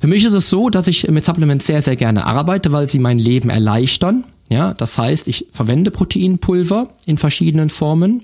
Für 0.00 0.06
mich 0.06 0.24
ist 0.24 0.34
es 0.34 0.50
so, 0.50 0.70
dass 0.70 0.86
ich 0.86 1.08
mit 1.08 1.24
Supplements 1.24 1.66
sehr, 1.66 1.82
sehr 1.82 1.96
gerne 1.96 2.26
arbeite, 2.26 2.72
weil 2.72 2.88
sie 2.88 2.98
mein 2.98 3.18
Leben 3.18 3.50
erleichtern. 3.50 4.24
Ja, 4.50 4.74
das 4.74 4.98
heißt, 4.98 5.28
ich 5.28 5.46
verwende 5.50 5.90
Proteinpulver 5.90 6.90
in 7.06 7.16
verschiedenen 7.16 7.70
Formen. 7.70 8.22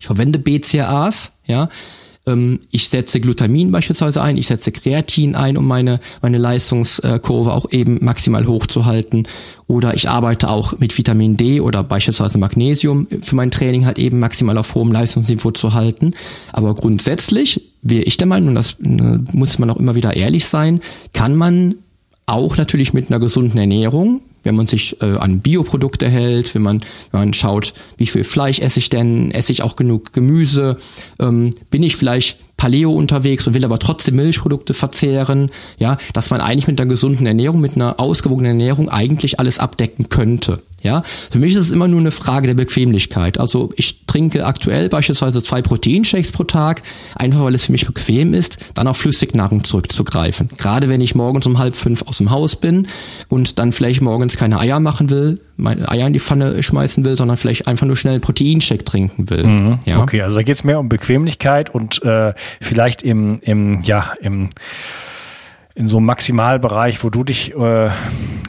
Ich 0.00 0.06
verwende 0.06 0.38
BCAAs, 0.38 1.32
ja. 1.46 1.68
Ähm, 2.28 2.60
ich 2.70 2.88
setze 2.88 3.20
Glutamin 3.20 3.72
beispielsweise 3.72 4.22
ein, 4.22 4.36
ich 4.36 4.46
setze 4.46 4.72
Kreatin 4.72 5.34
ein, 5.34 5.56
um 5.56 5.66
meine, 5.66 6.00
meine 6.22 6.38
Leistungskurve 6.38 7.52
auch 7.52 7.70
eben 7.70 7.98
maximal 8.04 8.46
hochzuhalten. 8.46 9.26
Oder 9.66 9.94
ich 9.94 10.08
arbeite 10.08 10.48
auch 10.48 10.78
mit 10.78 10.96
Vitamin 10.96 11.36
D 11.36 11.60
oder 11.60 11.82
beispielsweise 11.82 12.38
Magnesium 12.38 13.06
für 13.22 13.36
mein 13.36 13.50
Training 13.50 13.86
halt 13.86 13.98
eben 13.98 14.18
maximal 14.18 14.56
auf 14.58 14.74
hohem 14.74 14.92
Leistungsniveau 14.92 15.50
zu 15.50 15.74
halten. 15.74 16.14
Aber 16.52 16.74
grundsätzlich 16.74 17.60
wäre 17.82 18.04
ich 18.04 18.16
der 18.16 18.26
Meinung, 18.26 18.50
und 18.50 18.54
das 18.54 18.76
äh, 18.82 19.18
muss 19.32 19.58
man 19.58 19.70
auch 19.70 19.76
immer 19.76 19.94
wieder 19.94 20.16
ehrlich 20.16 20.46
sein, 20.46 20.80
kann 21.12 21.34
man 21.36 21.76
auch 22.26 22.56
natürlich 22.56 22.92
mit 22.92 23.10
einer 23.10 23.20
gesunden 23.20 23.58
Ernährung 23.58 24.20
wenn 24.44 24.56
man 24.56 24.66
sich 24.66 25.00
äh, 25.02 25.16
an 25.16 25.40
Bioprodukte 25.40 26.08
hält, 26.08 26.54
wenn 26.54 26.62
man, 26.62 26.80
wenn 27.10 27.20
man 27.20 27.34
schaut, 27.34 27.74
wie 27.96 28.06
viel 28.06 28.24
Fleisch 28.24 28.60
esse 28.60 28.78
ich 28.78 28.90
denn, 28.90 29.30
esse 29.30 29.52
ich 29.52 29.62
auch 29.62 29.76
genug 29.76 30.12
Gemüse, 30.12 30.76
ähm, 31.20 31.52
bin 31.70 31.82
ich 31.82 31.96
vielleicht 31.96 32.38
Paleo 32.58 32.92
unterwegs 32.92 33.46
und 33.46 33.54
will 33.54 33.64
aber 33.64 33.78
trotzdem 33.78 34.16
Milchprodukte 34.16 34.74
verzehren, 34.74 35.50
ja, 35.78 35.96
dass 36.12 36.28
man 36.28 36.42
eigentlich 36.42 36.66
mit 36.66 36.78
einer 36.78 36.90
gesunden 36.90 37.26
Ernährung, 37.26 37.60
mit 37.60 37.76
einer 37.76 37.98
ausgewogenen 37.98 38.60
Ernährung 38.60 38.90
eigentlich 38.90 39.40
alles 39.40 39.58
abdecken 39.58 40.10
könnte. 40.10 40.60
Ja, 40.82 41.02
für 41.04 41.38
mich 41.38 41.52
ist 41.52 41.58
es 41.58 41.72
immer 41.72 41.88
nur 41.88 42.00
eine 42.00 42.12
Frage 42.12 42.46
der 42.46 42.54
Bequemlichkeit. 42.54 43.40
Also 43.40 43.70
ich 43.74 44.06
trinke 44.06 44.44
aktuell 44.44 44.88
beispielsweise 44.88 45.42
zwei 45.42 45.60
Proteinshakes 45.60 46.30
pro 46.30 46.44
Tag, 46.44 46.82
einfach 47.16 47.42
weil 47.42 47.54
es 47.54 47.66
für 47.66 47.72
mich 47.72 47.86
bequem 47.86 48.34
ist, 48.34 48.58
dann 48.74 48.86
auf 48.86 48.96
Flüssignahrung 48.96 49.64
zurückzugreifen. 49.64 50.50
Gerade 50.56 50.88
wenn 50.88 51.00
ich 51.00 51.14
morgens 51.16 51.46
um 51.46 51.58
halb 51.58 51.74
fünf 51.74 52.02
aus 52.02 52.18
dem 52.18 52.30
Haus 52.30 52.56
bin 52.56 52.86
und 53.28 53.58
dann 53.58 53.72
vielleicht 53.72 54.02
morgens 54.02 54.36
keine 54.36 54.60
Eier 54.60 54.78
machen 54.78 55.10
will, 55.10 55.40
meine 55.58 55.88
Eier 55.90 56.06
in 56.06 56.12
die 56.12 56.20
Pfanne 56.20 56.62
schmeißen 56.62 57.04
will, 57.04 57.16
sondern 57.16 57.36
vielleicht 57.36 57.66
einfach 57.66 57.86
nur 57.86 57.96
schnell 57.96 58.14
einen 58.14 58.20
Proteinshake 58.20 58.84
trinken 58.84 59.28
will. 59.28 59.44
Mhm. 59.44 59.78
Ja? 59.84 59.98
Okay, 59.98 60.22
also 60.22 60.36
da 60.36 60.42
geht 60.42 60.54
es 60.54 60.64
mehr 60.64 60.78
um 60.78 60.88
Bequemlichkeit 60.88 61.68
und 61.68 62.02
äh, 62.04 62.32
vielleicht 62.60 63.02
im, 63.02 63.40
im, 63.42 63.82
ja, 63.82 64.12
im 64.20 64.50
in 65.74 65.86
so 65.86 65.98
einem 65.98 66.06
Maximalbereich, 66.06 67.04
wo 67.04 67.08
du 67.08 67.22
dich 67.22 67.54
äh, 67.54 67.88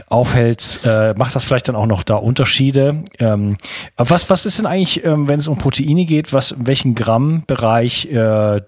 aufhältst, 0.07 0.83
äh, 0.87 1.13
macht 1.15 1.35
das 1.35 1.45
vielleicht 1.45 1.67
dann 1.67 1.75
auch 1.75 1.85
noch 1.85 2.01
da 2.01 2.15
Unterschiede. 2.15 3.03
Ähm, 3.19 3.57
was, 3.97 4.31
was 4.31 4.47
ist 4.47 4.57
denn 4.57 4.65
eigentlich, 4.65 5.05
ähm, 5.05 5.29
wenn 5.29 5.37
es 5.37 5.47
um 5.47 5.59
Proteine 5.59 6.05
geht, 6.05 6.33
was, 6.33 6.55
welchen 6.57 6.95
Grammbereich 6.95 8.07
äh, 8.07 8.61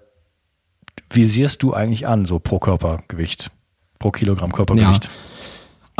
visierst 1.10 1.63
du 1.63 1.73
eigentlich 1.73 2.08
an, 2.08 2.25
so 2.25 2.38
pro 2.38 2.60
Körpergewicht, 2.60 3.49
pro 3.97 4.12
Kilogramm 4.12 4.51
Körpergewicht? 4.51 5.06
Ja. 5.06 5.10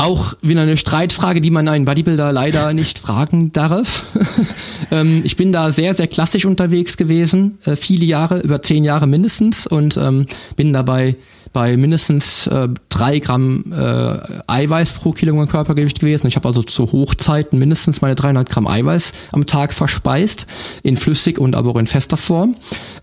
Auch 0.02 0.34
wieder 0.42 0.62
eine 0.62 0.78
Streitfrage, 0.78 1.42
die 1.42 1.52
man 1.52 1.68
einen 1.68 1.86
Bodybuilder 1.86 2.32
leider 2.34 2.74
nicht 2.74 2.98
fragen 2.98 3.54
darf. 3.54 4.08
ähm, 4.92 5.22
ich 5.24 5.38
bin 5.38 5.54
da 5.54 5.72
sehr, 5.72 5.94
sehr 5.94 6.08
klassisch 6.08 6.46
unterwegs 6.46 6.98
gewesen, 6.98 7.60
äh, 7.66 7.76
viele 7.76 8.06
Jahre, 8.06 8.40
über 8.40 8.64
zehn 8.64 8.84
Jahre 8.84 9.06
mindestens 9.06 9.68
und 9.68 9.98
ähm, 9.98 10.26
bin 10.56 10.74
dabei 10.74 11.18
bei 11.54 11.78
mindestens 11.78 12.48
äh, 12.48 12.68
drei 12.90 13.20
Gramm 13.20 13.66
äh, 13.72 14.18
Eiweiß 14.48 14.94
pro 14.94 15.12
Kilogramm 15.12 15.48
Körpergewicht 15.48 16.00
gewesen. 16.00 16.28
Ich 16.28 16.36
habe 16.36 16.48
also 16.48 16.62
zu 16.64 16.92
Hochzeiten 16.92 17.60
mindestens 17.60 18.02
meine 18.02 18.16
300 18.16 18.50
Gramm 18.50 18.68
Eiweiß 18.68 19.14
am 19.32 19.46
Tag 19.46 19.74
verspeist, 19.74 20.48
in 20.84 20.98
flüssig 20.98 21.40
und 21.40 21.56
aber 21.56 21.72
auch 21.72 21.78
in 21.78 21.88
fester 21.88 22.18
Form. 22.18 22.56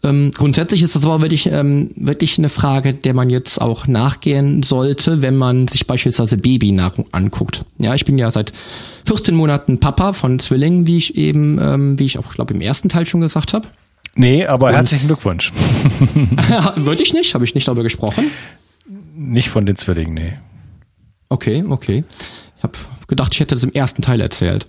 Ähm, 0.03 0.31
grundsätzlich 0.35 0.83
ist 0.83 0.97
das 0.97 1.05
aber 1.05 1.21
wirklich, 1.21 1.51
ähm, 1.51 1.91
wirklich 1.97 2.39
eine 2.39 2.49
Frage, 2.49 2.95
der 2.95 3.15
man 3.15 3.31
jetzt 3.31 3.61
auch 3.61 3.87
nachgehen 3.87 4.63
sollte, 4.63 5.23
wenn 5.23 5.37
man 5.37 5.69
sich 5.69 5.87
beispielsweise 5.87 6.37
Babynahrung 6.37 7.07
anguckt. 7.13 7.65
Ja, 7.79 7.95
ich 7.95 8.05
bin 8.05 8.19
ja 8.19 8.31
seit 8.31 8.53
14 9.07 9.35
Monaten 9.35 9.81
Papa 9.81 10.13
von 10.13 10.39
Zwillingen, 10.39 10.87
wie 10.87 10.97
ich 10.97 11.17
eben, 11.17 11.59
ähm, 11.61 11.99
wie 11.99 12.05
ich 12.05 12.19
auch, 12.19 12.33
glaube 12.33 12.55
im 12.55 12.61
ersten 12.61 12.89
Teil 12.89 13.07
schon 13.07 13.21
gesagt 13.21 13.53
habe. 13.53 13.69
Nee, 14.19 14.45
aber 14.47 14.67
Und 14.67 14.75
herzlichen 14.75 15.07
Glückwunsch. 15.07 15.53
Würde 16.75 17.03
ich 17.03 17.15
nicht? 17.15 17.35
Habe 17.35 17.45
ich 17.45 17.55
nicht 17.55 17.69
darüber 17.69 17.85
gesprochen? 17.85 18.33
Nicht 19.15 19.49
von 19.49 19.65
den 19.65 19.77
Zwillingen, 19.77 20.15
nee. 20.15 20.33
Okay, 21.29 21.65
okay. 21.69 22.03
Ich 22.57 22.63
habe 22.65 22.73
gedacht, 23.07 23.33
ich 23.33 23.39
hätte 23.39 23.55
das 23.55 23.63
im 23.63 23.73
ersten 23.73 24.03
Teil 24.03 24.21
erzählt. 24.21 24.67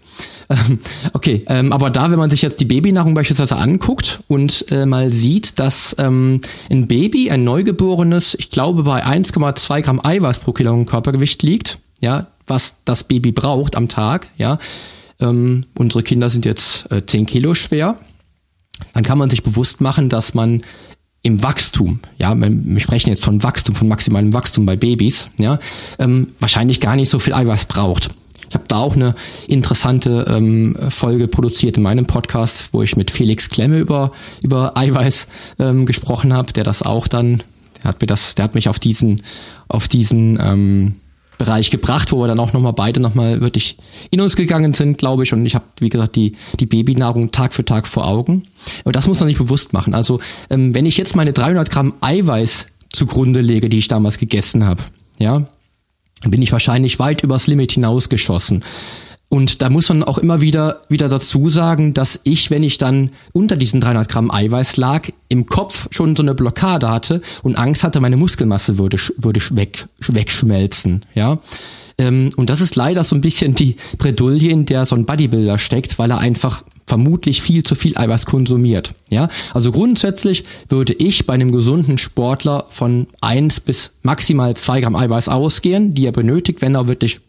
Ähm, 0.52 0.80
okay, 1.14 1.44
ähm, 1.48 1.74
aber 1.74 1.90
da, 1.90 2.12
wenn 2.12 2.20
man 2.20 2.30
sich 2.30 2.44
jetzt 2.44 2.60
die 2.60 2.66
Babynahrung 2.66 3.16
beispielsweise 3.16 3.58
anguckt 3.58 4.20
und 4.28 4.66
äh, 4.70 4.86
mal 4.86 5.12
sieht, 5.12 5.58
dass 5.58 5.96
ähm, 5.98 6.42
ein 6.70 6.88
Baby, 6.88 7.32
ein 7.32 7.44
Neugeborenes, 7.44 8.36
ich 8.36 8.52
glaube 8.52 8.84
bei 8.84 9.04
1,2 9.04 9.82
Gramm 9.82 10.00
Eiweiß 10.04 10.40
pro 10.40 10.54
Kilogramm 10.54 10.86
Körpergewicht 10.86 11.42
liegt, 11.42 11.80
ja, 12.02 12.28
was 12.46 12.78
das 12.86 13.04
Baby 13.04 13.32
braucht 13.32 13.76
am 13.76 13.88
Tag, 13.88 14.30
ja. 14.38 14.60
Ähm, 15.20 15.66
unsere 15.76 16.04
Kinder 16.04 16.30
sind 16.30 16.46
jetzt 16.46 16.92
äh, 16.92 17.04
10 17.04 17.26
Kilo 17.26 17.56
schwer 17.56 17.96
dann 18.94 19.04
kann 19.04 19.18
man 19.18 19.30
sich 19.30 19.44
bewusst 19.44 19.82
machen, 19.82 20.10
dass 20.10 20.34
man 20.34 20.62
im 21.22 21.44
Wachstum, 21.44 22.00
ja, 22.18 22.34
wir 22.38 22.80
sprechen 22.80 23.10
jetzt 23.10 23.26
von 23.26 23.44
Wachstum, 23.44 23.76
von 23.76 23.88
maximalem 23.88 24.34
Wachstum 24.34 24.66
bei 24.66 24.76
Babys, 24.76 25.30
ja, 25.38 25.60
ähm, 26.00 26.28
wahrscheinlich 26.40 26.80
gar 26.80 26.96
nicht 26.96 27.10
so 27.10 27.20
viel 27.20 27.34
Eiweiß 27.34 27.66
braucht. 27.66 28.10
Ich 28.48 28.56
habe 28.56 28.66
da 28.68 28.78
auch 28.78 28.96
eine 28.96 29.14
interessante 29.48 30.26
ähm, 30.28 30.76
Folge 30.90 31.28
produziert 31.28 31.78
in 31.78 31.84
meinem 31.84 32.08
Podcast, 32.08 32.70
wo 32.72 32.82
ich 32.82 32.96
mit 32.96 33.12
Felix 33.12 33.50
Klemme 33.50 33.78
über 33.78 34.12
über 34.42 34.76
Eiweiß 34.76 35.28
ähm, 35.60 35.86
gesprochen 35.86 36.34
habe, 36.34 36.52
der 36.54 36.64
das 36.64 36.82
auch 36.82 37.08
dann, 37.08 37.44
der 37.78 37.84
hat 37.84 38.02
mir 38.02 38.08
das, 38.08 38.34
der 38.34 38.46
hat 38.46 38.56
mich 38.56 38.68
auf 38.68 38.80
diesen 38.80 39.22
auf 39.68 39.88
diesen 39.88 40.40
ähm, 40.42 40.96
Bereich 41.40 41.72
gebracht, 41.72 42.12
wo 42.12 42.20
wir 42.20 42.28
dann 42.28 42.40
auch 42.40 42.54
nochmal 42.54 42.74
beide 42.74 43.00
nochmal 43.00 43.42
wirklich 43.42 43.78
in 44.12 44.22
uns 44.22 44.36
gegangen 44.36 44.74
sind, 44.74 45.00
glaube 45.00 45.24
ich. 45.24 45.34
Und 45.34 45.46
ich 45.46 45.56
habe, 45.56 45.66
wie 45.80 45.90
gesagt, 45.90 46.16
die, 46.16 46.34
die 46.60 46.68
Babynahrung 46.68 47.32
Tag 47.32 47.54
für 47.56 47.66
Tag 47.66 47.88
vor 47.88 48.06
Augen. 48.08 48.44
Aber 48.84 48.92
das 48.92 49.08
muss 49.08 49.20
man 49.20 49.28
nicht 49.28 49.40
bewusst 49.40 49.74
machen. 49.74 49.96
Also 49.96 50.20
ähm, 50.52 50.76
wenn 50.76 50.86
ich 50.86 50.98
jetzt 50.98 51.16
meine 51.16 51.34
300 51.34 51.72
Gramm 51.72 51.94
Eiweiß 52.02 52.68
zugrunde 52.92 53.42
lege, 53.42 53.70
die 53.70 53.78
ich 53.78 53.88
damals 53.88 54.18
gegessen 54.18 54.66
habe, 54.66 54.84
ja, 55.18 55.48
bin 56.28 56.42
ich 56.42 56.52
wahrscheinlich 56.52 57.00
weit 57.00 57.24
übers 57.24 57.48
Limit 57.48 57.72
hinausgeschossen. 57.72 58.64
Und 59.30 59.62
da 59.62 59.70
muss 59.70 59.90
man 59.90 60.04
auch 60.04 60.18
immer 60.18 60.42
wieder, 60.42 60.82
wieder 60.90 61.08
dazu 61.08 61.50
sagen, 61.50 61.94
dass 61.94 62.20
ich, 62.24 62.50
wenn 62.50 62.64
ich 62.64 62.80
dann 62.80 63.12
unter 63.32 63.56
diesen 63.58 63.80
300 63.80 64.10
Gramm 64.10 64.32
Eiweiß 64.32 64.78
lag, 64.78 65.08
im 65.28 65.46
Kopf 65.46 65.88
schon 65.92 66.16
so 66.16 66.24
eine 66.24 66.34
Blockade 66.34 66.90
hatte 66.90 67.22
und 67.44 67.56
Angst 67.56 67.84
hatte, 67.84 68.00
meine 68.00 68.18
Muskelmasse 68.18 68.80
würde, 68.80 68.98
würde 69.18 69.40
weg, 69.52 69.86
wegschmelzen, 70.00 71.06
ja. 71.14 71.38
Ähm, 72.00 72.30
und 72.38 72.50
das 72.50 72.62
ist 72.62 72.76
leider 72.76 73.04
so 73.04 73.16
ein 73.16 73.22
bisschen 73.22 73.54
die 73.54 73.76
Bredouille, 74.00 74.50
in 74.50 74.66
der 74.66 74.88
so 74.88 74.96
ein 74.96 75.06
Bodybuilder 75.06 75.60
steckt, 75.60 76.00
weil 76.00 76.10
er 76.10 76.20
einfach 76.20 76.64
vermutlich 76.88 77.44
viel 77.44 77.62
zu 77.62 77.76
viel 77.76 77.96
Eiweiß 77.96 78.26
konsumiert. 78.26 78.96
Ja, 79.12 79.30
also 79.54 79.72
grundsätzlich 79.72 80.44
würde 80.70 80.94
ich 80.94 81.28
bei 81.28 81.36
einem 81.36 81.52
gesunden 81.52 82.00
Sportler 82.00 82.66
von 82.70 83.06
eins 83.22 83.60
bis 83.60 83.92
maximal 84.02 84.56
zwei 84.56 84.82
Gramm 84.82 84.96
Eiweiß 84.96 85.30
ausgehen, 85.30 85.94
die 85.94 86.08
er 86.08 86.12
benötigt, 86.12 86.64
wenn 86.64 86.74
er 86.74 86.88
wirklich 86.88 87.20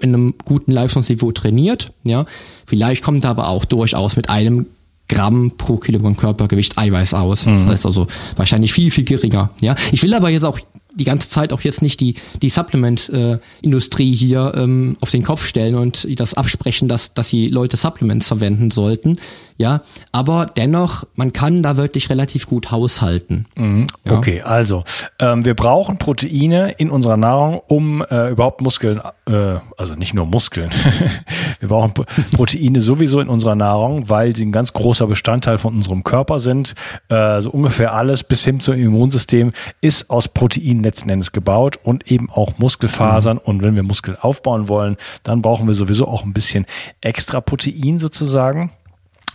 in 0.00 0.14
einem 0.14 0.34
guten 0.44 0.72
Leistungsniveau 0.72 1.32
trainiert, 1.32 1.92
ja. 2.04 2.26
Vielleicht 2.66 3.02
kommt 3.02 3.24
er 3.24 3.30
aber 3.30 3.48
auch 3.48 3.64
durchaus 3.64 4.16
mit 4.16 4.28
einem 4.28 4.66
Gramm 5.08 5.52
pro 5.56 5.78
Kilogramm 5.78 6.16
Körpergewicht 6.16 6.76
Eiweiß 6.76 7.14
aus. 7.14 7.46
Mhm. 7.46 7.58
Das 7.58 7.66
heißt 7.66 7.86
also 7.86 8.06
wahrscheinlich 8.36 8.72
viel, 8.72 8.90
viel 8.90 9.04
geringer, 9.04 9.50
ja. 9.60 9.74
Ich 9.92 10.02
will 10.02 10.14
aber 10.14 10.28
jetzt 10.28 10.44
auch 10.44 10.60
die 10.94 11.04
ganze 11.04 11.28
Zeit 11.28 11.52
auch 11.52 11.60
jetzt 11.60 11.80
nicht 11.80 12.00
die, 12.00 12.14
die 12.42 12.50
Supplement-Industrie 12.50 14.12
äh, 14.12 14.16
hier 14.16 14.52
ähm, 14.56 14.96
auf 15.00 15.10
den 15.10 15.22
Kopf 15.22 15.46
stellen 15.46 15.74
und 15.76 16.06
das 16.18 16.34
absprechen, 16.34 16.88
dass, 16.88 17.14
dass 17.14 17.28
sie 17.28 17.48
Leute 17.48 17.76
Supplements 17.76 18.28
verwenden 18.28 18.70
sollten. 18.70 19.16
Ja, 19.58 19.80
aber 20.12 20.46
dennoch, 20.46 21.04
man 21.16 21.32
kann 21.32 21.64
da 21.64 21.76
wirklich 21.76 22.10
relativ 22.10 22.46
gut 22.46 22.70
haushalten. 22.70 23.46
Mhm. 23.56 23.88
Ja. 24.04 24.12
Okay, 24.12 24.40
also 24.40 24.84
ähm, 25.18 25.44
wir 25.44 25.54
brauchen 25.54 25.98
Proteine 25.98 26.70
in 26.78 26.90
unserer 26.90 27.16
Nahrung, 27.16 27.60
um 27.66 28.04
äh, 28.08 28.30
überhaupt 28.30 28.60
Muskeln, 28.60 29.00
äh, 29.26 29.56
also 29.76 29.96
nicht 29.96 30.14
nur 30.14 30.26
Muskeln, 30.26 30.70
wir 31.60 31.68
brauchen 31.68 31.92
Proteine 32.36 32.80
sowieso 32.80 33.18
in 33.18 33.28
unserer 33.28 33.56
Nahrung, 33.56 34.08
weil 34.08 34.34
sie 34.36 34.44
ein 34.44 34.52
ganz 34.52 34.72
großer 34.72 35.08
Bestandteil 35.08 35.58
von 35.58 35.74
unserem 35.74 36.04
Körper 36.04 36.38
sind. 36.38 36.76
Äh, 37.08 37.40
so 37.40 37.50
ungefähr 37.50 37.94
alles 37.94 38.22
bis 38.22 38.44
hin 38.44 38.60
zum 38.60 38.74
Immunsystem 38.74 39.52
ist 39.80 40.08
aus 40.08 40.28
Proteinen 40.28 40.84
letzten 40.84 41.10
Endes 41.10 41.32
gebaut 41.32 41.80
und 41.82 42.12
eben 42.12 42.30
auch 42.30 42.58
Muskelfasern. 42.58 43.38
Mhm. 43.38 43.42
Und 43.44 43.62
wenn 43.64 43.74
wir 43.74 43.82
Muskel 43.82 44.16
aufbauen 44.20 44.68
wollen, 44.68 44.96
dann 45.24 45.42
brauchen 45.42 45.66
wir 45.66 45.74
sowieso 45.74 46.06
auch 46.06 46.22
ein 46.22 46.32
bisschen 46.32 46.64
extra 47.00 47.40
Protein 47.40 47.98
sozusagen. 47.98 48.70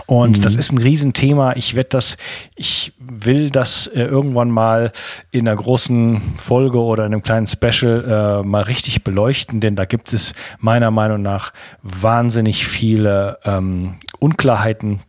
Und 0.06 0.38
mhm. 0.38 0.42
das 0.42 0.56
ist 0.56 0.72
ein 0.72 0.78
Riesenthema. 0.78 1.54
Ich 1.56 1.76
werde 1.76 1.90
das, 1.90 2.18
ich 2.56 2.94
will 3.00 3.50
das 3.50 3.88
äh, 3.88 4.04
irgendwann 4.04 4.52
mal 4.52 4.92
in 5.32 5.48
einer 5.48 5.56
großen 5.56 6.22
Folge 6.38 6.80
oder 6.80 7.06
in 7.06 7.14
einem 7.14 7.24
kleinen 7.24 7.48
Special 7.48 8.42
äh, 8.44 8.48
mal 8.48 8.64
richtig 8.64 9.04
beleuchten, 9.04 9.60
denn 9.60 9.76
da 9.76 9.86
gibt 9.86 10.14
es 10.14 10.34
meiner 10.60 10.92
Meinung 10.92 11.22
nach 11.22 11.54
wahnsinnig 11.82 12.68
viele 12.68 13.40
ähm, 13.46 14.00
Unklarheiten 14.20 15.02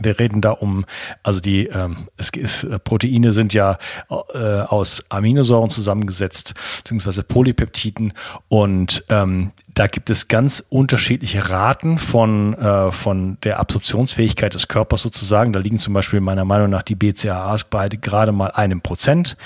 wir 0.00 0.18
reden 0.18 0.40
da 0.40 0.52
um, 0.52 0.84
also 1.22 1.40
die, 1.40 1.66
ähm, 1.66 2.08
es 2.16 2.30
ist, 2.30 2.64
äh, 2.64 2.78
Proteine 2.78 3.32
sind 3.32 3.52
ja 3.52 3.76
äh, 4.08 4.38
aus 4.38 5.04
Aminosäuren 5.10 5.70
zusammengesetzt, 5.70 6.54
beziehungsweise 6.78 7.22
Polypeptiden 7.22 8.14
und 8.48 9.04
ähm, 9.10 9.52
da 9.74 9.86
gibt 9.86 10.10
es 10.10 10.28
ganz 10.28 10.62
unterschiedliche 10.68 11.48
Raten 11.48 11.96
von, 11.96 12.54
äh, 12.54 12.90
von 12.92 13.38
der 13.42 13.58
Absorptionsfähigkeit 13.58 14.52
des 14.52 14.68
Körpers 14.68 15.00
sozusagen. 15.00 15.52
Da 15.52 15.60
liegen 15.60 15.78
zum 15.78 15.94
Beispiel 15.94 16.20
meiner 16.20 16.44
Meinung 16.44 16.68
nach 16.68 16.82
die 16.82 16.94
BCAAs 16.94 17.64
bei 17.64 17.88
gerade 17.88 18.32
mal 18.32 18.50
einem 18.50 18.82
Prozent. 18.82 19.36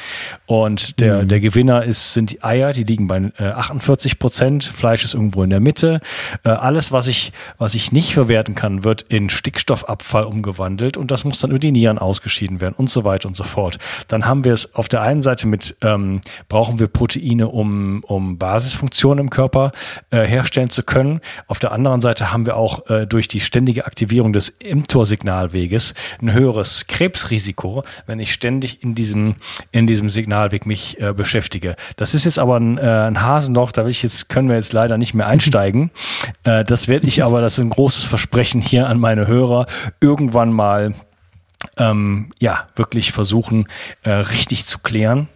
Und 0.47 1.01
der, 1.01 1.22
mhm. 1.22 1.28
der 1.28 1.40
Gewinner 1.40 1.84
ist, 1.84 2.12
sind 2.12 2.32
die 2.32 2.42
Eier, 2.42 2.72
die 2.72 2.82
liegen 2.82 3.07
bei 3.07 3.30
äh, 3.38 3.51
48 3.51 4.18
Prozent. 4.18 4.64
Fleisch 4.64 5.05
ist 5.05 5.14
irgendwo 5.14 5.44
in 5.44 5.51
der 5.51 5.61
Mitte. 5.61 6.01
Äh, 6.44 6.51
alles, 6.51 6.90
was 6.90 7.07
ich, 7.07 7.32
was 7.59 7.74
ich 7.74 7.92
nicht 7.92 8.14
verwerten 8.14 8.57
kann, 8.57 8.82
wird 8.82 9.03
in 9.03 9.30
Stickstoffabfall 9.30 10.24
umgewandelt 10.37 10.97
und 10.97 11.11
das 11.11 11.24
muss 11.24 11.39
dann 11.39 11.51
über 11.51 11.59
die 11.59 11.72
Nieren 11.72 11.99
ausgeschieden 11.99 12.61
werden 12.61 12.74
und 12.76 12.91
so 12.91 13.05
weiter 13.05 13.28
und 13.28 13.37
so 13.37 13.45
fort. 13.45 13.78
Dann 14.09 14.26
haben 14.26 14.45
wir 14.45 14.53
es 14.53 14.74
auf 14.74 14.89
der 14.89 15.03
einen 15.03 15.22
Seite 15.22 15.47
mit, 15.49 15.76
ähm, 15.82 16.20
brauchen 16.49 16.78
wir 16.78 16.87
Proteine, 16.89 17.49
um, 17.49 18.05
um 18.07 18.39
Basisfunktionen 18.39 19.24
im 19.24 19.30
Körper 19.30 19.72
äh, 20.11 20.22
herstellen 20.24 20.70
zu 20.70 20.82
können. 20.82 21.20
Auf 21.47 21.59
der 21.59 21.72
anderen 21.72 22.01
Seite 22.01 22.32
haben 22.32 22.47
wir 22.47 22.57
auch 22.57 22.89
äh, 22.89 23.07
durch 23.07 23.28
die 23.28 23.41
ständige 23.41 23.87
Aktivierung 23.87 24.32
des 24.32 24.53
mTOR-Signalweges 24.62 25.95
ein 26.20 26.32
höheres 26.32 26.87
Krebsrisiko, 26.87 27.84
wenn 28.07 28.20
ich 28.20 28.32
ständig 28.32 28.82
in 28.82 28.95
diesem, 28.95 29.37
in 29.72 29.87
diesem 29.87 30.11
Signalweg 30.11 30.66
mich 30.66 31.01
äh, 31.01 31.12
beschäftige. 31.12 31.76
Das 31.97 32.14
ist 32.14 32.24
jetzt 32.24 32.39
aber 32.39 32.61
ein, 32.61 32.78
äh, 32.78 32.82
ein 32.82 33.22
Hasenloch, 33.22 33.72
da 33.72 33.84
will 33.84 33.91
ich 33.91 34.03
jetzt, 34.03 34.28
können 34.28 34.49
wir 34.49 34.57
jetzt 34.57 34.72
leider 34.72 34.99
nicht 34.99 35.14
mehr 35.14 35.26
einsteigen. 35.26 35.91
äh, 36.45 36.64
das 36.64 36.89
werde 36.89 37.07
ich 37.07 37.24
aber, 37.24 37.41
das 37.41 37.55
ist 37.55 37.64
ein 37.64 37.70
großes 37.70 38.05
Versprechen 38.05 38.61
hier 38.61 38.87
an 38.87 38.99
meine 38.99 39.26
Hörer, 39.26 39.66
irgendwann 40.01 40.26
mal 40.35 40.95
ähm, 41.77 42.31
ja, 42.41 42.68
wirklich 42.77 43.12
versuchen, 43.12 43.68
äh, 44.03 44.11
richtig 44.11 44.66
zu 44.66 44.79
klären. 44.79 45.29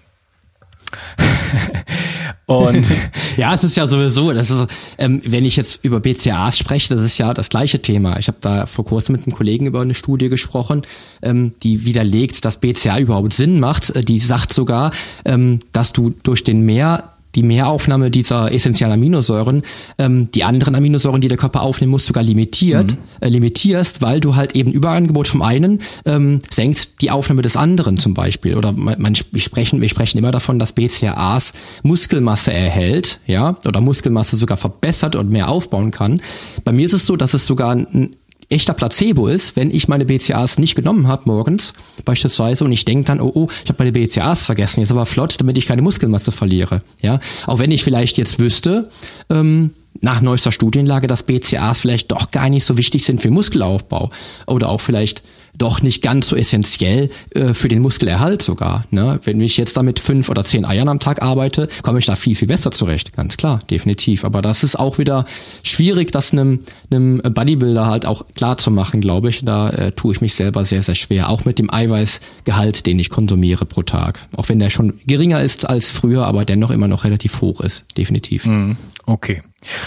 Und 2.47 2.84
ja, 3.36 3.55
es 3.55 3.62
ist 3.64 3.76
ja 3.76 3.86
sowieso, 3.86 4.32
das 4.32 4.51
ist, 4.51 4.66
ähm, 4.99 5.22
wenn 5.24 5.45
ich 5.45 5.57
jetzt 5.57 5.84
über 5.84 6.01
BCAAs 6.01 6.59
spreche, 6.59 6.95
das 6.97 7.05
ist 7.05 7.18
ja 7.18 7.32
das 7.32 7.49
gleiche 7.49 7.80
Thema. 7.80 8.18
Ich 8.18 8.26
habe 8.28 8.38
da 8.41 8.66
vor 8.66 8.84
kurzem 8.84 9.14
mit 9.14 9.26
einem 9.26 9.36
Kollegen 9.36 9.66
über 9.66 9.80
eine 9.80 9.95
Studie 9.95 10.28
gesprochen, 10.28 10.82
ähm, 11.22 11.53
die 11.62 11.84
widerlegt, 11.84 12.45
dass 12.45 12.59
BCA 12.59 12.99
überhaupt 12.99 13.34
Sinn 13.34 13.61
macht. 13.61 13.91
Äh, 13.91 14.03
die 14.03 14.18
sagt 14.18 14.53
sogar, 14.53 14.91
ähm, 15.24 15.61
dass 15.72 15.93
du 15.93 16.11
durch 16.22 16.43
den 16.43 16.62
mehr 16.62 17.12
die 17.34 17.42
Mehraufnahme 17.42 18.10
dieser 18.10 18.52
essentiellen 18.52 18.94
Aminosäuren 18.94 19.62
ähm, 19.98 20.30
die 20.32 20.44
anderen 20.44 20.74
Aminosäuren, 20.74 21.20
die 21.20 21.28
der 21.28 21.36
Körper 21.36 21.62
aufnehmen 21.62 21.90
muss, 21.90 22.06
sogar 22.06 22.22
limitiert, 22.22 22.92
mhm. 22.92 22.98
äh, 23.20 23.28
limitierst, 23.28 24.02
weil 24.02 24.20
du 24.20 24.36
halt 24.36 24.54
eben 24.54 24.72
Überangebot 24.72 25.28
vom 25.28 25.42
einen 25.42 25.80
ähm, 26.04 26.40
senkt 26.50 27.02
die 27.02 27.10
Aufnahme 27.10 27.42
des 27.42 27.56
anderen 27.56 27.96
zum 27.96 28.14
Beispiel. 28.14 28.56
Oder 28.56 28.72
man, 28.72 29.00
man, 29.00 29.16
wir, 29.30 29.40
sprechen, 29.40 29.80
wir 29.80 29.88
sprechen 29.88 30.18
immer 30.18 30.30
davon, 30.30 30.58
dass 30.58 30.72
BCAAs 30.72 31.52
Muskelmasse 31.82 32.52
erhält, 32.52 33.20
ja, 33.26 33.56
oder 33.66 33.80
Muskelmasse 33.80 34.36
sogar 34.36 34.56
verbessert 34.56 35.16
und 35.16 35.30
mehr 35.30 35.48
aufbauen 35.48 35.90
kann. 35.90 36.20
Bei 36.64 36.72
mir 36.72 36.86
ist 36.86 36.92
es 36.92 37.06
so, 37.06 37.16
dass 37.16 37.34
es 37.34 37.46
sogar 37.46 37.74
ein 37.74 38.16
echter 38.51 38.74
Placebo 38.74 39.28
ist, 39.28 39.57
wenn 39.57 39.70
ich 39.70 39.88
meine 39.88 40.05
BCAs 40.05 40.59
nicht 40.59 40.74
genommen 40.74 41.07
habe 41.07 41.22
morgens 41.26 41.72
beispielsweise 42.05 42.64
und 42.64 42.72
ich 42.72 42.84
denke 42.84 43.05
dann, 43.05 43.20
oh, 43.20 43.30
oh, 43.34 43.48
ich 43.64 43.70
habe 43.70 43.76
meine 43.78 43.92
BCAs 43.92 44.44
vergessen, 44.44 44.80
jetzt 44.80 44.90
aber 44.90 45.07
flott, 45.07 45.36
damit 45.38 45.57
ich 45.57 45.66
keine 45.66 45.82
Muskelmasse 45.82 46.32
verliere. 46.32 46.82
Ja, 47.01 47.20
auch 47.46 47.59
wenn 47.59 47.70
ich 47.70 47.84
vielleicht 47.84 48.18
jetzt 48.18 48.38
wüsste, 48.38 48.90
ähm, 49.30 49.70
nach 50.01 50.20
neuester 50.20 50.53
Studienlage, 50.53 51.07
dass 51.07 51.24
BCAs 51.24 51.80
vielleicht 51.80 52.11
doch 52.12 52.30
gar 52.30 52.48
nicht 52.48 52.64
so 52.64 52.78
wichtig 52.78 53.05
sind 53.05 53.20
für 53.20 53.30
Muskelaufbau 53.30 54.11
oder 54.46 54.68
auch 54.68 54.80
vielleicht 54.80 55.22
doch 55.59 55.82
nicht 55.82 56.03
ganz 56.03 56.28
so 56.28 56.36
essentiell 56.36 57.11
äh, 57.34 57.53
für 57.55 57.68
den 57.68 57.80
Muskelerhalt 57.80 58.40
sogar. 58.40 58.84
Ne? 58.90 59.20
Wenn 59.24 59.40
ich 59.40 59.57
jetzt 59.57 59.76
damit 59.76 59.98
fünf 59.98 60.28
oder 60.28 60.44
zehn 60.44 60.64
Eiern 60.64 60.88
am 60.88 61.01
Tag 61.01 61.22
arbeite, 61.22 61.68
komme 61.82 61.98
ich 61.98 62.07
da 62.07 62.16
viel, 62.16 62.34
viel 62.34 62.48
besser 62.48 62.70
zurecht. 62.70 63.14
Ganz 63.14 63.36
klar, 63.36 63.61
definitiv. 63.70 64.24
Aber 64.24 64.42
das 64.42 64.64
ist 64.64 64.76
auch 64.76 64.98
wieder 64.98 65.24
schwierig, 65.62 66.12
das 66.12 66.32
einem, 66.32 66.61
einem 66.90 67.20
Bodybuilder 67.22 67.86
halt 67.86 68.07
auch 68.07 68.24
klar 68.34 68.59
zu 68.59 68.70
machen, 68.70 69.01
glaube 69.01 69.28
ich. 69.28 69.44
Da 69.44 69.70
äh, 69.70 69.92
tue 69.92 70.14
ich 70.14 70.20
mich 70.20 70.34
selber 70.34 70.64
sehr, 70.64 70.82
sehr 70.82 70.94
schwer. 70.94 71.28
Auch 71.28 71.44
mit 71.44 71.59
dem 71.59 71.72
Eiweißgehalt, 71.72 72.86
den 72.86 72.98
ich 72.98 73.11
konsumiere 73.11 73.66
pro 73.66 73.82
Tag. 73.82 74.20
Auch 74.36 74.48
wenn 74.48 74.59
der 74.59 74.70
schon 74.70 74.94
geringer 75.07 75.42
ist 75.42 75.68
als 75.68 75.90
früher, 75.90 76.26
aber 76.26 76.44
dennoch 76.44 76.70
immer 76.70 76.88
noch 76.88 77.05
relativ 77.05 77.40
hoch 77.40 77.61
ist. 77.61 77.84
Definitiv. 77.96 78.46
Mhm. 78.46 78.76
Okay. 79.07 79.42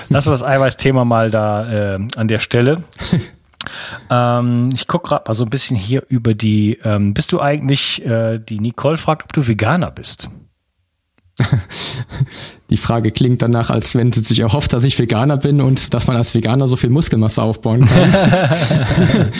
Lass 0.09 0.27
uns 0.27 0.39
das 0.39 0.47
Eiweißthema 0.47 1.05
mal 1.05 1.31
da 1.31 1.95
äh, 1.95 2.07
an 2.15 2.27
der 2.27 2.39
Stelle. 2.39 2.83
ähm, 4.09 4.69
ich 4.73 4.87
gucke 4.87 5.09
gerade 5.09 5.23
mal 5.27 5.33
so 5.33 5.43
ein 5.43 5.49
bisschen 5.49 5.77
hier 5.77 6.03
über 6.07 6.33
die. 6.33 6.79
Ähm, 6.83 7.13
bist 7.13 7.31
du 7.31 7.41
eigentlich, 7.41 8.05
äh, 8.05 8.39
die 8.39 8.59
Nicole 8.59 8.97
fragt, 8.97 9.23
ob 9.23 9.33
du 9.33 9.47
Veganer 9.47 9.91
bist? 9.91 10.29
Die 12.69 12.77
Frage 12.77 13.11
klingt 13.11 13.41
danach, 13.41 13.69
als 13.69 13.95
wenn 13.95 14.11
sie 14.11 14.21
sich 14.21 14.39
erhofft, 14.39 14.73
dass 14.73 14.83
ich 14.83 14.97
Veganer 14.97 15.37
bin 15.37 15.61
und 15.61 15.93
dass 15.93 16.07
man 16.07 16.15
als 16.15 16.33
Veganer 16.33 16.67
so 16.67 16.75
viel 16.75 16.89
Muskelmasse 16.89 17.41
aufbauen 17.41 17.85
kann. 17.85 18.13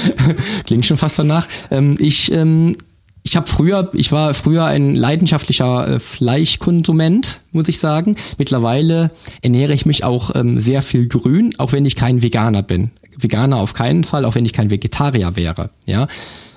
klingt 0.65 0.85
schon 0.85 0.97
fast 0.97 1.17
danach. 1.19 1.47
Ähm, 1.71 1.95
ich 1.99 2.31
ähm, 2.31 2.75
ich 3.23 3.37
habe 3.37 3.47
früher, 3.47 3.89
ich 3.93 4.11
war 4.11 4.33
früher 4.33 4.65
ein 4.65 4.95
leidenschaftlicher 4.95 5.87
äh, 5.87 5.99
Fleischkonsument, 5.99 7.39
muss 7.51 7.69
ich 7.69 7.79
sagen. 7.79 8.17
Mittlerweile 8.37 9.11
ernähre 9.41 9.73
ich 9.73 9.85
mich 9.85 10.03
auch 10.03 10.35
ähm, 10.35 10.59
sehr 10.59 10.81
viel 10.81 11.07
grün, 11.07 11.55
auch 11.57 11.71
wenn 11.71 11.85
ich 11.85 11.95
kein 11.95 12.21
Veganer 12.21 12.63
bin. 12.63 12.91
Veganer 13.17 13.57
auf 13.57 13.73
keinen 13.73 14.03
Fall, 14.03 14.25
auch 14.25 14.35
wenn 14.35 14.45
ich 14.45 14.51
kein 14.51 14.69
Vegetarier 14.69 15.37
wäre. 15.37 15.69
Ja, 15.87 16.07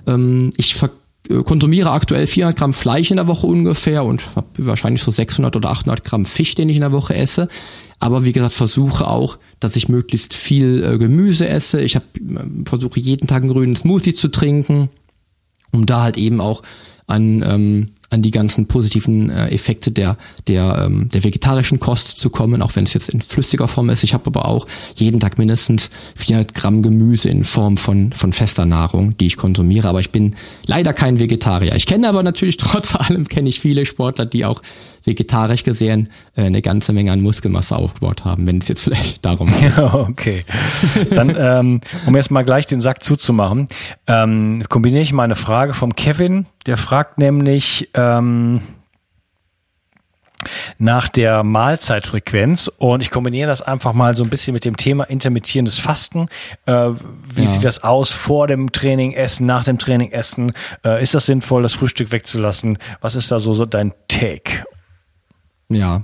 ähm, 0.09 0.51
ich 0.57 0.75
äh, 0.83 1.43
konsumiere 1.45 1.93
aktuell 1.93 2.27
400 2.27 2.59
Gramm 2.59 2.73
Fleisch 2.73 3.12
in 3.12 3.17
der 3.17 3.29
Woche 3.29 3.47
ungefähr 3.47 4.05
und 4.05 4.23
habe 4.35 4.49
wahrscheinlich 4.59 5.03
so 5.03 5.12
600 5.12 5.55
oder 5.55 5.71
800 5.71 6.03
Gramm 6.03 6.25
Fisch, 6.25 6.57
den 6.57 6.69
ich 6.69 6.77
in 6.77 6.83
der 6.83 6.93
Woche 6.93 7.14
esse. 7.14 7.47
Aber 8.01 8.25
wie 8.25 8.33
gesagt, 8.33 8.55
versuche 8.55 9.07
auch, 9.07 9.39
dass 9.61 9.77
ich 9.77 9.89
möglichst 9.89 10.35
viel 10.35 10.83
äh, 10.83 10.99
Gemüse 10.99 11.49
esse. 11.49 11.81
Ich 11.81 11.95
hab, 11.95 12.03
äh, 12.17 12.41
versuche 12.64 12.99
jeden 12.99 13.29
Tag 13.29 13.43
einen 13.43 13.53
grünen 13.53 13.77
Smoothie 13.77 14.14
zu 14.14 14.29
trinken 14.29 14.91
um 15.77 15.87
da 15.87 16.03
halt 16.03 16.16
eben 16.16 16.41
auch 16.41 16.62
an, 17.07 17.45
ähm, 17.47 17.89
an 18.11 18.23
die 18.23 18.31
ganzen 18.31 18.67
positiven 18.67 19.31
äh, 19.31 19.49
Effekte 19.49 19.91
der, 19.91 20.17
der, 20.47 20.85
ähm, 20.87 21.09
der 21.13 21.25
vegetarischen 21.25 21.81
Kost 21.81 22.19
zu 22.19 22.31
kommen, 22.31 22.63
auch 22.63 22.77
wenn 22.77 22.85
es 22.85 22.95
jetzt 22.95 23.09
in 23.09 23.21
flüssiger 23.21 23.69
Form 23.69 23.91
ist. 23.91 24.05
Ich 24.05 24.15
habe 24.15 24.27
aber 24.27 24.47
auch 24.47 24.67
jeden 24.97 25.19
Tag 25.19 25.39
mindestens 25.39 25.91
400 26.15 26.55
Gramm 26.55 26.83
Gemüse 26.83 27.29
in 27.29 27.45
Form 27.45 27.77
von, 27.77 28.13
von 28.13 28.33
fester 28.33 28.65
Nahrung, 28.65 29.17
die 29.19 29.27
ich 29.27 29.37
konsumiere. 29.37 29.89
Aber 29.89 30.01
ich 30.01 30.11
bin 30.11 30.37
leider 30.67 30.93
kein 30.93 31.19
Vegetarier. 31.19 31.75
Ich 31.75 31.87
kenne 31.87 32.09
aber 32.09 32.23
natürlich 32.23 32.57
trotz 32.59 32.95
allem, 32.95 33.27
kenne 33.27 33.49
ich 33.49 33.61
viele 33.61 33.87
Sportler, 33.87 34.27
die 34.27 34.45
auch 34.45 34.63
vegetarisch 35.05 35.63
gesehen 35.65 36.09
äh, 36.37 36.43
eine 36.43 36.63
ganze 36.63 36.93
Menge 36.93 37.13
an 37.13 37.21
Muskelmasse 37.21 37.77
aufgebaut 37.77 38.25
haben, 38.25 38.47
wenn 38.47 38.59
es 38.59 38.69
jetzt 38.69 38.83
vielleicht 38.83 39.25
darum 39.25 39.49
geht. 39.61 39.77
Ja, 39.77 39.95
okay. 39.95 40.45
Dann, 41.11 41.35
ähm, 41.37 41.81
um 42.07 42.15
jetzt 42.15 42.31
mal 42.31 42.45
gleich 42.45 42.67
den 42.67 42.81
Sack 42.81 43.03
zuzumachen, 43.03 43.69
ähm, 44.07 44.63
kombiniere 44.69 45.03
ich 45.03 45.13
mal 45.13 45.25
eine 45.25 45.37
Frage 45.37 45.75
vom 45.75 45.95
Kevin. 45.97 46.47
Der 46.67 46.77
fragt 46.77 47.19
nämlich, 47.19 47.91
ähm, 47.95 48.61
nach 50.79 51.09
der 51.09 51.43
Mahlzeitfrequenz 51.43 52.71
und 52.79 53.01
ich 53.01 53.11
kombiniere 53.11 53.49
das 53.49 53.62
einfach 53.62 53.93
mal 53.93 54.14
so 54.14 54.25
ein 54.25 54.31
bisschen 54.31 54.55
mit 54.55 54.64
dem 54.64 54.77
Thema 54.77 55.05
intermittierendes 55.05 55.79
Fasten. 55.79 56.29
Äh, 56.67 56.91
wie 56.93 57.45
ja. 57.45 57.49
sieht 57.49 57.64
das 57.64 57.83
aus 57.83 58.12
vor 58.12 58.47
dem 58.47 58.73
Training 58.73 59.12
essen, 59.12 59.47
nach 59.47 59.64
dem 59.64 59.79
Training 59.79 60.12
essen? 60.12 60.53
Äh, 60.85 61.03
ist 61.03 61.14
das 61.14 61.27
sinnvoll, 61.27 61.62
das 61.62 61.75
Frühstück 61.75 62.12
wegzulassen? 62.12 62.79
Was 63.01 63.14
ist 63.14 63.31
da 63.33 63.39
so, 63.39 63.53
so 63.55 63.67
dein 63.67 63.93
Take? 64.09 64.64
Ja. 65.69 66.03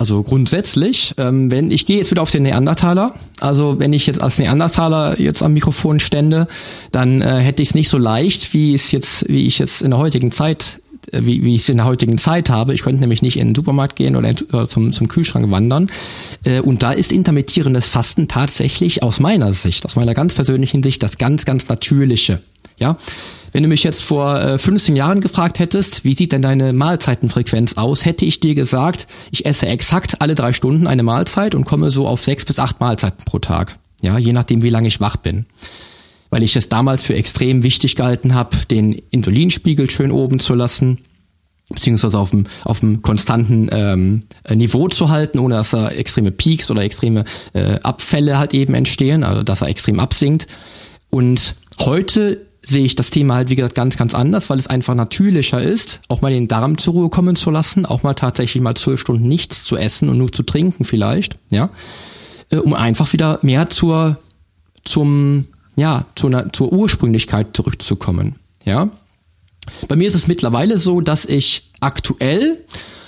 Also 0.00 0.22
grundsätzlich, 0.22 1.12
ähm, 1.18 1.50
wenn 1.50 1.70
ich 1.70 1.84
gehe 1.84 1.98
jetzt 1.98 2.10
wieder 2.10 2.22
auf 2.22 2.30
den 2.30 2.44
Neandertaler, 2.44 3.12
also 3.40 3.78
wenn 3.78 3.92
ich 3.92 4.06
jetzt 4.06 4.22
als 4.22 4.38
Neandertaler 4.38 5.20
jetzt 5.20 5.42
am 5.42 5.52
Mikrofon 5.52 6.00
stände, 6.00 6.48
dann 6.90 7.20
äh, 7.20 7.40
hätte 7.40 7.62
ich 7.62 7.68
es 7.68 7.74
nicht 7.74 7.90
so 7.90 7.98
leicht, 7.98 8.54
wie 8.54 8.72
es 8.72 8.92
jetzt, 8.92 9.28
wie 9.28 9.46
ich 9.46 9.58
jetzt 9.58 9.82
in 9.82 9.90
der 9.90 9.98
heutigen 9.98 10.32
Zeit, 10.32 10.80
äh, 11.12 11.20
wie, 11.26 11.42
wie 11.44 11.54
ich 11.54 11.60
es 11.60 11.68
in 11.68 11.76
der 11.76 11.84
heutigen 11.84 12.16
Zeit 12.16 12.48
habe. 12.48 12.72
Ich 12.72 12.80
könnte 12.80 13.00
nämlich 13.02 13.20
nicht 13.20 13.36
in 13.36 13.48
den 13.48 13.54
Supermarkt 13.54 13.94
gehen 13.94 14.16
oder, 14.16 14.30
in, 14.30 14.36
oder 14.54 14.66
zum, 14.66 14.90
zum 14.90 15.06
Kühlschrank 15.06 15.50
wandern. 15.50 15.88
Äh, 16.46 16.60
und 16.60 16.82
da 16.82 16.92
ist 16.92 17.12
intermittierendes 17.12 17.88
Fasten 17.88 18.26
tatsächlich 18.26 19.02
aus 19.02 19.20
meiner 19.20 19.52
Sicht, 19.52 19.84
aus 19.84 19.96
meiner 19.96 20.14
ganz 20.14 20.32
persönlichen 20.32 20.82
Sicht, 20.82 21.02
das 21.02 21.18
ganz, 21.18 21.44
ganz 21.44 21.68
Natürliche. 21.68 22.40
Ja, 22.80 22.96
wenn 23.52 23.62
du 23.62 23.68
mich 23.68 23.84
jetzt 23.84 24.02
vor 24.02 24.40
äh, 24.40 24.58
15 24.58 24.96
Jahren 24.96 25.20
gefragt 25.20 25.58
hättest, 25.58 26.04
wie 26.04 26.14
sieht 26.14 26.32
denn 26.32 26.40
deine 26.40 26.72
Mahlzeitenfrequenz 26.72 27.74
aus, 27.74 28.06
hätte 28.06 28.24
ich 28.24 28.40
dir 28.40 28.54
gesagt, 28.54 29.06
ich 29.30 29.44
esse 29.44 29.66
exakt 29.66 30.22
alle 30.22 30.34
drei 30.34 30.54
Stunden 30.54 30.86
eine 30.86 31.02
Mahlzeit 31.02 31.54
und 31.54 31.66
komme 31.66 31.90
so 31.90 32.06
auf 32.06 32.22
sechs 32.22 32.44
bis 32.44 32.58
acht 32.58 32.80
Mahlzeiten 32.80 33.24
pro 33.26 33.38
Tag. 33.38 33.76
Ja, 34.00 34.16
je 34.18 34.32
nachdem, 34.32 34.62
wie 34.62 34.70
lange 34.70 34.88
ich 34.88 35.00
wach 35.00 35.16
bin. 35.16 35.46
Weil 36.30 36.42
ich 36.42 36.56
es 36.56 36.70
damals 36.70 37.04
für 37.04 37.14
extrem 37.14 37.62
wichtig 37.62 37.96
gehalten 37.96 38.34
habe, 38.34 38.56
den 38.70 38.92
Insulinspiegel 39.10 39.90
schön 39.90 40.12
oben 40.12 40.38
zu 40.38 40.54
lassen, 40.54 40.98
beziehungsweise 41.68 42.18
auf 42.18 42.30
dem, 42.30 42.44
auf 42.64 42.80
dem 42.80 43.02
konstanten 43.02 43.68
ähm, 43.72 44.20
Niveau 44.48 44.88
zu 44.88 45.10
halten, 45.10 45.38
ohne 45.38 45.56
dass 45.56 45.74
er 45.74 45.98
extreme 45.98 46.30
Peaks 46.30 46.70
oder 46.70 46.82
extreme 46.82 47.24
äh, 47.52 47.78
Abfälle 47.82 48.38
halt 48.38 48.54
eben 48.54 48.74
entstehen, 48.74 49.22
also 49.22 49.42
dass 49.42 49.60
er 49.60 49.68
extrem 49.68 50.00
absinkt. 50.00 50.46
Und 51.10 51.56
heute 51.80 52.46
sehe 52.62 52.84
ich 52.84 52.94
das 52.94 53.10
Thema 53.10 53.36
halt, 53.36 53.50
wie 53.50 53.56
gesagt, 53.56 53.74
ganz, 53.74 53.96
ganz 53.96 54.14
anders, 54.14 54.50
weil 54.50 54.58
es 54.58 54.66
einfach 54.66 54.94
natürlicher 54.94 55.62
ist, 55.62 56.00
auch 56.08 56.20
mal 56.20 56.30
den 56.30 56.48
Darm 56.48 56.78
zur 56.78 56.94
Ruhe 56.94 57.08
kommen 57.08 57.36
zu 57.36 57.50
lassen, 57.50 57.86
auch 57.86 58.02
mal 58.02 58.14
tatsächlich 58.14 58.62
mal 58.62 58.74
zwölf 58.74 59.00
Stunden 59.00 59.26
nichts 59.28 59.64
zu 59.64 59.76
essen 59.76 60.08
und 60.08 60.18
nur 60.18 60.32
zu 60.32 60.42
trinken 60.42 60.84
vielleicht, 60.84 61.38
ja, 61.50 61.70
äh, 62.50 62.56
um 62.56 62.74
einfach 62.74 63.12
wieder 63.12 63.38
mehr 63.42 63.70
zur, 63.70 64.18
zum, 64.84 65.46
ja, 65.76 66.04
zur, 66.14 66.52
zur 66.52 66.72
Ursprünglichkeit 66.72 67.56
zurückzukommen, 67.56 68.36
ja. 68.64 68.90
Bei 69.88 69.96
mir 69.96 70.08
ist 70.08 70.14
es 70.14 70.26
mittlerweile 70.26 70.78
so, 70.78 71.00
dass 71.00 71.24
ich 71.24 71.70
aktuell 71.80 72.58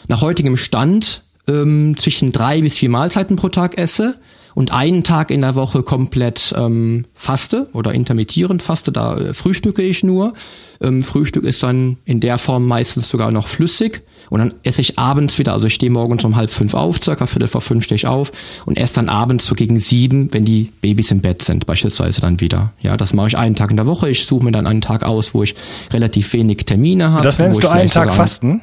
nach 0.09 0.23
heutigem 0.23 0.57
Stand 0.57 1.23
ähm, 1.49 1.97
zwischen 1.99 2.33
drei 2.33 2.61
bis 2.61 2.77
vier 2.77 2.91
Mahlzeiten 2.91 3.37
pro 3.37 3.49
Tag 3.49 3.79
esse 3.79 4.19
und 4.55 4.73
einen 4.73 5.05
Tag 5.05 5.31
in 5.31 5.41
der 5.41 5.55
Woche 5.55 5.83
komplett 5.83 6.55
ähm, 6.57 7.05
faste 7.15 7.69
oder 7.73 7.93
intermittierend 7.93 8.63
faste, 8.63 8.93
da 8.93 9.17
äh, 9.17 9.35
frühstücke 9.35 9.83
ich 9.83 10.03
nur. 10.03 10.33
Ähm, 10.81 11.03
Frühstück 11.03 11.45
ist 11.45 11.63
dann 11.63 11.99
in 12.05 12.21
der 12.21 12.39
Form 12.39 12.67
meistens 12.67 13.09
sogar 13.09 13.31
noch 13.31 13.47
flüssig 13.47 14.03
und 14.31 14.41
dann 14.41 14.55
esse 14.63 14.81
ich 14.81 14.99
abends 14.99 15.39
wieder, 15.39 15.53
also 15.53 15.67
ich 15.67 15.75
stehe 15.75 15.91
morgens 15.91 16.25
um 16.25 16.37
halb 16.37 16.51
fünf 16.51 16.75
auf, 16.75 17.03
circa 17.03 17.27
viertel 17.27 17.49
vor 17.49 17.61
fünf 17.61 17.85
stehe 17.85 17.97
ich 17.97 18.07
auf 18.07 18.33
und 18.67 18.79
esse 18.79 18.95
dann 18.95 19.09
abends 19.09 19.47
so 19.47 19.55
gegen 19.55 19.79
sieben, 19.79 20.33
wenn 20.33 20.45
die 20.45 20.73
Babys 20.81 21.11
im 21.11 21.21
Bett 21.21 21.43
sind, 21.43 21.67
beispielsweise 21.67 22.21
dann 22.21 22.41
wieder. 22.41 22.73
Ja, 22.81 22.97
das 22.97 23.13
mache 23.13 23.29
ich 23.29 23.39
einen 23.39 23.55
Tag 23.55 23.71
in 23.71 23.77
der 23.77 23.87
Woche. 23.87 24.11
Ich 24.11 24.27
suche 24.27 24.45
mir 24.45 24.53
dann 24.53 24.67
einen 24.67 24.81
Tag 24.81 25.05
aus, 25.05 25.35
wo 25.35 25.43
ich 25.43 25.55
relativ 25.93 26.33
wenig 26.33 26.59
Termine 26.59 27.13
habe. 27.13 27.25
Das 27.25 27.39
nennst 27.39 27.63
du 27.63 27.69
einen 27.69 27.89
Tag 27.89 28.13
fasten? 28.13 28.63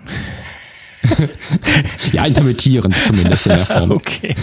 ja, 2.13 2.25
intermittierend 2.25 2.95
zumindest 2.95 3.47
in 3.47 3.53
der 3.53 3.65
Form. 3.65 3.91
Okay. 3.91 4.35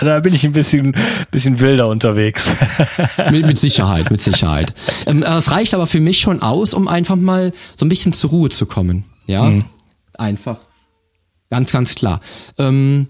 Da 0.00 0.20
bin 0.20 0.34
ich 0.34 0.44
ein 0.44 0.52
bisschen, 0.52 0.96
bisschen 1.30 1.60
wilder 1.60 1.88
unterwegs. 1.88 2.50
mit, 3.30 3.46
mit 3.46 3.58
Sicherheit, 3.58 4.10
mit 4.10 4.20
Sicherheit. 4.20 4.72
Ähm, 5.06 5.22
es 5.22 5.50
reicht 5.50 5.74
aber 5.74 5.86
für 5.86 6.00
mich 6.00 6.20
schon 6.20 6.42
aus, 6.42 6.74
um 6.74 6.88
einfach 6.88 7.16
mal 7.16 7.52
so 7.76 7.86
ein 7.86 7.88
bisschen 7.88 8.12
zur 8.12 8.30
Ruhe 8.30 8.50
zu 8.50 8.66
kommen. 8.66 9.04
Ja, 9.26 9.44
mhm. 9.44 9.64
einfach. 10.18 10.58
Ganz, 11.50 11.72
ganz 11.72 11.94
klar. 11.94 12.20
Ähm, 12.58 13.08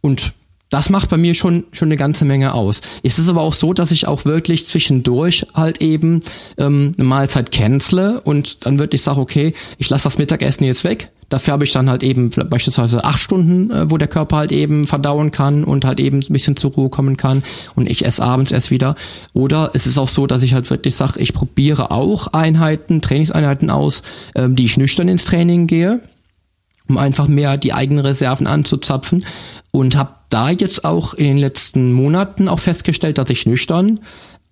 und 0.00 0.32
das 0.72 0.88
macht 0.88 1.10
bei 1.10 1.18
mir 1.18 1.34
schon 1.34 1.64
schon 1.72 1.88
eine 1.88 1.96
ganze 1.96 2.24
Menge 2.24 2.54
aus. 2.54 2.80
Es 3.02 3.18
ist 3.18 3.28
aber 3.28 3.42
auch 3.42 3.52
so, 3.52 3.74
dass 3.74 3.90
ich 3.90 4.08
auch 4.08 4.24
wirklich 4.24 4.66
zwischendurch 4.66 5.44
halt 5.52 5.82
eben 5.82 6.20
ähm, 6.56 6.92
eine 6.96 7.06
Mahlzeit 7.06 7.50
cancele 7.50 8.22
und 8.22 8.64
dann 8.64 8.78
wirklich 8.78 9.02
sage, 9.02 9.20
okay, 9.20 9.52
ich 9.76 9.90
lasse 9.90 10.04
das 10.04 10.16
Mittagessen 10.16 10.64
jetzt 10.64 10.84
weg, 10.84 11.11
Dafür 11.32 11.54
habe 11.54 11.64
ich 11.64 11.72
dann 11.72 11.88
halt 11.88 12.02
eben 12.02 12.28
beispielsweise 12.28 13.04
acht 13.04 13.18
Stunden, 13.18 13.70
äh, 13.70 13.90
wo 13.90 13.96
der 13.96 14.08
Körper 14.08 14.36
halt 14.36 14.52
eben 14.52 14.86
verdauen 14.86 15.30
kann 15.30 15.64
und 15.64 15.86
halt 15.86 15.98
eben 15.98 16.18
ein 16.18 16.32
bisschen 16.32 16.56
zur 16.56 16.72
Ruhe 16.72 16.90
kommen 16.90 17.16
kann 17.16 17.42
und 17.74 17.88
ich 17.88 18.04
esse 18.04 18.22
abends 18.22 18.52
erst 18.52 18.70
wieder. 18.70 18.96
Oder 19.32 19.70
es 19.72 19.86
ist 19.86 19.96
auch 19.96 20.08
so, 20.08 20.26
dass 20.26 20.42
ich 20.42 20.52
halt 20.52 20.68
wirklich 20.68 20.94
sage, 20.94 21.20
ich 21.20 21.32
probiere 21.32 21.90
auch 21.90 22.26
Einheiten, 22.28 23.00
Trainingseinheiten 23.00 23.70
aus, 23.70 24.02
ähm, 24.34 24.56
die 24.56 24.66
ich 24.66 24.76
nüchtern 24.76 25.08
ins 25.08 25.24
Training 25.24 25.66
gehe, 25.66 26.00
um 26.86 26.98
einfach 26.98 27.28
mehr 27.28 27.56
die 27.56 27.72
eigenen 27.72 28.04
Reserven 28.04 28.46
anzuzapfen 28.46 29.24
und 29.70 29.96
habe 29.96 30.10
da 30.28 30.50
jetzt 30.50 30.84
auch 30.84 31.14
in 31.14 31.24
den 31.24 31.38
letzten 31.38 31.94
Monaten 31.94 32.46
auch 32.46 32.58
festgestellt, 32.58 33.16
dass 33.16 33.30
ich 33.30 33.46
nüchtern 33.46 34.00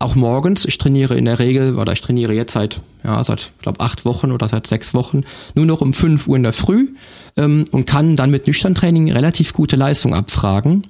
auch 0.01 0.15
morgens. 0.15 0.65
Ich 0.65 0.79
trainiere 0.79 1.15
in 1.17 1.27
der 1.27 1.39
Regel, 1.39 1.77
oder 1.77 1.93
ich 1.93 2.01
trainiere 2.01 2.33
jetzt 2.33 2.55
seit, 2.55 2.81
ja, 3.05 3.23
seit, 3.23 3.53
glaube 3.63 3.81
acht 3.81 4.05
Wochen 4.05 4.33
oder 4.33 4.49
seit 4.49 4.67
sechs 4.67 4.95
Wochen, 4.95 5.23
nur 5.55 5.67
noch 5.67 5.83
um 5.83 5.93
fünf 5.93 6.27
Uhr 6.27 6.37
in 6.37 6.43
der 6.43 6.53
Früh 6.53 6.89
ähm, 7.37 7.65
und 7.71 7.87
kann 7.87 8.17
dann 8.17 8.31
mit 8.31 8.47
Nüchterntraining 8.47 9.13
relativ 9.13 9.53
gute 9.53 9.77
Leistung 9.77 10.15
abfragen 10.15 10.87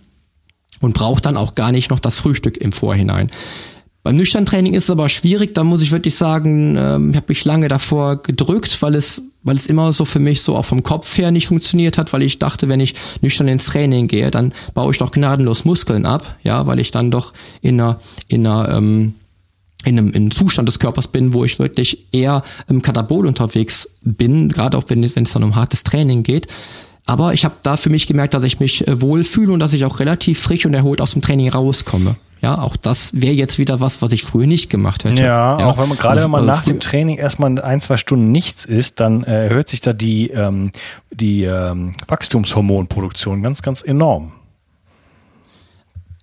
und 0.81 0.95
braucht 0.95 1.27
dann 1.27 1.37
auch 1.37 1.55
gar 1.55 1.73
nicht 1.73 1.91
noch 1.91 2.01
das 2.01 2.19
Frühstück 2.19 2.57
im 2.57 2.73
Vorhinein. 2.73 3.31
Beim 4.03 4.17
Nüchterntraining 4.17 4.75
ist 4.75 4.85
es 4.85 4.91
aber 4.91 5.09
schwierig, 5.09 5.55
da 5.55 5.65
muss 5.65 5.83
ich 5.83 5.93
wirklich 5.93 6.15
sagen, 6.15 6.77
ähm, 6.79 7.11
ich 7.11 7.17
habe 7.17 7.27
mich 7.29 7.45
lange 7.45 7.69
davor 7.69 8.23
gedrückt, 8.23 8.81
weil 8.81 8.95
es, 8.95 9.23
weil 9.43 9.57
es 9.57 9.66
immer 9.66 9.93
so 9.93 10.05
für 10.05 10.18
mich 10.18 10.43
so 10.43 10.57
auch 10.57 10.64
vom 10.64 10.82
Kopf 10.82 11.16
her 11.16 11.30
nicht 11.30 11.49
funktioniert 11.49 11.99
hat, 11.99 12.12
weil 12.12 12.22
ich 12.22 12.38
dachte, 12.38 12.68
wenn 12.68 12.80
ich 12.80 12.95
nüchtern 13.22 13.49
ins 13.49 13.66
Training 13.66 14.09
gehe, 14.09 14.30
dann 14.30 14.53
baue 14.74 14.93
ich 14.93 14.99
doch 14.99 15.12
gnadenlos 15.12 15.64
Muskeln 15.64 16.07
ab, 16.07 16.36
ja, 16.43 16.66
weil 16.66 16.78
ich 16.78 16.91
dann 16.91 17.11
doch 17.11 17.32
in 17.62 17.80
einer, 17.80 17.99
in 18.28 18.47
einer 18.47 18.76
ähm, 18.76 19.14
in 19.84 19.99
einem, 19.99 20.09
in 20.09 20.16
einem 20.16 20.30
Zustand 20.30 20.68
des 20.68 20.78
Körpers 20.78 21.09
bin, 21.09 21.32
wo 21.32 21.43
ich 21.43 21.59
wirklich 21.59 22.07
eher 22.12 22.43
im 22.68 22.82
Katabol 22.82 23.26
unterwegs 23.26 23.88
bin, 24.03 24.51
gerade 24.51 24.76
auch 24.76 24.84
wenn, 24.88 25.03
wenn 25.16 25.22
es 25.22 25.32
dann 25.32 25.43
um 25.43 25.57
hartes 25.57 25.84
Training 25.84 26.22
geht. 26.22 26.49
Aber 27.07 27.32
ich 27.32 27.45
habe 27.45 27.57
da 27.62 27.78
für 27.78 27.88
mich 27.88 28.07
gemerkt, 28.07 28.34
dass 28.34 28.45
ich 28.45 28.61
mich 28.61 28.86
äh, 28.86 29.01
wohlfühle 29.01 29.53
und 29.53 29.61
dass 29.61 29.72
ich 29.72 29.84
auch 29.84 30.01
relativ 30.01 30.41
frisch 30.41 30.66
und 30.66 30.74
erholt 30.74 31.01
aus 31.01 31.12
dem 31.12 31.22
Training 31.22 31.49
rauskomme. 31.49 32.16
Ja, 32.43 32.62
auch 32.62 32.76
das 32.76 33.20
wäre 33.20 33.34
jetzt 33.34 33.59
wieder 33.59 33.80
was, 33.80 34.01
was 34.01 34.12
ich 34.12 34.22
früher 34.22 34.47
nicht 34.47 34.70
gemacht 34.70 35.05
hätte. 35.05 35.22
Ja, 35.22 35.59
ja. 35.59 35.66
auch 35.66 35.78
wenn 35.78 35.88
man 35.88 35.99
gerade 35.99 36.16
also, 36.16 36.24
wenn 36.24 36.30
man 36.30 36.47
nach 36.47 36.62
dem 36.62 36.80
Training 36.80 37.18
erstmal 37.18 37.61
ein, 37.61 37.80
zwei 37.80 37.99
Stunden 37.99 38.32
nichts 38.32 38.64
isst, 38.64 38.99
dann 38.99 39.24
äh, 39.24 39.49
erhöht 39.49 39.68
sich 39.68 39.80
da 39.80 39.93
die, 39.93 40.30
ähm, 40.30 40.70
die 41.11 41.45
ähm, 41.45 41.93
Wachstumshormonproduktion 42.09 43.43
ganz, 43.43 43.61
ganz 43.61 43.82
enorm. 43.82 44.32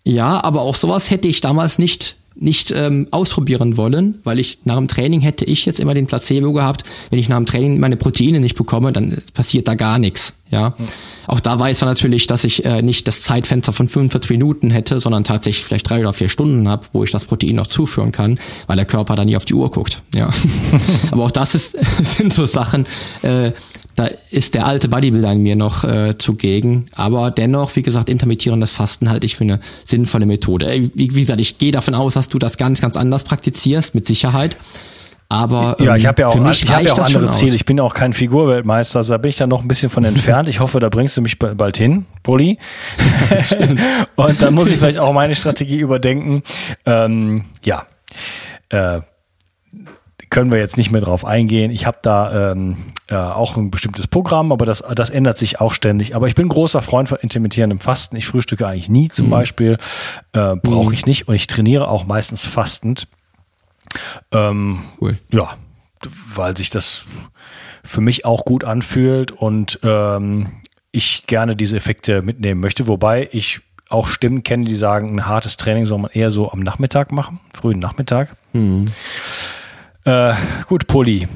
Ja, 0.03 0.43
aber 0.43 0.61
auch 0.61 0.75
sowas 0.75 1.11
hätte 1.11 1.27
ich 1.27 1.41
damals 1.41 1.77
nicht 1.77 2.15
nicht 2.39 2.71
ähm, 2.71 3.07
ausprobieren 3.11 3.77
wollen, 3.77 4.19
weil 4.23 4.39
ich 4.39 4.59
nach 4.63 4.77
dem 4.77 4.87
Training 4.87 5.21
hätte 5.21 5.45
ich 5.45 5.65
jetzt 5.65 5.79
immer 5.79 5.93
den 5.93 6.07
Placebo 6.07 6.53
gehabt, 6.53 6.83
wenn 7.09 7.19
ich 7.19 7.29
nach 7.29 7.37
dem 7.37 7.45
Training 7.45 7.79
meine 7.79 7.97
Proteine 7.97 8.39
nicht 8.39 8.55
bekomme, 8.55 8.91
dann 8.93 9.17
passiert 9.33 9.67
da 9.67 9.75
gar 9.75 9.99
nichts. 9.99 10.33
Ja, 10.49 10.73
mhm. 10.77 10.85
auch 11.27 11.41
da 11.41 11.59
weiß 11.59 11.81
man 11.81 11.89
natürlich, 11.89 12.25
dass 12.25 12.45
ich 12.45 12.63
äh, 12.63 12.81
nicht 12.81 13.05
das 13.07 13.21
Zeitfenster 13.21 13.73
von 13.73 13.89
45 13.89 14.31
Minuten 14.31 14.69
hätte, 14.69 15.01
sondern 15.01 15.25
tatsächlich 15.25 15.65
vielleicht 15.65 15.89
drei 15.89 15.99
oder 15.99 16.13
vier 16.13 16.29
Stunden 16.29 16.69
habe, 16.69 16.85
wo 16.93 17.03
ich 17.03 17.11
das 17.11 17.25
Protein 17.25 17.55
noch 17.55 17.67
zuführen 17.67 18.13
kann, 18.13 18.39
weil 18.65 18.77
der 18.77 18.85
Körper 18.85 19.15
dann 19.15 19.27
nie 19.27 19.35
auf 19.35 19.43
die 19.43 19.55
Uhr 19.55 19.69
guckt. 19.69 20.01
Ja, 20.15 20.29
aber 21.11 21.25
auch 21.25 21.31
das 21.31 21.53
ist, 21.53 21.71
sind 22.17 22.31
so 22.31 22.45
Sachen, 22.45 22.85
äh, 23.23 23.51
da 23.97 24.07
ist 24.29 24.53
der 24.53 24.67
alte 24.67 24.89
Bodybuilder 24.89 25.31
in 25.31 25.41
mir 25.41 25.55
noch 25.55 25.83
äh, 25.83 26.15
zugegen. 26.17 26.85
Aber 26.95 27.31
dennoch, 27.31 27.75
wie 27.75 27.81
gesagt, 27.81 28.09
intermittierendes 28.09 28.71
Fasten 28.71 29.09
halte 29.09 29.25
ich 29.25 29.35
für 29.35 29.43
eine 29.43 29.59
sinnvolle 29.83 30.27
Methode. 30.27 30.71
Wie, 30.93 31.15
wie 31.15 31.21
gesagt, 31.21 31.41
ich 31.41 31.57
gehe 31.57 31.71
davon 31.71 31.95
aus, 31.95 32.13
dass 32.13 32.27
du 32.27 32.37
das 32.37 32.57
ganz, 32.57 32.79
ganz 32.79 32.95
anders 32.95 33.23
praktizierst, 33.23 33.95
mit 33.95 34.05
Sicherheit. 34.05 34.55
Aber 35.29 35.77
ja, 35.79 35.95
ich 35.95 36.05
habe 36.05 36.21
ja 36.21 36.27
auch, 36.27 36.35
ich 36.35 36.71
hab 36.71 36.83
ja 36.83 36.93
auch 36.93 36.99
andere 36.99 37.31
Ziele. 37.31 37.55
Ich 37.55 37.65
bin 37.65 37.79
auch 37.79 37.95
kein 37.95 38.13
Figurweltmeister, 38.13 38.99
also 38.99 39.13
da 39.13 39.17
bin 39.17 39.29
ich 39.29 39.37
dann 39.37 39.49
noch 39.49 39.63
ein 39.63 39.67
bisschen 39.67 39.89
von 39.89 40.05
entfernt. 40.05 40.47
Ich 40.47 40.59
hoffe, 40.59 40.79
da 40.79 40.89
bringst 40.89 41.17
du 41.17 41.21
mich 41.21 41.39
bald 41.39 41.75
hin, 41.75 42.05
Bulli. 42.21 42.59
Und 44.15 44.41
dann 44.41 44.53
muss 44.53 44.69
ich 44.69 44.77
vielleicht 44.77 44.99
auch 44.99 45.11
meine 45.11 45.35
Strategie 45.35 45.79
überdenken. 45.79 46.43
Ähm, 46.85 47.45
ja. 47.63 47.87
Äh, 48.69 49.01
können 50.29 50.51
wir 50.51 50.59
jetzt 50.59 50.77
nicht 50.77 50.91
mehr 50.91 51.01
drauf 51.01 51.25
eingehen. 51.25 51.71
Ich 51.71 51.85
habe 51.85 51.99
da 52.01 52.51
ähm, 52.51 52.77
äh, 53.07 53.15
auch 53.15 53.57
ein 53.57 53.71
bestimmtes 53.71 54.07
Programm, 54.07 54.51
aber 54.51 54.65
das, 54.65 54.83
das 54.95 55.09
ändert 55.09 55.37
sich 55.37 55.61
auch 55.61 55.73
ständig. 55.73 56.15
Aber 56.15 56.27
ich 56.27 56.35
bin 56.35 56.49
großer 56.49 56.81
Freund 56.81 57.09
von 57.09 57.17
intermittierendem 57.19 57.79
Fasten. 57.79 58.15
Ich 58.15 58.27
frühstücke 58.27 58.67
eigentlich 58.67 58.89
nie 58.89 59.09
zum 59.09 59.27
mhm. 59.27 59.31
Beispiel, 59.31 59.77
äh, 60.33 60.55
brauche 60.55 60.87
mhm. 60.87 60.93
ich 60.93 61.05
nicht 61.05 61.27
und 61.27 61.35
ich 61.35 61.47
trainiere 61.47 61.87
auch 61.87 62.05
meistens 62.05 62.45
fastend. 62.45 63.07
Ähm, 64.31 64.83
cool. 64.99 65.17
Ja, 65.31 65.55
weil 66.33 66.57
sich 66.57 66.69
das 66.69 67.05
für 67.83 68.01
mich 68.01 68.25
auch 68.25 68.43
gut 68.43 68.63
anfühlt 68.63 69.31
und 69.31 69.79
ähm, 69.83 70.61
ich 70.91 71.25
gerne 71.27 71.55
diese 71.55 71.77
Effekte 71.77 72.21
mitnehmen 72.21 72.59
möchte. 72.59 72.87
Wobei 72.87 73.29
ich 73.31 73.61
auch 73.89 74.07
Stimmen 74.07 74.43
kenne, 74.43 74.65
die 74.65 74.75
sagen, 74.75 75.15
ein 75.15 75.25
hartes 75.25 75.57
Training 75.57 75.85
soll 75.85 75.99
man 75.99 76.11
eher 76.11 76.31
so 76.31 76.51
am 76.51 76.59
Nachmittag 76.59 77.11
machen, 77.11 77.39
frühen 77.53 77.79
Nachmittag. 77.79 78.35
Mhm. 78.53 78.87
Äh, 80.07 80.35
gut, 80.67 80.87
Poli. 80.87 81.27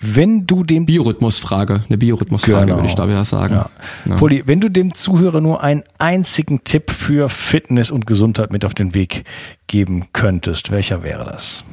wenn 0.00 0.46
du 0.46 0.64
dem 0.64 0.86
Biorhythmusfrage, 0.86 1.82
eine 1.86 1.98
Biorhythmusfrage 1.98 2.66
genau. 2.66 2.78
würde 2.78 2.88
ich 2.88 2.94
da 2.94 3.06
wieder 3.06 3.24
sagen. 3.26 3.54
Ja. 3.54 3.70
Ja. 4.06 4.16
Poli, 4.16 4.42
wenn 4.46 4.60
du 4.60 4.70
dem 4.70 4.94
Zuhörer 4.94 5.42
nur 5.42 5.62
einen 5.62 5.82
einzigen 5.98 6.64
Tipp 6.64 6.90
für 6.90 7.28
Fitness 7.28 7.90
und 7.90 8.06
Gesundheit 8.06 8.50
mit 8.50 8.64
auf 8.64 8.72
den 8.72 8.94
Weg 8.94 9.24
geben 9.66 10.06
könntest, 10.14 10.70
welcher 10.70 11.02
wäre 11.02 11.24
das? 11.24 11.64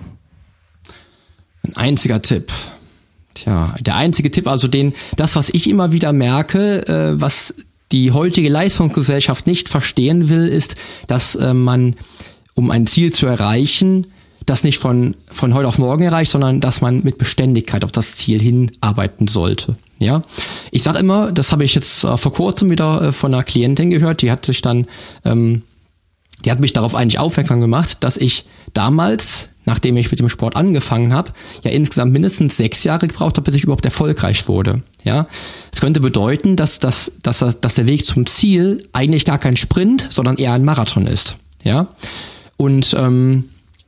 Ein 1.66 1.78
einziger 1.78 2.22
Tipp. 2.22 2.51
Tja, 3.34 3.74
der 3.80 3.95
einzige 3.95 4.30
Tipp, 4.30 4.47
also 4.47 4.68
den, 4.68 4.93
das, 5.16 5.38
was 5.38 5.49
ich 5.49 5.70
immer 5.70 5.93
wieder 5.93 6.12
merke, 6.12 6.86
äh, 6.88 7.20
was 7.20 7.54
die 7.93 8.12
heutige 8.12 8.49
Leistungsgesellschaft 8.49 9.47
nicht 9.47 9.70
verstehen 9.70 10.28
will, 10.28 10.47
ist, 10.49 10.76
dass 11.08 11.36
äh, 11.36 11.54
man, 11.54 11.95
um 12.56 12.72
ein 12.72 12.88
Ziel 12.88 13.14
zu 13.14 13.26
erreichen, 13.26 14.08
das 14.46 14.64
nicht 14.64 14.78
von, 14.78 15.16
von 15.28 15.54
heute 15.54 15.68
auf 15.68 15.78
morgen 15.78 16.04
erreicht, 16.04 16.32
sondern 16.32 16.60
dass 16.60 16.82
man 16.82 17.04
mit 17.04 17.18
Beständigkeit 17.18 17.84
auf 17.84 17.91
das 17.91 18.16
Ziel 18.16 18.41
hinarbeiten 18.41 19.28
sollte. 19.28 19.76
Ja, 20.00 20.24
ich 20.72 20.84
sage 20.84 21.00
immer, 21.00 21.32
das 21.32 21.52
habe 21.52 21.64
ich 21.64 21.76
jetzt 21.76 22.04
äh, 22.04 22.18
vor 22.18 22.34
kurzem 22.34 22.70
wieder 22.70 23.02
äh, 23.02 23.12
von 23.12 23.34
einer 23.34 23.44
Klientin 23.44 23.89
gehört, 23.89 24.22
die 24.22 24.32
hat 24.32 24.46
sich 24.46 24.62
dann, 24.62 24.88
ähm, 25.24 25.62
die 26.44 26.52
hat 26.52 26.60
mich 26.60 26.74
darauf 26.74 26.94
eigentlich 26.94 27.20
aufmerksam 27.20 27.62
gemacht, 27.62 27.98
dass 28.02 28.18
ich 28.18 28.46
damals, 28.74 29.50
nachdem 29.64 29.96
ich 29.96 30.12
mit 30.12 30.20
dem 30.20 30.28
Sport 30.28 30.58
angefangen 30.58 31.14
habe, 31.14 31.32
ja 31.64 31.72
insgesamt 31.72 32.12
mindestens 32.12 32.58
sechs 32.58 32.84
Jahre 32.84 33.08
gebraucht 33.08 33.38
habe, 33.38 33.46
bis 33.46 33.56
ich 33.56 33.64
überhaupt 33.64 33.86
erfolgreich 33.86 34.48
wurde. 34.50 34.82
Ja, 35.06 35.28
es 35.72 35.80
könnte 35.80 36.02
bedeuten, 36.02 36.58
dass, 36.58 36.80
dass, 36.80 37.14
dass, 37.22 37.39
dass 37.39 37.76
der 37.76 37.88
Weg 37.88 38.06
zum 38.06 38.26
Ziel 38.26 38.86
eigentlich 38.91 39.24
gar 39.24 39.38
kein 39.38 39.56
Sprint, 39.56 40.08
sondern 40.10 40.36
eher 40.36 40.52
ein 40.52 40.66
Marathon 40.66 41.08
ist. 41.08 41.38
Ja, 41.64 41.88
und 42.58 42.94
ähm, 43.00 43.46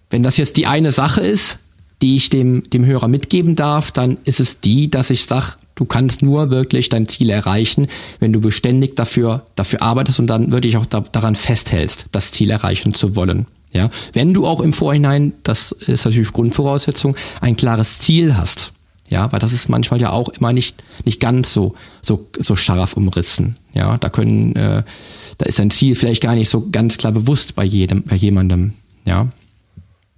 wenn 0.09 0.23
das 0.23 0.37
jetzt 0.37 0.57
die 0.57 0.67
eine 0.67 0.91
Sache 0.91 1.21
ist, 1.21 1.59
die 2.01 2.15
ich 2.15 2.29
dem, 2.29 2.63
dem 2.71 2.85
Hörer 2.85 3.07
mitgeben 3.07 3.55
darf, 3.55 3.91
dann 3.91 4.17
ist 4.25 4.39
es 4.39 4.59
die, 4.59 4.91
dass 4.91 5.09
ich 5.09 5.25
sage, 5.25 5.53
du 5.75 5.85
kannst 5.85 6.21
nur 6.21 6.51
wirklich 6.51 6.89
dein 6.89 7.07
Ziel 7.07 7.29
erreichen, 7.29 7.87
wenn 8.19 8.33
du 8.33 8.39
beständig 8.39 8.95
dafür, 8.95 9.43
dafür 9.55 9.81
arbeitest 9.81 10.19
und 10.19 10.27
dann 10.27 10.51
wirklich 10.51 10.77
auch 10.77 10.85
da, 10.85 11.01
daran 11.01 11.35
festhältst, 11.35 12.07
das 12.11 12.31
Ziel 12.31 12.49
erreichen 12.49 12.93
zu 12.93 13.15
wollen. 13.15 13.47
Ja, 13.71 13.89
wenn 14.13 14.33
du 14.33 14.47
auch 14.47 14.61
im 14.61 14.71
Vorhinein, 14.71 15.33
das 15.43 15.73
ist 15.73 16.05
natürlich 16.05 16.31
Grundvoraussetzung, 16.31 17.15
ein 17.41 17.57
klares 17.57 17.99
Ziel 17.99 18.37
hast. 18.37 18.71
Ja, 19.09 19.31
weil 19.31 19.39
das 19.39 19.53
ist 19.53 19.69
manchmal 19.69 20.01
ja 20.01 20.11
auch 20.11 20.29
immer 20.29 20.51
nicht, 20.51 20.83
nicht 21.03 21.19
ganz 21.19 21.53
so, 21.53 21.75
so, 22.01 22.27
so 22.39 22.55
scharf 22.55 22.93
umrissen. 22.93 23.57
Ja, 23.73 23.97
da 23.97 24.09
können, 24.09 24.55
äh, 24.55 24.83
da 25.37 25.45
ist 25.45 25.59
ein 25.59 25.69
Ziel 25.69 25.95
vielleicht 25.95 26.23
gar 26.23 26.35
nicht 26.35 26.49
so 26.49 26.69
ganz 26.71 26.97
klar 26.97 27.11
bewusst 27.11 27.55
bei 27.55 27.63
jedem, 27.63 28.03
bei 28.03 28.15
jemandem. 28.15 28.73
Ja. 29.05 29.27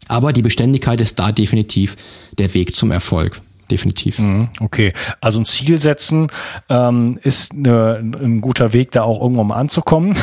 Aber 0.08 0.34
die 0.34 0.42
Beständigkeit 0.42 1.02
ist 1.02 1.20
da 1.20 1.32
definitiv 1.32 1.96
der 2.38 2.54
Weg 2.54 2.74
zum 2.74 2.92
Erfolg 2.92 3.42
definitiv. 3.70 4.20
Mhm, 4.20 4.50
okay, 4.60 4.94
also 5.22 5.40
ein 5.40 5.46
Ziel 5.46 5.80
setzen 5.80 6.28
ähm, 6.70 7.20
ist 7.24 7.52
eine, 7.54 7.98
ein 7.98 8.42
guter 8.42 8.74
Weg, 8.74 8.92
da 8.92 9.04
auch 9.04 9.22
irgendwann 9.22 9.48
mal 9.48 9.56
anzukommen 9.56 10.16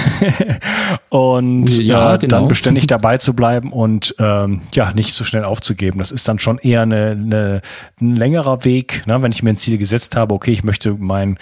und 1.08 1.76
ja, 1.78 2.14
äh, 2.14 2.18
genau. 2.18 2.38
dann 2.38 2.48
beständig 2.48 2.86
dabei 2.88 3.18
zu 3.18 3.34
bleiben 3.34 3.72
und 3.72 4.14
ähm, 4.18 4.62
ja, 4.72 4.92
nicht 4.92 5.14
so 5.14 5.24
schnell 5.24 5.44
aufzugeben. 5.44 5.98
Das 5.98 6.10
ist 6.10 6.26
dann 6.28 6.38
schon 6.38 6.58
eher 6.58 6.82
eine, 6.82 7.10
eine, 7.10 7.60
ein 8.00 8.16
längerer 8.16 8.64
Weg, 8.64 9.06
ne? 9.06 9.20
wenn 9.22 9.32
ich 9.32 9.42
mir 9.42 9.50
ein 9.50 9.56
Ziel 9.56 9.78
gesetzt 9.78 10.16
habe, 10.16 10.34
okay, 10.34 10.52
ich 10.52 10.64
möchte 10.64 10.94
mein 10.98 11.38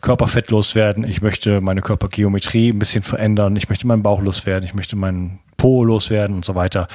Körperfett 0.00 0.50
loswerden, 0.50 1.04
ich 1.04 1.22
möchte 1.22 1.60
meine 1.60 1.80
Körpergeometrie 1.80 2.70
ein 2.70 2.78
bisschen 2.78 3.02
verändern, 3.02 3.56
ich 3.56 3.68
möchte 3.68 3.86
meinen 3.86 4.02
Bauch 4.02 4.20
loswerden, 4.20 4.66
ich 4.66 4.74
möchte 4.74 4.96
meinen 4.96 5.38
Po 5.56 5.84
loswerden 5.84 6.36
und 6.36 6.44
so 6.44 6.54
weiter. 6.54 6.88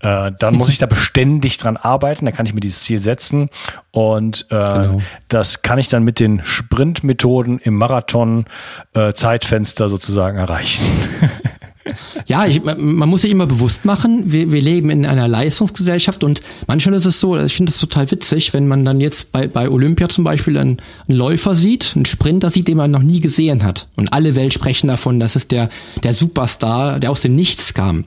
Äh, 0.00 0.32
dann 0.38 0.54
muss 0.54 0.68
ich 0.68 0.78
da 0.78 0.86
beständig 0.96 1.58
dran 1.58 1.76
arbeiten, 1.76 2.24
dann 2.24 2.34
kann 2.34 2.46
ich 2.46 2.54
mir 2.54 2.60
dieses 2.60 2.82
Ziel 2.82 3.00
setzen 3.00 3.50
und 3.90 4.46
äh, 4.50 4.54
genau. 4.54 5.00
das 5.28 5.62
kann 5.62 5.78
ich 5.78 5.88
dann 5.88 6.04
mit 6.04 6.20
den 6.20 6.44
Sprintmethoden 6.44 7.58
im 7.58 7.74
Marathon 7.74 8.44
äh, 8.94 9.12
Zeitfenster 9.12 9.88
sozusagen 9.88 10.38
erreichen. 10.38 10.84
Ja, 12.26 12.46
ich, 12.46 12.62
man 12.62 13.08
muss 13.08 13.22
sich 13.22 13.30
immer 13.30 13.46
bewusst 13.46 13.84
machen, 13.84 14.30
wir, 14.32 14.50
wir 14.50 14.60
leben 14.60 14.90
in 14.90 15.06
einer 15.06 15.28
Leistungsgesellschaft 15.28 16.24
und 16.24 16.40
manchmal 16.66 16.94
ist 16.94 17.04
es 17.04 17.20
so, 17.20 17.38
ich 17.38 17.54
finde 17.54 17.70
es 17.70 17.78
total 17.78 18.10
witzig, 18.10 18.52
wenn 18.52 18.66
man 18.66 18.84
dann 18.84 19.00
jetzt 19.00 19.32
bei, 19.32 19.46
bei 19.46 19.70
Olympia 19.70 20.08
zum 20.08 20.24
Beispiel 20.24 20.58
einen, 20.58 20.78
einen 21.08 21.18
Läufer 21.18 21.54
sieht, 21.54 21.92
einen 21.94 22.04
Sprinter 22.04 22.50
sieht, 22.50 22.68
den 22.68 22.76
man 22.76 22.90
noch 22.90 23.02
nie 23.02 23.20
gesehen 23.20 23.62
hat. 23.62 23.86
Und 23.96 24.12
alle 24.12 24.34
Welt 24.34 24.52
sprechen 24.52 24.88
davon, 24.88 25.20
dass 25.20 25.36
es 25.36 25.48
der, 25.48 25.68
der 26.02 26.14
Superstar, 26.14 26.98
der 26.98 27.10
aus 27.10 27.20
dem 27.20 27.34
Nichts 27.34 27.74
kam. 27.74 28.04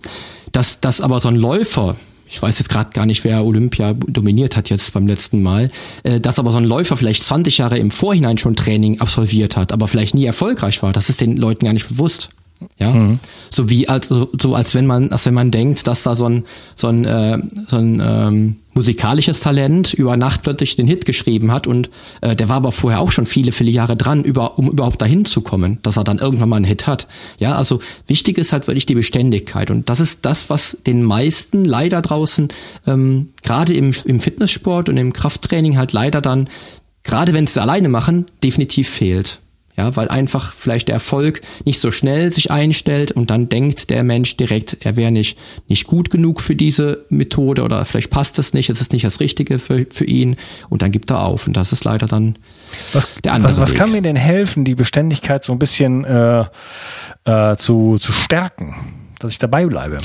Dass, 0.52 0.82
dass 0.82 1.02
aber 1.02 1.20
so 1.20 1.30
ein 1.30 1.36
Läufer, 1.36 1.96
ich 2.28 2.42
weiß 2.42 2.60
jetzt 2.60 2.70
gerade 2.70 2.92
gar 2.92 3.06
nicht, 3.06 3.24
wer 3.24 3.46
Olympia 3.46 3.94
dominiert 3.94 4.56
hat 4.56 4.70
jetzt 4.70 4.94
beim 4.94 5.08
letzten 5.08 5.42
Mal, 5.42 5.70
äh, 6.04 6.20
dass 6.20 6.40
aber 6.40 6.52
so 6.52 6.58
ein 6.58 6.64
Läufer 6.64 6.98
vielleicht 6.98 7.24
20 7.24 7.58
Jahre 7.58 7.78
im 7.78 7.92
Vorhinein 7.92 8.38
schon 8.38 8.56
Training 8.56 9.00
absolviert 9.00 9.58
hat, 9.58 9.72
aber 9.72 9.88
vielleicht 9.88 10.16
nie 10.16 10.26
erfolgreich 10.26 10.84
war. 10.84 10.94
Das 10.94 11.10
ist 11.10 11.22
den 11.22 11.38
Leuten 11.38 11.66
gar 11.66 11.74
nicht 11.74 11.88
bewusst. 11.88 12.30
Ja, 12.78 12.92
mhm. 12.92 13.20
so 13.50 13.70
wie 13.70 13.88
als 13.88 14.10
so, 14.10 14.30
so 14.40 14.54
als 14.54 14.76
wenn 14.76 14.86
man 14.86 15.12
als 15.12 15.26
wenn 15.26 15.34
man 15.34 15.50
denkt, 15.50 15.88
dass 15.88 16.04
da 16.04 16.14
so 16.14 16.26
ein 16.26 16.46
so 16.76 16.88
ein 16.88 17.06
äh, 17.06 17.38
so 17.68 17.78
ein 17.78 18.02
ähm, 18.04 18.56
musikalisches 18.74 19.40
Talent 19.40 19.94
über 19.94 20.18
Nacht 20.18 20.44
plötzlich 20.44 20.76
den 20.76 20.88
Hit 20.88 21.06
geschrieben 21.06 21.52
hat 21.52 21.68
und 21.68 21.90
äh, 22.22 22.36
der 22.36 22.50
war 22.50 22.58
aber 22.58 22.74
vorher 22.74 23.00
auch 23.00 23.12
schon 23.12 23.26
viele 23.26 23.54
viele 23.54 23.72
Jahre 23.72 23.96
dran, 23.96 24.26
über 24.26 24.58
um 24.58 24.70
überhaupt 24.70 25.02
dahin 25.02 25.24
zu 25.24 25.40
kommen, 25.40 25.80
dass 25.84 25.96
er 25.96 26.04
dann 26.04 26.20
irgendwann 26.20 26.50
mal 26.50 26.58
einen 26.58 26.66
Hit 26.66 26.86
hat. 26.86 27.08
Ja, 27.40 27.56
also 27.56 27.80
wichtig 28.08 28.38
ist 28.38 28.52
halt 28.52 28.68
wirklich 28.68 28.86
die 28.86 28.96
Beständigkeit 28.96 29.72
und 29.72 29.88
das 29.88 30.02
ist 30.02 30.26
das, 30.26 30.50
was 30.50 30.78
den 30.86 31.04
meisten 31.04 31.64
leider 31.64 32.02
draußen 32.02 32.50
ähm, 32.88 33.28
gerade 33.42 33.74
im 33.74 33.94
im 34.04 34.20
Fitnesssport 34.20 34.90
und 34.90 34.98
im 34.98 35.14
Krafttraining 35.14 35.78
halt 35.78 35.94
leider 35.94 36.20
dann 36.20 36.50
gerade 37.04 37.34
wenn 37.34 37.48
sie 37.48 37.52
es 37.52 37.58
alleine 37.58 37.88
machen 37.88 38.26
definitiv 38.44 38.90
fehlt. 38.90 39.40
Ja, 39.80 39.96
weil 39.96 40.10
einfach 40.10 40.52
vielleicht 40.52 40.90
der 40.90 40.96
Erfolg 40.96 41.40
nicht 41.64 41.80
so 41.80 41.90
schnell 41.90 42.34
sich 42.34 42.52
einstellt 42.52 43.14
und 43.14 43.30
dann 43.30 43.48
denkt 43.48 43.90
der 43.90 44.04
Mensch 44.04 44.36
direkt, 44.36 44.86
er 44.86 44.98
wäre 44.98 45.10
nicht, 45.10 45.40
nicht 45.70 45.88
gut 45.88 46.10
genug 46.10 46.42
für 46.42 46.54
diese 46.54 47.06
Methode 47.08 47.64
oder 47.64 47.86
vielleicht 47.86 48.10
passt 48.10 48.38
es 48.40 48.54
nicht, 48.54 48.70
es 48.70 48.82
ist 48.82 48.92
nicht 48.92 49.06
das 49.06 49.22
Richtige 49.22 49.58
für, 49.58 49.86
für 49.90 50.04
ihn 50.04 50.36
und 50.68 50.82
dann 50.82 50.92
gibt 50.92 51.12
er 51.12 51.24
auf 51.24 51.48
und 51.48 51.56
das 51.56 51.72
ist 51.72 51.86
leider 51.86 52.08
dann 52.08 52.36
was, 52.92 53.22
der 53.24 53.32
andere 53.32 53.54
Was, 53.54 53.72
was 53.72 53.74
kann 53.74 53.94
mir 53.94 54.02
denn 54.02 54.18
helfen, 54.18 54.66
die 54.66 54.76
Beständigkeit 54.76 55.46
so 55.46 55.54
ein 55.54 55.60
bisschen 55.60 56.04
äh, 56.04 56.44
äh, 57.24 57.56
zu, 57.56 57.96
zu 58.00 58.12
stärken, 58.12 58.76
dass 59.20 59.32
ich 59.32 59.40
dabei 59.40 59.66
bleibe? 59.66 60.00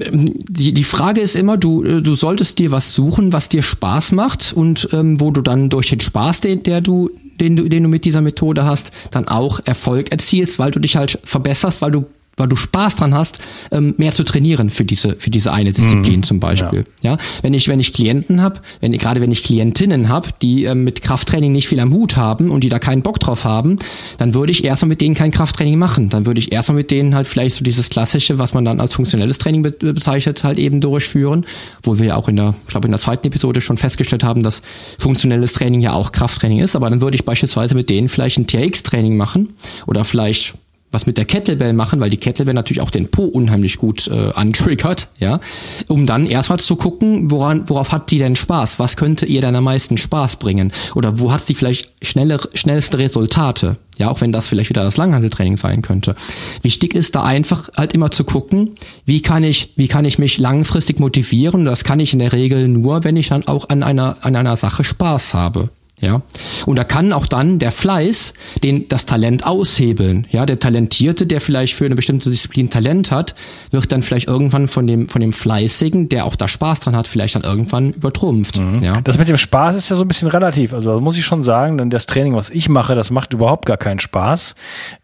Ähm, 0.00 0.32
die, 0.48 0.72
die 0.72 0.84
Frage 0.84 1.20
ist 1.20 1.36
immer, 1.36 1.56
du, 1.56 1.82
äh, 1.82 2.02
du 2.02 2.14
solltest 2.14 2.58
dir 2.58 2.70
was 2.70 2.94
suchen, 2.94 3.32
was 3.32 3.48
dir 3.48 3.62
Spaß 3.62 4.12
macht 4.12 4.52
und 4.52 4.88
ähm, 4.92 5.20
wo 5.20 5.30
du 5.30 5.42
dann 5.42 5.70
durch 5.70 5.88
den 5.88 6.00
Spaß, 6.00 6.40
den, 6.40 6.62
der 6.62 6.80
du, 6.80 7.10
den 7.40 7.56
den 7.56 7.82
du 7.82 7.88
mit 7.88 8.04
dieser 8.04 8.20
Methode 8.20 8.64
hast, 8.64 8.92
dann 9.12 9.28
auch 9.28 9.60
Erfolg 9.64 10.10
erzielst, 10.10 10.58
weil 10.58 10.70
du 10.70 10.80
dich 10.80 10.96
halt 10.96 11.18
verbesserst, 11.24 11.82
weil 11.82 11.90
du 11.90 12.06
weil 12.38 12.48
du 12.48 12.56
Spaß 12.56 12.96
dran 12.96 13.14
hast, 13.14 13.40
ähm, 13.72 13.94
mehr 13.98 14.12
zu 14.12 14.24
trainieren 14.24 14.70
für 14.70 14.84
diese 14.84 15.16
für 15.18 15.30
diese 15.30 15.52
eine 15.52 15.72
Disziplin 15.72 16.20
mhm. 16.20 16.22
zum 16.22 16.40
Beispiel. 16.40 16.84
Ja. 17.02 17.12
ja. 17.12 17.18
wenn 17.42 17.54
ich 17.54 17.68
wenn 17.68 17.80
ich 17.80 17.92
Klienten 17.92 18.42
habe, 18.42 18.60
wenn 18.80 18.92
gerade 18.92 19.20
wenn 19.20 19.30
ich 19.30 19.42
Klientinnen 19.42 20.08
habe, 20.08 20.28
die 20.42 20.64
ähm, 20.64 20.84
mit 20.84 21.02
Krafttraining 21.02 21.52
nicht 21.52 21.68
viel 21.68 21.80
am 21.80 21.92
Hut 21.92 22.16
haben 22.16 22.50
und 22.50 22.64
die 22.64 22.68
da 22.68 22.78
keinen 22.78 23.02
Bock 23.02 23.20
drauf 23.20 23.44
haben, 23.44 23.76
dann 24.18 24.34
würde 24.34 24.52
ich 24.52 24.64
erstmal 24.64 24.90
mit 24.90 25.00
denen 25.00 25.14
kein 25.14 25.30
Krafttraining 25.30 25.78
machen. 25.78 26.08
Dann 26.08 26.26
würde 26.26 26.40
ich 26.40 26.52
erstmal 26.52 26.76
mit 26.76 26.90
denen 26.90 27.14
halt 27.14 27.26
vielleicht 27.26 27.56
so 27.56 27.64
dieses 27.64 27.88
klassische, 27.90 28.38
was 28.38 28.54
man 28.54 28.64
dann 28.64 28.80
als 28.80 28.94
funktionelles 28.94 29.38
Training 29.38 29.62
be 29.62 29.70
bezeichnet, 29.70 30.44
halt 30.44 30.58
eben 30.58 30.80
durchführen, 30.80 31.44
wo 31.82 31.98
wir 31.98 32.06
ja 32.06 32.16
auch 32.16 32.28
in 32.28 32.36
der, 32.36 32.54
ich 32.66 32.72
glaube 32.72 32.86
in 32.86 32.92
der 32.92 33.00
zweiten 33.00 33.26
Episode 33.26 33.60
schon 33.60 33.78
festgestellt 33.78 34.24
haben, 34.24 34.42
dass 34.42 34.62
funktionelles 34.98 35.52
Training 35.54 35.80
ja 35.80 35.92
auch 35.92 36.12
Krafttraining 36.12 36.60
ist. 36.60 36.76
Aber 36.76 36.90
dann 36.90 37.00
würde 37.00 37.16
ich 37.16 37.24
beispielsweise 37.24 37.74
mit 37.74 37.90
denen 37.90 38.08
vielleicht 38.08 38.38
ein 38.38 38.46
TRX-Training 38.46 39.16
machen 39.16 39.50
oder 39.86 40.04
vielleicht 40.04 40.54
was 40.90 41.06
mit 41.06 41.18
der 41.18 41.24
Kettlebell 41.24 41.72
machen, 41.72 42.00
weil 42.00 42.10
die 42.10 42.16
Kettlebell 42.16 42.54
natürlich 42.54 42.80
auch 42.80 42.90
den 42.90 43.10
Po 43.10 43.24
unheimlich 43.24 43.78
gut 43.78 44.08
äh, 44.08 44.30
antriggert, 44.34 45.08
ja, 45.18 45.40
um 45.88 46.06
dann 46.06 46.26
erstmal 46.26 46.58
zu 46.58 46.76
gucken, 46.76 47.30
woran, 47.30 47.68
worauf 47.68 47.92
hat 47.92 48.10
die 48.10 48.18
denn 48.18 48.36
Spaß? 48.36 48.78
Was 48.78 48.96
könnte 48.96 49.26
ihr 49.26 49.40
denn 49.40 49.54
am 49.54 49.64
meisten 49.64 49.98
Spaß 49.98 50.36
bringen? 50.36 50.72
Oder 50.94 51.18
wo 51.18 51.32
hat 51.32 51.46
sie 51.46 51.54
vielleicht 51.54 51.90
schnelle, 52.02 52.40
schnellste 52.54 52.98
Resultate? 52.98 53.76
Ja, 53.98 54.10
auch 54.10 54.20
wenn 54.20 54.30
das 54.30 54.48
vielleicht 54.48 54.70
wieder 54.70 54.84
das 54.84 54.96
Langhandeltraining 54.96 55.56
sein 55.56 55.82
könnte. 55.82 56.14
Wichtig 56.62 56.94
ist 56.94 57.16
da 57.16 57.24
einfach 57.24 57.68
halt 57.76 57.94
immer 57.94 58.12
zu 58.12 58.22
gucken, 58.22 58.70
wie 59.04 59.22
kann 59.22 59.42
ich, 59.42 59.72
wie 59.74 59.88
kann 59.88 60.04
ich 60.04 60.18
mich 60.18 60.38
langfristig 60.38 61.00
motivieren? 61.00 61.64
Das 61.64 61.82
kann 61.82 61.98
ich 61.98 62.12
in 62.12 62.20
der 62.20 62.32
Regel 62.32 62.68
nur, 62.68 63.02
wenn 63.02 63.16
ich 63.16 63.28
dann 63.28 63.46
auch 63.48 63.68
an 63.68 63.82
einer, 63.82 64.16
an 64.20 64.36
einer 64.36 64.56
Sache 64.56 64.84
Spaß 64.84 65.34
habe. 65.34 65.70
Ja. 66.00 66.22
Und 66.66 66.78
da 66.78 66.84
kann 66.84 67.12
auch 67.12 67.26
dann 67.26 67.58
der 67.58 67.72
Fleiß 67.72 68.34
den, 68.62 68.88
das 68.88 69.06
Talent 69.06 69.46
aushebeln. 69.46 70.26
Ja, 70.30 70.46
der 70.46 70.58
Talentierte, 70.58 71.26
der 71.26 71.40
vielleicht 71.40 71.74
für 71.74 71.86
eine 71.86 71.94
bestimmte 71.94 72.30
Disziplin 72.30 72.70
Talent 72.70 73.10
hat, 73.10 73.34
wird 73.70 73.90
dann 73.90 74.02
vielleicht 74.02 74.28
irgendwann 74.28 74.68
von 74.68 74.86
dem, 74.86 75.08
von 75.08 75.20
dem 75.20 75.32
Fleißigen, 75.32 76.08
der 76.08 76.24
auch 76.24 76.36
da 76.36 76.46
Spaß 76.46 76.80
dran 76.80 76.96
hat, 76.96 77.08
vielleicht 77.08 77.34
dann 77.34 77.42
irgendwann 77.42 77.90
übertrumpft. 77.90 78.58
Mhm. 78.58 78.78
Ja. 78.80 79.00
Das 79.02 79.18
mit 79.18 79.28
dem 79.28 79.36
Spaß 79.36 79.74
ist 79.74 79.88
ja 79.88 79.96
so 79.96 80.04
ein 80.04 80.08
bisschen 80.08 80.28
relativ. 80.28 80.72
Also 80.72 81.00
muss 81.00 81.18
ich 81.18 81.24
schon 81.24 81.42
sagen, 81.42 81.78
denn 81.78 81.90
das 81.90 82.06
Training, 82.06 82.34
was 82.34 82.50
ich 82.50 82.68
mache, 82.68 82.94
das 82.94 83.10
macht 83.10 83.32
überhaupt 83.32 83.66
gar 83.66 83.76
keinen 83.76 84.00
Spaß. 84.00 84.54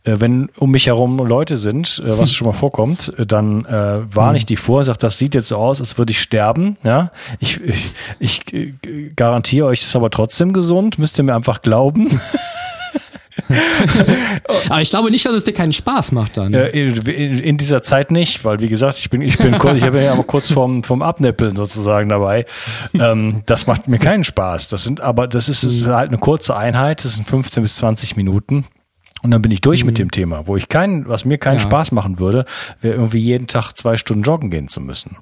Äh, 0.05 0.17
wenn 0.21 0.49
um 0.59 0.71
mich 0.71 0.87
herum 0.87 1.17
Leute 1.19 1.57
sind, 1.57 2.03
äh, 2.05 2.19
was 2.19 2.33
schon 2.35 2.47
mal 2.47 2.53
vorkommt, 2.53 3.13
äh, 3.19 3.27
dann 3.27 3.65
äh, 3.65 4.03
warne 4.15 4.33
mhm. 4.33 4.37
ich 4.37 4.47
die 4.47 4.57
vor, 4.57 4.85
sage, 4.85 4.99
das 4.99 5.19
sieht 5.19 5.35
jetzt 5.35 5.49
so 5.49 5.57
aus, 5.57 5.81
als 5.81 5.99
würde 5.99 6.13
ich 6.13 6.21
sterben. 6.21 6.77
Ja, 6.85 7.11
ich, 7.41 7.61
ich, 7.61 7.95
ich 8.19 8.43
garantiere 9.17 9.67
euch, 9.67 9.81
das 9.81 9.89
ist 9.89 9.97
aber 9.97 10.11
trotzdem 10.11 10.53
gesund 10.53 10.84
und 10.85 10.99
müsst 10.99 11.19
ihr 11.19 11.25
mir 11.25 11.35
einfach 11.35 11.63
glauben. 11.63 12.21
Aber 14.69 14.81
ich 14.81 14.91
glaube 14.91 15.11
nicht, 15.11 15.27
dass 15.27 15.33
es 15.33 15.45
dir 15.45 15.53
keinen 15.53 15.73
Spaß 15.73 16.13
macht 16.13 16.37
dann. 16.37 16.55
In 16.55 17.59
dieser 17.59 17.83
Zeit 17.83 18.11
nicht, 18.11 18.45
weil 18.45 18.61
wie 18.61 18.69
gesagt, 18.69 18.99
ich 18.99 19.11
bin, 19.11 19.23
ich 19.23 19.37
bin 19.39 19.59
kurz, 19.59 19.77
ich 19.77 19.83
habe 19.83 20.03
ja 20.03 20.13
aber 20.13 20.23
kurz 20.23 20.53
vom, 20.53 20.85
vom 20.85 21.03
Abnippeln 21.03 21.57
sozusagen 21.57 22.09
dabei. 22.09 22.47
Ähm, 22.99 23.43
das 23.47 23.67
macht 23.67 23.89
mir 23.89 23.99
keinen 23.99 24.23
Spaß. 24.25 24.69
Das 24.69 24.85
sind 24.85 25.01
aber, 25.01 25.27
das 25.27 25.49
ist, 25.49 25.65
ist 25.65 25.89
halt 25.89 26.11
eine 26.11 26.19
kurze 26.19 26.57
Einheit, 26.57 27.05
das 27.05 27.17
sind 27.17 27.27
15 27.27 27.63
bis 27.63 27.77
20 27.77 28.17
Minuten. 28.17 28.67
Und 29.25 29.31
dann 29.31 29.43
bin 29.43 29.51
ich 29.51 29.61
durch 29.61 29.83
mhm. 29.83 29.87
mit 29.87 29.99
dem 29.99 30.11
Thema. 30.11 30.47
Wo 30.47 30.57
ich 30.57 30.69
keinen, 30.69 31.09
was 31.09 31.25
mir 31.25 31.39
keinen 31.39 31.59
ja. 31.59 31.61
Spaß 31.61 31.93
machen 31.93 32.19
würde, 32.19 32.45
wäre 32.81 32.95
irgendwie 32.95 33.19
jeden 33.19 33.47
Tag 33.47 33.73
zwei 33.73 33.97
Stunden 33.97 34.23
joggen 34.23 34.51
gehen 34.51 34.69
zu 34.69 34.81
müssen. 34.81 35.17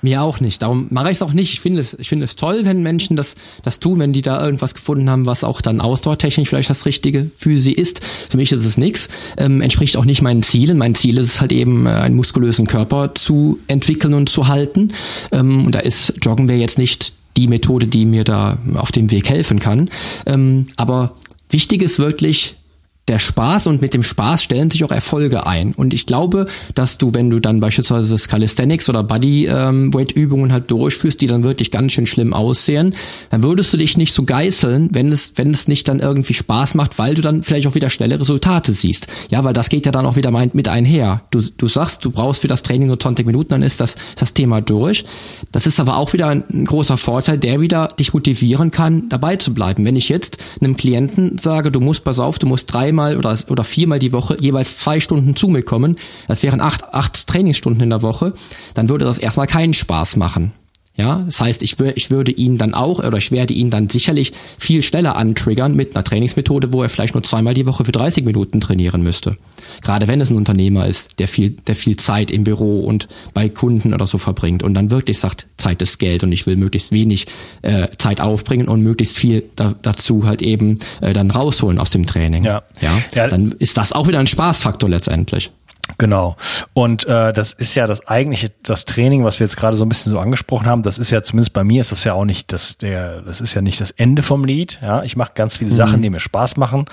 Mir 0.00 0.22
auch 0.22 0.38
nicht. 0.38 0.62
Darum 0.62 0.86
mache 0.90 1.10
ich 1.10 1.16
es 1.16 1.22
auch 1.22 1.32
nicht. 1.32 1.52
Ich 1.52 1.60
finde 1.60 1.80
es, 1.80 1.96
ich 1.98 2.08
finde 2.08 2.24
es 2.24 2.36
toll, 2.36 2.60
wenn 2.62 2.82
Menschen 2.82 3.16
das, 3.16 3.34
das 3.62 3.80
tun, 3.80 3.98
wenn 3.98 4.12
die 4.12 4.22
da 4.22 4.44
irgendwas 4.44 4.74
gefunden 4.74 5.10
haben, 5.10 5.26
was 5.26 5.42
auch 5.42 5.60
dann 5.60 5.80
ausdauertechnisch 5.80 6.48
vielleicht 6.48 6.70
das 6.70 6.86
Richtige 6.86 7.30
für 7.36 7.58
sie 7.58 7.72
ist. 7.72 8.04
Für 8.04 8.36
mich 8.36 8.52
ist 8.52 8.64
es 8.64 8.78
nichts. 8.78 9.08
Ähm, 9.38 9.60
entspricht 9.60 9.96
auch 9.96 10.04
nicht 10.04 10.22
meinen 10.22 10.42
Zielen. 10.42 10.78
Mein 10.78 10.94
Ziel 10.94 11.18
ist 11.18 11.26
es 11.26 11.40
halt 11.40 11.50
eben, 11.50 11.86
äh, 11.86 11.90
einen 11.90 12.14
muskulösen 12.14 12.68
Körper 12.68 13.14
zu 13.16 13.58
entwickeln 13.66 14.14
und 14.14 14.28
zu 14.28 14.46
halten. 14.46 14.92
Ähm, 15.32 15.66
und 15.66 15.74
da 15.74 15.80
ist 15.80 16.14
Joggen 16.22 16.48
wäre 16.48 16.60
jetzt 16.60 16.78
nicht 16.78 17.12
die 17.36 17.48
Methode, 17.48 17.88
die 17.88 18.04
mir 18.04 18.22
da 18.22 18.58
auf 18.74 18.92
dem 18.92 19.10
Weg 19.10 19.28
helfen 19.28 19.58
kann. 19.58 19.90
Ähm, 20.26 20.66
aber 20.76 21.16
wichtig 21.50 21.82
ist 21.82 21.98
wirklich, 21.98 22.54
der 23.08 23.18
Spaß 23.18 23.66
und 23.66 23.80
mit 23.80 23.94
dem 23.94 24.02
Spaß 24.02 24.42
stellen 24.42 24.70
sich 24.70 24.84
auch 24.84 24.90
Erfolge 24.90 25.46
ein. 25.46 25.72
Und 25.72 25.94
ich 25.94 26.06
glaube, 26.06 26.46
dass 26.74 26.98
du, 26.98 27.14
wenn 27.14 27.30
du 27.30 27.40
dann 27.40 27.60
beispielsweise 27.60 28.12
das 28.12 28.28
Calisthenics 28.28 28.88
oder 28.88 29.02
Bodyweight-Übungen 29.02 30.52
halt 30.52 30.70
durchführst, 30.70 31.20
die 31.20 31.26
dann 31.26 31.42
wirklich 31.42 31.70
ganz 31.70 31.92
schön 31.92 32.06
schlimm 32.06 32.34
aussehen, 32.34 32.92
dann 33.30 33.42
würdest 33.42 33.72
du 33.72 33.76
dich 33.76 33.96
nicht 33.96 34.12
so 34.12 34.24
geißeln, 34.24 34.90
wenn 34.92 35.10
es, 35.10 35.32
wenn 35.36 35.50
es 35.50 35.68
nicht 35.68 35.88
dann 35.88 36.00
irgendwie 36.00 36.34
Spaß 36.34 36.74
macht, 36.74 36.98
weil 36.98 37.14
du 37.14 37.22
dann 37.22 37.42
vielleicht 37.42 37.66
auch 37.66 37.74
wieder 37.74 37.90
schnelle 37.90 38.20
Resultate 38.20 38.72
siehst. 38.72 39.06
Ja, 39.30 39.44
weil 39.44 39.54
das 39.54 39.68
geht 39.68 39.86
ja 39.86 39.92
dann 39.92 40.06
auch 40.06 40.16
wieder 40.16 40.30
mit 40.52 40.68
einher. 40.68 41.22
Du, 41.30 41.40
du 41.40 41.68
sagst, 41.68 42.04
du 42.04 42.10
brauchst 42.10 42.42
für 42.42 42.48
das 42.48 42.62
Training 42.62 42.88
nur 42.88 43.00
20 43.00 43.26
Minuten, 43.26 43.50
dann 43.50 43.62
ist 43.62 43.80
das, 43.80 43.94
das 44.16 44.34
Thema 44.34 44.60
durch. 44.60 45.04
Das 45.52 45.66
ist 45.66 45.80
aber 45.80 45.96
auch 45.96 46.12
wieder 46.12 46.28
ein, 46.28 46.44
ein 46.52 46.66
großer 46.66 46.96
Vorteil, 46.96 47.38
der 47.38 47.60
wieder 47.60 47.88
dich 47.98 48.12
motivieren 48.12 48.70
kann, 48.70 49.08
dabei 49.08 49.36
zu 49.36 49.54
bleiben. 49.54 49.84
Wenn 49.84 49.96
ich 49.96 50.08
jetzt 50.08 50.38
einem 50.60 50.76
Klienten 50.76 51.38
sage, 51.38 51.72
du 51.72 51.80
musst, 51.80 52.04
pass 52.04 52.18
auf, 52.18 52.38
du 52.38 52.46
musst 52.46 52.72
dreimal 52.72 52.97
dreimal 52.98 53.16
oder, 53.16 53.36
oder 53.48 53.64
viermal 53.64 53.98
die 53.98 54.12
Woche 54.12 54.36
jeweils 54.40 54.78
zwei 54.78 55.00
Stunden 55.00 55.36
zu 55.36 55.48
mir 55.48 55.62
kommen, 55.62 55.96
das 56.26 56.42
wären 56.42 56.60
acht, 56.60 56.92
acht 56.92 57.26
Trainingsstunden 57.26 57.82
in 57.82 57.90
der 57.90 58.02
Woche, 58.02 58.32
dann 58.74 58.88
würde 58.88 59.04
das 59.04 59.18
erstmal 59.18 59.46
keinen 59.46 59.74
Spaß 59.74 60.16
machen. 60.16 60.52
Ja, 60.98 61.22
das 61.24 61.40
heißt, 61.40 61.62
ich, 61.62 61.76
ich 61.94 62.10
würde 62.10 62.32
ihn 62.32 62.58
dann 62.58 62.74
auch 62.74 62.98
oder 62.98 63.18
ich 63.18 63.30
werde 63.30 63.54
ihn 63.54 63.70
dann 63.70 63.88
sicherlich 63.88 64.32
viel 64.58 64.82
schneller 64.82 65.14
antriggern 65.14 65.76
mit 65.76 65.94
einer 65.94 66.02
Trainingsmethode, 66.02 66.72
wo 66.72 66.82
er 66.82 66.88
vielleicht 66.88 67.14
nur 67.14 67.22
zweimal 67.22 67.54
die 67.54 67.66
Woche 67.66 67.84
für 67.84 67.92
30 67.92 68.24
Minuten 68.24 68.60
trainieren 68.60 69.02
müsste. 69.04 69.36
Gerade 69.80 70.08
wenn 70.08 70.20
es 70.20 70.30
ein 70.30 70.36
Unternehmer 70.36 70.86
ist, 70.86 71.10
der 71.20 71.28
viel, 71.28 71.50
der 71.50 71.76
viel 71.76 71.96
Zeit 71.96 72.32
im 72.32 72.42
Büro 72.42 72.80
und 72.80 73.06
bei 73.32 73.48
Kunden 73.48 73.94
oder 73.94 74.06
so 74.06 74.18
verbringt 74.18 74.64
und 74.64 74.74
dann 74.74 74.90
wirklich 74.90 75.20
sagt, 75.20 75.46
Zeit 75.56 75.80
ist 75.82 75.98
Geld 75.98 76.24
und 76.24 76.32
ich 76.32 76.46
will 76.46 76.56
möglichst 76.56 76.90
wenig 76.90 77.26
äh, 77.62 77.86
Zeit 77.98 78.20
aufbringen 78.20 78.66
und 78.66 78.82
möglichst 78.82 79.18
viel 79.18 79.44
da, 79.54 79.76
dazu 79.80 80.26
halt 80.26 80.42
eben 80.42 80.80
äh, 81.00 81.12
dann 81.12 81.30
rausholen 81.30 81.78
aus 81.78 81.90
dem 81.90 82.06
Training. 82.06 82.44
Ja. 82.44 82.64
ja. 82.80 82.90
Ja, 83.14 83.28
dann 83.28 83.52
ist 83.52 83.78
das 83.78 83.92
auch 83.92 84.08
wieder 84.08 84.18
ein 84.18 84.26
Spaßfaktor 84.26 84.90
letztendlich. 84.90 85.52
Genau. 85.96 86.36
Und 86.74 87.06
äh, 87.06 87.32
das 87.32 87.52
ist 87.52 87.74
ja 87.74 87.86
das 87.86 88.06
eigentliche, 88.06 88.50
das 88.62 88.84
Training, 88.84 89.24
was 89.24 89.40
wir 89.40 89.46
jetzt 89.46 89.56
gerade 89.56 89.76
so 89.76 89.84
ein 89.84 89.88
bisschen 89.88 90.12
so 90.12 90.18
angesprochen 90.18 90.66
haben, 90.66 90.82
das 90.82 90.98
ist 90.98 91.10
ja 91.10 91.22
zumindest 91.22 91.52
bei 91.54 91.64
mir 91.64 91.80
ist 91.80 91.92
das 91.92 92.04
ja 92.04 92.12
auch 92.12 92.24
nicht 92.24 92.52
das 92.52 92.78
der, 92.78 93.22
das 93.22 93.40
ist 93.40 93.54
ja 93.54 93.62
nicht 93.62 93.80
das 93.80 93.90
Ende 93.92 94.22
vom 94.22 94.44
Lied. 94.44 94.78
Ja, 94.82 95.02
ich 95.02 95.16
mache 95.16 95.32
ganz 95.34 95.56
viele 95.56 95.70
mhm. 95.70 95.76
Sachen, 95.76 96.02
die 96.02 96.10
mir 96.10 96.20
Spaß 96.20 96.56
machen 96.56 96.86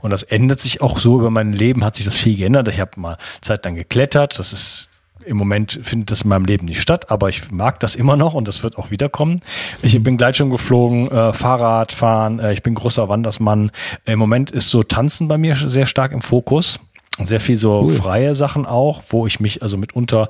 und 0.00 0.10
das 0.10 0.22
ändert 0.22 0.60
sich 0.60 0.80
auch 0.80 0.98
so 0.98 1.18
über 1.18 1.30
mein 1.30 1.52
Leben 1.52 1.84
hat 1.84 1.96
sich 1.96 2.04
das 2.04 2.16
viel 2.16 2.36
geändert. 2.36 2.68
Ich 2.68 2.80
habe 2.80 2.92
mal 2.96 3.18
Zeit 3.40 3.64
lang 3.64 3.74
geklettert. 3.74 4.38
Das 4.38 4.52
ist 4.52 4.90
im 5.28 5.36
Moment 5.36 5.78
findet 5.82 6.10
das 6.10 6.22
in 6.22 6.30
meinem 6.30 6.46
Leben 6.46 6.66
nicht 6.66 6.80
statt, 6.80 7.10
aber 7.10 7.28
ich 7.28 7.50
mag 7.50 7.80
das 7.80 7.94
immer 7.94 8.16
noch 8.16 8.34
und 8.34 8.48
das 8.48 8.62
wird 8.62 8.78
auch 8.78 8.90
wiederkommen. 8.90 9.40
Ich 9.82 9.98
mhm. 9.98 10.02
bin 10.02 10.16
Gleitschirm 10.16 10.50
geflogen, 10.50 11.10
äh, 11.10 11.32
Fahrrad 11.32 11.92
fahren, 11.92 12.38
äh, 12.38 12.52
ich 12.52 12.62
bin 12.62 12.74
großer 12.74 13.08
Wandersmann. 13.08 13.70
Im 14.06 14.18
Moment 14.18 14.50
ist 14.50 14.70
so 14.70 14.82
Tanzen 14.82 15.28
bei 15.28 15.36
mir 15.36 15.54
sehr 15.54 15.86
stark 15.86 16.12
im 16.12 16.22
Fokus. 16.22 16.80
Sehr 17.24 17.40
viel 17.40 17.56
so 17.56 17.82
cool. 17.82 17.94
freie 17.94 18.34
Sachen 18.34 18.66
auch, 18.66 19.02
wo 19.08 19.26
ich 19.26 19.40
mich 19.40 19.62
also 19.62 19.76
mitunter 19.76 20.28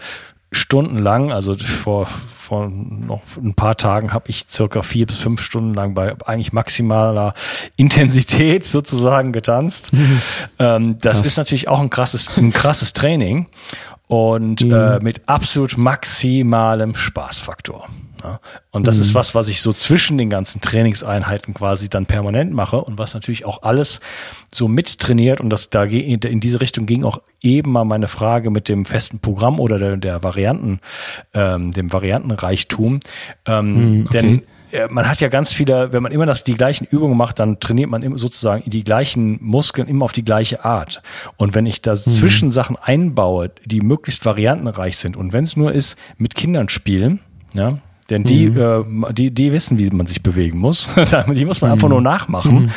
stundenlang, 0.51 1.31
also 1.31 1.55
vor, 1.57 2.07
vor 2.07 2.71
noch 2.71 3.21
ein 3.37 3.55
paar 3.55 3.77
Tagen 3.77 4.15
habe 4.15 4.31
ich 4.31 4.47
circa 4.49 4.81
vier 4.81 5.05
bis 5.05 5.19
fünf 5.19 5.43
Stunden 5.43 5.75
lang 5.75 5.93
bei 5.93 6.17
eigentlich 6.25 6.55
maximaler 6.55 7.35
Intensität 7.77 8.65
sozusagen 8.65 9.33
getanzt. 9.33 9.93
Mhm. 9.93 10.21
Ähm, 10.59 10.99
das 11.01 11.19
Krass. 11.19 11.27
ist 11.27 11.37
natürlich 11.37 11.69
auch 11.69 11.81
ein 11.81 11.91
krasses, 11.91 12.39
ein 12.39 12.53
krasses 12.53 12.95
Training 12.95 13.47
und 14.09 14.63
mhm. 14.65 14.73
äh, 14.73 14.99
mit 15.01 15.23
absolut 15.27 15.77
maximalem 15.77 16.95
Spaßfaktor. 16.97 17.89
Ja. 18.25 18.41
Und 18.71 18.87
das 18.87 18.97
mhm. 18.97 19.03
ist 19.03 19.15
was, 19.15 19.35
was 19.35 19.49
ich 19.49 19.61
so 19.61 19.73
zwischen 19.73 20.19
den 20.19 20.31
ganzen 20.31 20.61
Trainingseinheiten 20.61 21.55
quasi 21.55 21.89
dann 21.89 22.07
permanent 22.07 22.53
mache 22.53 22.79
und 22.79 22.99
was 22.99 23.15
natürlich 23.15 23.45
auch 23.45 23.63
alles 23.63 24.01
so 24.53 24.67
mittrainiert 24.67 25.41
und 25.41 25.51
das 25.51 25.71
da 25.71 25.85
in 25.85 26.41
diese 26.41 26.61
Richtung 26.61 26.87
ging 26.87 27.05
auch 27.05 27.21
eben 27.41 27.71
mal 27.71 27.85
meine 27.85 28.09
Frage 28.09 28.51
mit 28.51 28.69
dem 28.69 28.85
festen 28.85 29.21
Programm 29.21 29.61
oder 29.61 29.79
der, 29.79 29.97
der 29.97 30.23
Varianten, 30.25 30.81
ähm, 31.35 31.73
dem 31.73 31.93
Variantenreichtum. 31.93 33.01
Ähm, 33.47 33.73
mhm, 33.73 34.05
okay. 34.07 34.21
Denn 34.21 34.43
man 34.91 35.09
hat 35.09 35.21
ja 35.21 35.29
ganz 35.29 35.53
viele, 35.53 35.93
wenn 35.93 36.03
man 36.03 36.13
immer 36.13 36.27
das 36.27 36.45
die 36.45 36.55
gleichen 36.55 36.85
Übungen 36.85 37.17
macht, 37.17 37.39
dann 37.39 37.61
trainiert 37.61 37.91
man 37.91 38.17
sozusagen 38.17 38.69
die 38.69 38.85
gleichen 38.85 39.39
Muskeln 39.43 39.89
immer 39.89 40.05
auf 40.05 40.13
die 40.13 40.25
gleiche 40.25 40.65
Art. 40.65 41.03
Und 41.37 41.55
wenn 41.55 41.67
ich 41.67 41.83
da 41.83 41.93
mhm. 41.93 42.11
Zwischensachen 42.11 42.77
einbaue, 42.77 43.51
die 43.65 43.81
möglichst 43.81 44.25
variantenreich 44.25 44.97
sind 44.97 45.17
und 45.17 45.33
wenn 45.33 45.45
es 45.45 45.57
nur 45.57 45.73
ist, 45.73 45.97
mit 46.17 46.35
Kindern 46.35 46.69
spielen, 46.69 47.21
ja, 47.55 47.79
denn 48.11 48.25
die, 48.25 48.49
mhm. 48.49 49.05
äh, 49.05 49.13
die, 49.13 49.31
die 49.31 49.53
wissen, 49.53 49.79
wie 49.79 49.91
man 49.91 50.07
sich 50.07 50.23
bewegen 50.23 50.59
muss. 50.59 50.89
die 51.35 51.45
muss 51.45 51.61
man 51.61 51.71
mhm. 51.71 51.75
einfach 51.75 51.89
nur 51.89 52.01
nachmachen. 52.01 52.61
Mhm. 52.61 52.71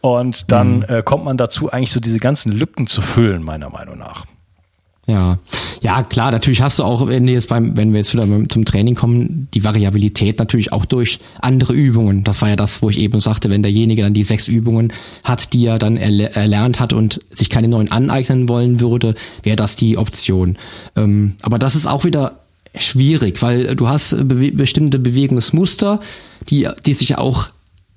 Und 0.00 0.50
dann 0.50 0.78
mhm. 0.78 0.84
äh, 0.88 1.02
kommt 1.02 1.24
man 1.24 1.36
dazu, 1.36 1.70
eigentlich 1.70 1.90
so 1.90 2.00
diese 2.00 2.18
ganzen 2.18 2.52
Lücken 2.52 2.86
zu 2.86 3.02
füllen, 3.02 3.42
meiner 3.42 3.68
Meinung 3.68 3.98
nach. 3.98 4.24
Ja, 5.08 5.38
ja 5.80 6.02
klar, 6.02 6.30
natürlich 6.30 6.60
hast 6.60 6.78
du 6.78 6.84
auch, 6.84 7.08
wenn, 7.08 7.26
jetzt 7.26 7.48
beim, 7.48 7.76
wenn 7.78 7.92
wir 7.92 7.98
jetzt 7.98 8.12
wieder 8.12 8.26
zum 8.48 8.64
Training 8.66 8.94
kommen, 8.94 9.48
die 9.54 9.64
Variabilität 9.64 10.38
natürlich 10.38 10.70
auch 10.70 10.84
durch 10.84 11.18
andere 11.40 11.72
Übungen. 11.72 12.24
Das 12.24 12.42
war 12.42 12.50
ja 12.50 12.56
das, 12.56 12.82
wo 12.82 12.90
ich 12.90 12.98
eben 12.98 13.18
sagte, 13.18 13.48
wenn 13.48 13.62
derjenige 13.62 14.02
dann 14.02 14.12
die 14.12 14.22
sechs 14.22 14.48
Übungen 14.48 14.92
hat, 15.24 15.54
die 15.54 15.64
er 15.64 15.78
dann 15.78 15.96
erlernt 15.96 16.78
hat 16.78 16.92
und 16.92 17.20
sich 17.30 17.48
keine 17.48 17.68
neuen 17.68 17.90
aneignen 17.90 18.50
wollen 18.50 18.80
würde, 18.80 19.14
wäre 19.42 19.56
das 19.56 19.76
die 19.76 19.96
Option. 19.96 20.58
Ähm, 20.94 21.36
aber 21.40 21.58
das 21.58 21.74
ist 21.74 21.86
auch 21.86 22.04
wieder 22.04 22.40
schwierig, 22.76 23.40
weil 23.40 23.74
du 23.74 23.88
hast 23.88 24.28
be 24.28 24.52
bestimmte 24.52 24.98
Bewegungsmuster, 24.98 26.00
die, 26.50 26.68
die 26.84 26.92
sich 26.92 27.16
auch 27.16 27.48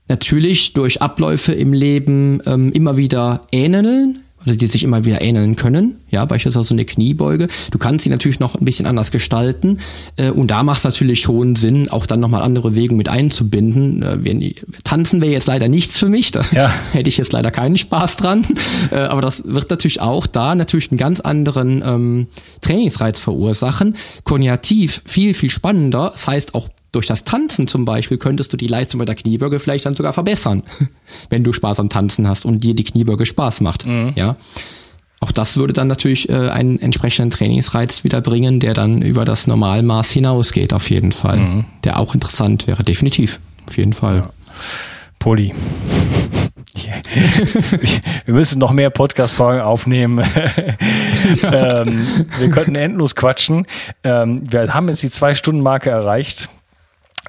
natürlich 0.07 0.73
durch 0.73 1.01
Abläufe 1.01 1.51
im 1.51 1.73
Leben 1.73 2.41
ähm, 2.45 2.71
immer 2.71 2.95
wieder 2.95 3.41
ähneln 3.51 4.19
oder 4.45 4.55
die 4.55 4.67
sich 4.67 4.83
immer 4.83 5.05
wieder 5.05 5.21
ähneln 5.21 5.55
können. 5.55 5.97
Ja, 6.09 6.25
beispielsweise 6.25 6.67
so 6.67 6.75
eine 6.75 6.85
Kniebeuge. 6.85 7.47
Du 7.71 7.77
kannst 7.77 8.03
sie 8.03 8.09
natürlich 8.09 8.39
noch 8.39 8.55
ein 8.55 8.65
bisschen 8.65 8.85
anders 8.85 9.11
gestalten. 9.11 9.79
Äh, 10.17 10.31
und 10.31 10.51
da 10.51 10.63
macht 10.63 10.79
es 10.79 10.83
natürlich 10.83 11.21
schon 11.21 11.55
Sinn, 11.55 11.89
auch 11.89 12.05
dann 12.05 12.19
nochmal 12.19 12.41
andere 12.41 12.71
Bewegungen 12.71 12.97
mit 12.97 13.09
einzubinden. 13.09 14.03
Äh, 14.03 14.23
wir, 14.23 14.53
tanzen 14.83 15.21
wäre 15.21 15.31
jetzt 15.31 15.47
leider 15.47 15.67
nichts 15.67 15.99
für 15.99 16.09
mich. 16.09 16.31
Da 16.31 16.43
ja. 16.51 16.73
hätte 16.91 17.09
ich 17.09 17.17
jetzt 17.17 17.33
leider 17.33 17.51
keinen 17.51 17.77
Spaß 17.77 18.17
dran. 18.17 18.45
Äh, 18.91 18.95
aber 18.95 19.21
das 19.21 19.43
wird 19.45 19.69
natürlich 19.69 20.01
auch 20.01 20.27
da 20.27 20.55
natürlich 20.55 20.91
einen 20.91 20.97
ganz 20.97 21.19
anderen 21.19 21.83
ähm, 21.85 22.27
Trainingsreiz 22.61 23.19
verursachen. 23.19 23.95
Kognitiv 24.23 25.01
viel, 25.05 25.33
viel 25.33 25.49
spannender. 25.49 26.11
Das 26.13 26.27
heißt 26.27 26.55
auch 26.55 26.69
durch 26.91 27.07
das 27.07 27.23
Tanzen 27.23 27.67
zum 27.67 27.85
Beispiel 27.85 28.17
könntest 28.17 28.51
du 28.51 28.57
die 28.57 28.67
Leistung 28.67 28.99
bei 28.99 29.05
der 29.05 29.15
Kniebeuge 29.15 29.59
vielleicht 29.59 29.85
dann 29.85 29.95
sogar 29.95 30.13
verbessern, 30.13 30.63
wenn 31.29 31.43
du 31.43 31.53
Spaß 31.53 31.79
am 31.79 31.89
Tanzen 31.89 32.27
hast 32.27 32.45
und 32.45 32.63
dir 32.63 32.73
die 32.73 32.83
Kniebeuge 32.83 33.25
Spaß 33.25 33.61
macht. 33.61 33.85
Mhm. 33.85 34.13
Ja. 34.15 34.35
Auch 35.23 35.31
das 35.31 35.57
würde 35.57 35.73
dann 35.73 35.87
natürlich 35.87 36.29
äh, 36.29 36.49
einen 36.49 36.79
entsprechenden 36.79 37.29
Trainingsreiz 37.29 38.03
wieder 38.03 38.21
bringen, 38.21 38.59
der 38.59 38.73
dann 38.73 39.03
über 39.03 39.23
das 39.23 39.45
Normalmaß 39.45 40.11
hinausgeht, 40.11 40.73
auf 40.73 40.89
jeden 40.89 41.11
Fall. 41.11 41.37
Mhm. 41.37 41.65
Der 41.83 41.99
auch 41.99 42.15
interessant 42.15 42.65
wäre, 42.65 42.83
definitiv. 42.83 43.39
Auf 43.67 43.77
jeden 43.77 43.93
Fall. 43.93 44.17
Ja. 44.17 44.31
Poli. 45.19 45.53
wir 48.25 48.33
müssen 48.33 48.57
noch 48.57 48.71
mehr 48.71 48.89
Podcast-Folgen 48.89 49.61
aufnehmen. 49.61 50.19
ähm, 51.53 52.07
wir 52.39 52.49
könnten 52.49 52.75
endlos 52.75 53.15
quatschen. 53.15 53.67
Ähm, 54.03 54.41
wir 54.49 54.73
haben 54.73 54.89
jetzt 54.89 55.03
die 55.03 55.11
Zwei-Stunden-Marke 55.11 55.91
erreicht. 55.91 56.49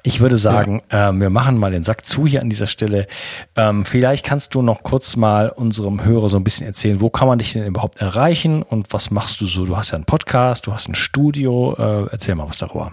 Ich 0.05 0.19
würde 0.19 0.37
sagen, 0.37 0.81
ja. 0.91 1.09
ähm, 1.09 1.21
wir 1.21 1.29
machen 1.29 1.57
mal 1.57 1.71
den 1.71 1.85
Sack 1.85 2.05
zu 2.05 2.27
hier 2.27 2.41
an 2.41 2.49
dieser 2.49 2.67
Stelle. 2.67 3.07
Ähm, 3.55 3.85
vielleicht 3.85 4.25
kannst 4.25 4.53
du 4.53 4.61
noch 4.61 4.83
kurz 4.83 5.15
mal 5.15 5.47
unserem 5.47 6.03
Hörer 6.03 6.27
so 6.27 6.35
ein 6.35 6.43
bisschen 6.43 6.67
erzählen, 6.67 6.99
wo 6.99 7.09
kann 7.09 7.29
man 7.29 7.39
dich 7.39 7.53
denn 7.53 7.65
überhaupt 7.65 7.99
erreichen 7.99 8.63
und 8.63 8.91
was 8.91 9.11
machst 9.11 9.39
du 9.39 9.45
so? 9.45 9.65
Du 9.65 9.77
hast 9.77 9.91
ja 9.91 9.95
einen 9.95 10.03
Podcast, 10.03 10.67
du 10.67 10.73
hast 10.73 10.89
ein 10.89 10.95
Studio. 10.95 11.75
Äh, 11.77 12.09
erzähl 12.11 12.35
mal 12.35 12.49
was 12.49 12.57
darüber. 12.57 12.91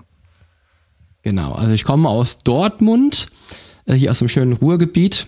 Genau, 1.22 1.52
also 1.52 1.74
ich 1.74 1.84
komme 1.84 2.08
aus 2.08 2.38
Dortmund, 2.38 3.26
äh, 3.86 3.94
hier 3.94 4.12
aus 4.12 4.20
dem 4.20 4.28
schönen 4.28 4.52
Ruhrgebiet 4.52 5.26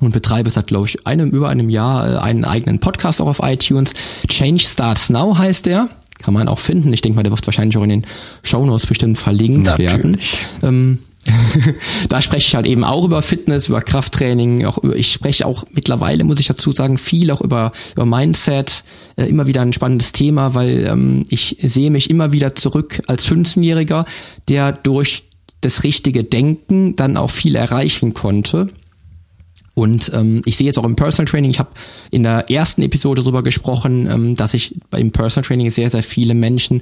und 0.00 0.10
betreibe 0.10 0.50
seit, 0.50 0.66
glaube 0.66 0.88
ich, 0.88 1.06
einem, 1.06 1.30
über 1.30 1.48
einem 1.48 1.70
Jahr 1.70 2.14
äh, 2.14 2.18
einen 2.18 2.44
eigenen 2.44 2.80
Podcast 2.80 3.20
auch 3.20 3.28
auf 3.28 3.40
iTunes. 3.42 3.92
Change 4.28 4.62
Starts 4.62 5.08
Now 5.08 5.38
heißt 5.38 5.66
der. 5.66 5.88
Kann 6.22 6.34
man 6.34 6.48
auch 6.48 6.58
finden. 6.58 6.92
Ich 6.92 7.02
denke 7.02 7.16
mal, 7.16 7.22
der 7.22 7.32
wird 7.32 7.46
wahrscheinlich 7.46 7.76
auch 7.76 7.82
in 7.82 7.90
den 7.90 8.06
Shownotes 8.42 8.86
bestimmt 8.86 9.18
verlinkt 9.18 9.66
Natürlich. 9.66 9.92
werden. 9.92 10.20
Ähm, 10.62 10.98
da 12.08 12.22
spreche 12.22 12.48
ich 12.48 12.54
halt 12.54 12.66
eben 12.66 12.84
auch 12.84 13.04
über 13.04 13.20
Fitness, 13.22 13.68
über 13.68 13.80
Krafttraining, 13.80 14.64
auch 14.64 14.78
über, 14.78 14.96
ich 14.96 15.12
spreche 15.12 15.46
auch 15.46 15.64
mittlerweile, 15.72 16.24
muss 16.24 16.40
ich 16.40 16.46
dazu 16.46 16.72
sagen, 16.72 16.98
viel 16.98 17.30
auch 17.30 17.40
über, 17.40 17.72
über 17.92 18.06
Mindset, 18.06 18.84
äh, 19.16 19.24
immer 19.24 19.46
wieder 19.46 19.62
ein 19.62 19.72
spannendes 19.72 20.12
Thema, 20.12 20.54
weil 20.54 20.86
ähm, 20.86 21.24
ich 21.28 21.56
sehe 21.60 21.90
mich 21.90 22.10
immer 22.10 22.32
wieder 22.32 22.54
zurück 22.54 23.02
als 23.08 23.28
15-Jähriger, 23.28 24.04
der 24.48 24.72
durch 24.72 25.24
das 25.60 25.82
richtige 25.82 26.22
Denken 26.22 26.96
dann 26.96 27.16
auch 27.16 27.30
viel 27.30 27.56
erreichen 27.56 28.14
konnte 28.14 28.68
und 29.76 30.10
ähm, 30.14 30.40
ich 30.46 30.56
sehe 30.56 30.66
jetzt 30.66 30.78
auch 30.78 30.84
im 30.84 30.96
Personal 30.96 31.30
Training, 31.30 31.50
ich 31.50 31.58
habe 31.58 31.68
in 32.10 32.22
der 32.22 32.50
ersten 32.50 32.80
Episode 32.80 33.20
darüber 33.20 33.42
gesprochen, 33.42 34.08
ähm, 34.10 34.34
dass 34.34 34.54
ich 34.54 34.74
beim 34.88 35.10
Personal 35.12 35.46
Training 35.46 35.70
sehr, 35.70 35.90
sehr 35.90 36.02
viele 36.02 36.32
Menschen 36.32 36.80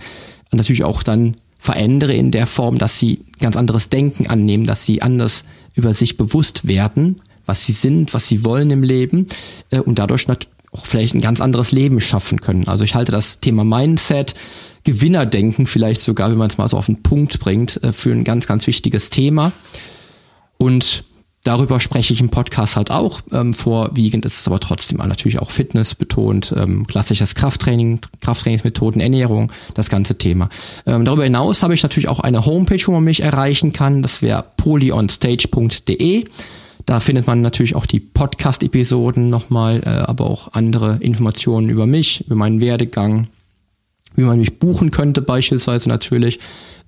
natürlich 0.52 0.84
auch 0.84 1.02
dann 1.02 1.34
verändere 1.58 2.14
in 2.14 2.30
der 2.30 2.46
Form, 2.46 2.78
dass 2.78 3.00
sie 3.00 3.24
ganz 3.40 3.56
anderes 3.56 3.88
Denken 3.88 4.28
annehmen, 4.28 4.62
dass 4.62 4.86
sie 4.86 5.02
anders 5.02 5.42
über 5.74 5.92
sich 5.92 6.16
bewusst 6.16 6.68
werden, 6.68 7.20
was 7.44 7.66
sie 7.66 7.72
sind, 7.72 8.14
was 8.14 8.28
sie 8.28 8.44
wollen 8.44 8.70
im 8.70 8.84
Leben 8.84 9.26
äh, 9.72 9.80
und 9.80 9.98
dadurch 9.98 10.28
auch 10.28 10.86
vielleicht 10.86 11.16
ein 11.16 11.20
ganz 11.20 11.40
anderes 11.40 11.72
Leben 11.72 12.00
schaffen 12.00 12.40
können. 12.40 12.68
Also 12.68 12.84
ich 12.84 12.94
halte 12.94 13.10
das 13.10 13.40
Thema 13.40 13.64
Mindset, 13.64 14.36
Gewinnerdenken 14.84 15.66
vielleicht 15.66 16.00
sogar, 16.00 16.30
wenn 16.30 16.38
man 16.38 16.48
es 16.48 16.58
mal 16.58 16.68
so 16.68 16.76
auf 16.76 16.86
den 16.86 17.02
Punkt 17.02 17.40
bringt, 17.40 17.82
äh, 17.82 17.92
für 17.92 18.12
ein 18.12 18.22
ganz, 18.22 18.46
ganz 18.46 18.68
wichtiges 18.68 19.10
Thema. 19.10 19.50
Und 20.58 21.02
Darüber 21.44 21.78
spreche 21.78 22.14
ich 22.14 22.20
im 22.20 22.30
Podcast 22.30 22.76
halt 22.76 22.90
auch. 22.90 23.20
Ähm, 23.30 23.52
vorwiegend 23.52 24.24
ist 24.24 24.38
es 24.38 24.46
aber 24.48 24.60
trotzdem 24.60 24.98
natürlich 24.98 25.40
auch 25.40 25.50
Fitness 25.50 25.94
betont, 25.94 26.54
ähm, 26.56 26.86
klassisches 26.86 27.34
Krafttraining, 27.34 28.00
Krafttrainingsmethoden, 28.22 29.02
Ernährung, 29.02 29.52
das 29.74 29.90
ganze 29.90 30.16
Thema. 30.16 30.48
Ähm, 30.86 31.04
darüber 31.04 31.24
hinaus 31.24 31.62
habe 31.62 31.74
ich 31.74 31.82
natürlich 31.82 32.08
auch 32.08 32.20
eine 32.20 32.46
Homepage, 32.46 32.82
wo 32.86 32.92
man 32.92 33.04
mich 33.04 33.20
erreichen 33.20 33.74
kann. 33.74 34.00
Das 34.00 34.22
wäre 34.22 34.42
polyonstage.de. 34.56 36.24
Da 36.86 37.00
findet 37.00 37.26
man 37.26 37.42
natürlich 37.42 37.76
auch 37.76 37.86
die 37.86 38.00
Podcast-Episoden 38.00 39.28
nochmal, 39.28 39.82
äh, 39.84 39.88
aber 39.88 40.24
auch 40.24 40.54
andere 40.54 40.96
Informationen 41.00 41.68
über 41.68 41.86
mich, 41.86 42.24
über 42.26 42.36
meinen 42.36 42.62
Werdegang, 42.62 43.28
wie 44.16 44.22
man 44.22 44.38
mich 44.38 44.58
buchen 44.58 44.90
könnte 44.90 45.20
beispielsweise 45.20 45.90
natürlich. 45.90 46.40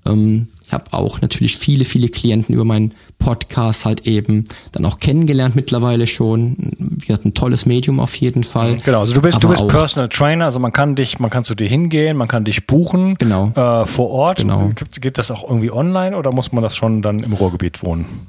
Ähm, 0.07 0.49
ich 0.67 0.73
habe 0.73 0.93
auch 0.93 1.21
natürlich 1.21 1.57
viele, 1.57 1.85
viele 1.85 2.09
Klienten 2.09 2.53
über 2.53 2.65
meinen 2.65 2.93
Podcast 3.19 3.87
halt 3.87 4.07
eben 4.07 4.45
dann 4.73 4.85
auch 4.85 4.99
kennengelernt 4.99 5.55
mittlerweile 5.55 6.09
schon. 6.09 6.57
Wie 6.79 7.07
gesagt, 7.07 7.25
ein 7.25 7.35
tolles 7.35 7.67
Medium 7.67 8.01
auf 8.01 8.17
jeden 8.17 8.43
Fall. 8.43 8.77
Genau, 8.85 9.01
also 9.01 9.15
du 9.15 9.23
bist, 9.23 9.43
du 9.43 9.49
bist 9.49 9.67
Personal 9.69 10.09
Trainer, 10.09 10.47
also 10.47 10.59
man 10.59 10.73
kann 10.73 10.97
dich, 10.97 11.21
man 11.21 11.31
kann 11.31 11.45
zu 11.45 11.55
dir 11.55 11.69
hingehen, 11.69 12.17
man 12.17 12.27
kann 12.27 12.45
dich 12.45 12.67
buchen. 12.67 13.15
Genau. 13.15 13.51
Äh, 13.55 13.87
vor 13.87 14.11
Ort. 14.11 14.39
Genau. 14.39 14.71
Geht 15.01 15.19
das 15.19 15.31
auch 15.31 15.49
irgendwie 15.49 15.71
online 15.71 16.17
oder 16.17 16.33
muss 16.33 16.51
man 16.51 16.63
das 16.63 16.77
schon 16.77 17.01
dann 17.01 17.21
im 17.21 17.33
Ruhrgebiet 17.33 17.85
wohnen? 17.85 18.27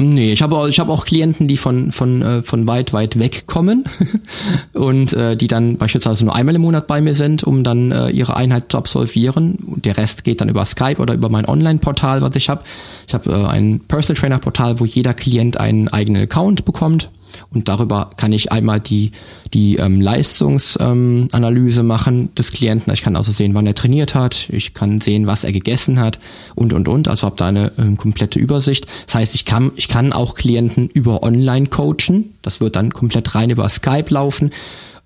Nee, 0.00 0.32
ich 0.32 0.42
habe 0.42 0.68
ich 0.68 0.78
hab 0.78 0.88
auch 0.90 1.04
Klienten, 1.04 1.48
die 1.48 1.56
von, 1.56 1.90
von, 1.90 2.22
äh, 2.22 2.42
von 2.44 2.68
weit, 2.68 2.92
weit 2.92 3.18
weg 3.18 3.48
kommen 3.48 3.82
und 4.72 5.12
äh, 5.12 5.36
die 5.36 5.48
dann 5.48 5.76
beispielsweise 5.76 6.24
nur 6.24 6.36
einmal 6.36 6.54
im 6.54 6.60
Monat 6.60 6.86
bei 6.86 7.00
mir 7.00 7.14
sind, 7.14 7.42
um 7.42 7.64
dann 7.64 7.90
äh, 7.90 8.08
ihre 8.10 8.36
Einheit 8.36 8.70
zu 8.70 8.78
absolvieren. 8.78 9.58
Der 9.60 9.96
Rest 9.96 10.22
geht 10.22 10.40
dann 10.40 10.48
über 10.48 10.64
Skype 10.64 11.02
oder 11.02 11.14
über 11.14 11.30
mein 11.30 11.46
Online-Portal, 11.46 12.20
was 12.20 12.36
ich 12.36 12.48
habe. 12.48 12.62
Ich 13.08 13.12
habe 13.12 13.28
äh, 13.28 13.46
ein 13.46 13.80
Personal 13.88 14.20
Trainer-Portal, 14.20 14.78
wo 14.78 14.84
jeder 14.84 15.14
Klient 15.14 15.58
einen 15.58 15.88
eigenen 15.88 16.22
Account 16.22 16.64
bekommt 16.64 17.10
und 17.50 17.68
darüber 17.68 18.10
kann 18.16 18.32
ich 18.32 18.52
einmal 18.52 18.78
die, 18.78 19.12
die 19.54 19.76
ähm, 19.76 20.02
Leistungsanalyse 20.02 21.80
ähm, 21.80 21.86
machen 21.86 22.34
des 22.34 22.52
Klienten. 22.52 22.92
Ich 22.92 23.00
kann 23.00 23.16
also 23.16 23.32
sehen, 23.32 23.54
wann 23.54 23.66
er 23.66 23.74
trainiert 23.74 24.14
hat. 24.14 24.50
Ich 24.50 24.74
kann 24.74 25.00
sehen, 25.00 25.26
was 25.26 25.44
er 25.44 25.52
gegessen 25.52 25.98
hat 25.98 26.18
und, 26.56 26.74
und, 26.74 26.88
und. 26.88 27.08
Also 27.08 27.26
habe 27.26 27.36
da 27.36 27.46
eine 27.46 27.72
ähm, 27.78 27.96
komplette 27.96 28.38
Übersicht. 28.38 28.86
Das 29.06 29.14
heißt, 29.14 29.34
ich 29.34 29.46
kann, 29.46 29.72
ich 29.76 29.88
kann 29.88 30.12
auch 30.12 30.34
Klienten 30.34 30.88
über 30.88 31.22
Online 31.22 31.68
coachen. 31.68 32.34
Das 32.42 32.60
wird 32.60 32.76
dann 32.76 32.92
komplett 32.92 33.34
rein 33.34 33.48
über 33.48 33.66
Skype 33.70 34.12
laufen 34.12 34.50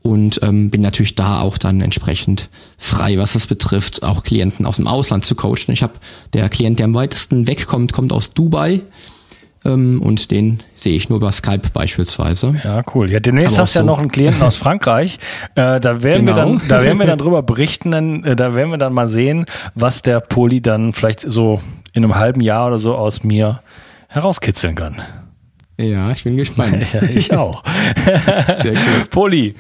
und 0.02 0.40
ähm, 0.42 0.70
bin 0.70 0.80
natürlich 0.80 1.14
da 1.14 1.42
auch 1.42 1.58
dann 1.58 1.80
entsprechend 1.80 2.48
frei, 2.76 3.18
was 3.18 3.34
das 3.34 3.46
betrifft, 3.46 4.02
auch 4.02 4.24
Klienten 4.24 4.66
aus 4.66 4.76
dem 4.76 4.88
Ausland 4.88 5.24
zu 5.24 5.36
coachen. 5.36 5.72
Ich 5.72 5.84
habe 5.84 5.94
der 6.32 6.48
Klient, 6.48 6.80
der 6.80 6.86
am 6.86 6.94
weitesten 6.94 7.46
wegkommt, 7.46 7.92
kommt 7.92 8.12
aus 8.12 8.32
Dubai 8.34 8.82
und 9.64 10.30
den 10.30 10.60
sehe 10.74 10.94
ich 10.94 11.08
nur 11.08 11.18
über 11.18 11.30
Skype 11.30 11.70
beispielsweise. 11.72 12.54
Ja, 12.64 12.82
cool. 12.94 13.10
Ja, 13.10 13.20
demnächst 13.20 13.58
hast 13.58 13.74
du 13.74 13.78
so. 13.78 13.84
ja 13.84 13.86
noch 13.86 13.98
einen 13.98 14.10
Klienten 14.10 14.42
aus 14.42 14.56
Frankreich. 14.62 15.18
Äh, 15.54 15.80
da 15.80 16.02
werden 16.02 16.26
genau. 16.26 16.36
wir 16.36 16.44
dann, 16.44 16.62
da 16.68 16.82
werden 16.82 16.98
wir 16.98 17.06
dann 17.06 17.18
drüber 17.18 17.42
berichten, 17.42 17.92
dann, 17.92 18.24
äh, 18.24 18.36
da 18.36 18.54
werden 18.54 18.70
wir 18.70 18.78
dann 18.78 18.92
mal 18.92 19.08
sehen, 19.08 19.46
was 19.74 20.02
der 20.02 20.20
Poli 20.20 20.60
dann 20.60 20.92
vielleicht 20.92 21.20
so 21.20 21.60
in 21.92 22.04
einem 22.04 22.16
halben 22.16 22.40
Jahr 22.40 22.68
oder 22.68 22.78
so 22.78 22.94
aus 22.94 23.22
mir 23.22 23.60
herauskitzeln 24.08 24.74
kann. 24.74 24.96
Ja, 25.78 26.12
ich 26.12 26.24
bin 26.24 26.36
gespannt. 26.36 26.86
ja, 26.92 27.02
ich 27.02 27.34
auch. 27.34 27.62
Sehr 28.58 28.74
cool. 28.74 29.04
Poli, 29.10 29.54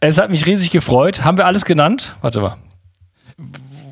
es 0.00 0.18
hat 0.18 0.30
mich 0.30 0.46
riesig 0.46 0.70
gefreut. 0.70 1.24
Haben 1.24 1.38
wir 1.38 1.46
alles 1.46 1.64
genannt? 1.64 2.16
Warte 2.20 2.40
mal. 2.40 2.56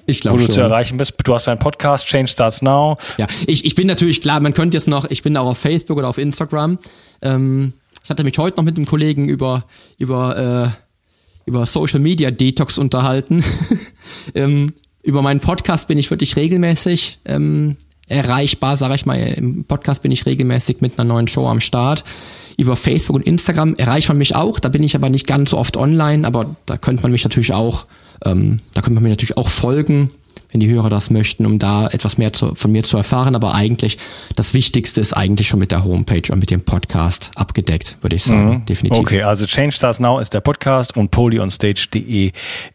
Ich 0.07 0.20
glaube 0.20 0.40
Wo 0.40 0.46
du 0.46 0.52
zu 0.52 0.61
erreichen 0.61 0.96
bist. 0.96 1.14
Du 1.24 1.34
hast 1.34 1.48
einen 1.48 1.59
Podcast, 1.59 2.07
Change 2.07 2.28
Starts 2.28 2.62
Now. 2.62 2.96
Ja, 3.18 3.26
ich, 3.46 3.64
ich 3.64 3.74
bin 3.74 3.88
natürlich 3.88 4.20
klar, 4.20 4.40
man 4.40 4.52
könnte 4.52 4.76
jetzt 4.76 4.86
noch, 4.86 5.11
ich 5.11 5.22
bin 5.22 5.36
auch 5.36 5.46
auf 5.46 5.59
Facebook 5.59 5.98
oder 5.98 6.09
auf 6.09 6.18
Instagram. 6.18 6.78
Ähm, 7.22 7.72
ich 8.04 8.11
hatte 8.11 8.22
mich 8.22 8.38
heute 8.38 8.57
noch 8.59 8.64
mit 8.64 8.76
einem 8.76 8.86
Kollegen 8.86 9.28
über, 9.28 9.64
über, 9.98 10.74
äh, 11.44 11.48
über 11.48 11.66
Social 11.66 11.98
Media 11.98 12.30
Detox 12.30 12.78
unterhalten. 12.78 13.44
ähm, 14.34 14.72
über 15.02 15.22
meinen 15.22 15.40
Podcast 15.40 15.88
bin 15.88 15.98
ich 15.98 16.11
wirklich 16.11 16.36
regelmäßig 16.36 17.18
ähm, 17.24 17.76
erreichbar, 18.07 18.76
sage 18.76 18.94
ich 18.94 19.07
mal. 19.07 19.16
Im 19.16 19.64
Podcast 19.64 20.02
bin 20.02 20.12
ich 20.12 20.24
regelmäßig 20.24 20.80
mit 20.80 20.98
einer 20.98 21.12
neuen 21.12 21.26
Show 21.26 21.48
am 21.48 21.61
Start. 21.61 22.04
Über 22.57 22.76
Facebook 22.76 23.16
und 23.16 23.26
Instagram 23.26 23.74
erreicht 23.74 24.09
man 24.09 24.18
mich 24.18 24.36
auch. 24.36 24.61
Da 24.61 24.68
bin 24.68 24.84
ich 24.84 24.94
aber 24.94 25.09
nicht 25.09 25.26
ganz 25.26 25.50
so 25.50 25.59
oft 25.59 25.76
online, 25.76 26.26
aber 26.26 26.54
da 26.66 26.76
könnte 26.76 27.02
man 27.02 27.11
mich 27.11 27.24
natürlich 27.24 27.52
auch 27.52 27.86
ähm, 28.25 28.61
da 28.75 28.81
könnte 28.81 28.95
man 28.95 29.03
mir 29.05 29.11
natürlich 29.11 29.37
auch 29.37 29.49
folgen, 29.49 30.11
wenn 30.51 30.61
die 30.61 30.69
Hörer 30.69 30.91
das 30.91 31.11
möchten, 31.11 31.45
um 31.45 31.59
da 31.59 31.89
etwas 31.89 32.19
mehr 32.19 32.33
zu, 32.33 32.55
von 32.55 32.73
mir 32.73 32.83
zu 32.83 32.97
erfahren. 32.97 33.35
Aber 33.35 33.55
eigentlich, 33.55 33.99
das 34.37 34.55
Wichtigste 34.55 35.01
ist 35.01 35.12
eigentlich 35.12 35.49
schon 35.49 35.61
mit 35.61 35.73
der 35.73 35.85
Homepage 35.85 36.33
und 36.33 36.39
mit 36.39 36.51
dem 36.51 36.62
Podcast 36.62 37.31
abgedeckt, 37.35 37.97
würde 38.01 38.17
ich 38.17 38.25
sagen. 38.25 38.51
Mhm. 38.51 38.67
Definitiv. 38.67 39.01
Okay, 39.01 39.23
also 39.23 39.47
Change 39.47 39.73
Stars 39.73 40.01
Now 40.01 40.19
ist 40.19 40.33
der 40.35 40.41
Podcast 40.41 40.97
und 40.97 41.11
polyonstage.de 41.11 42.33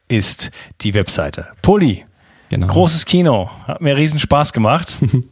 ist 0.08 0.52
die 0.82 0.94
Webseite. 0.94 1.48
Poly, 1.62 2.06
genau. 2.50 2.68
großes 2.68 3.06
Kino. 3.06 3.50
Hat 3.66 3.82
mir 3.82 3.96
riesen 3.96 4.20
Spaß 4.20 4.54
gemacht. 4.54 4.98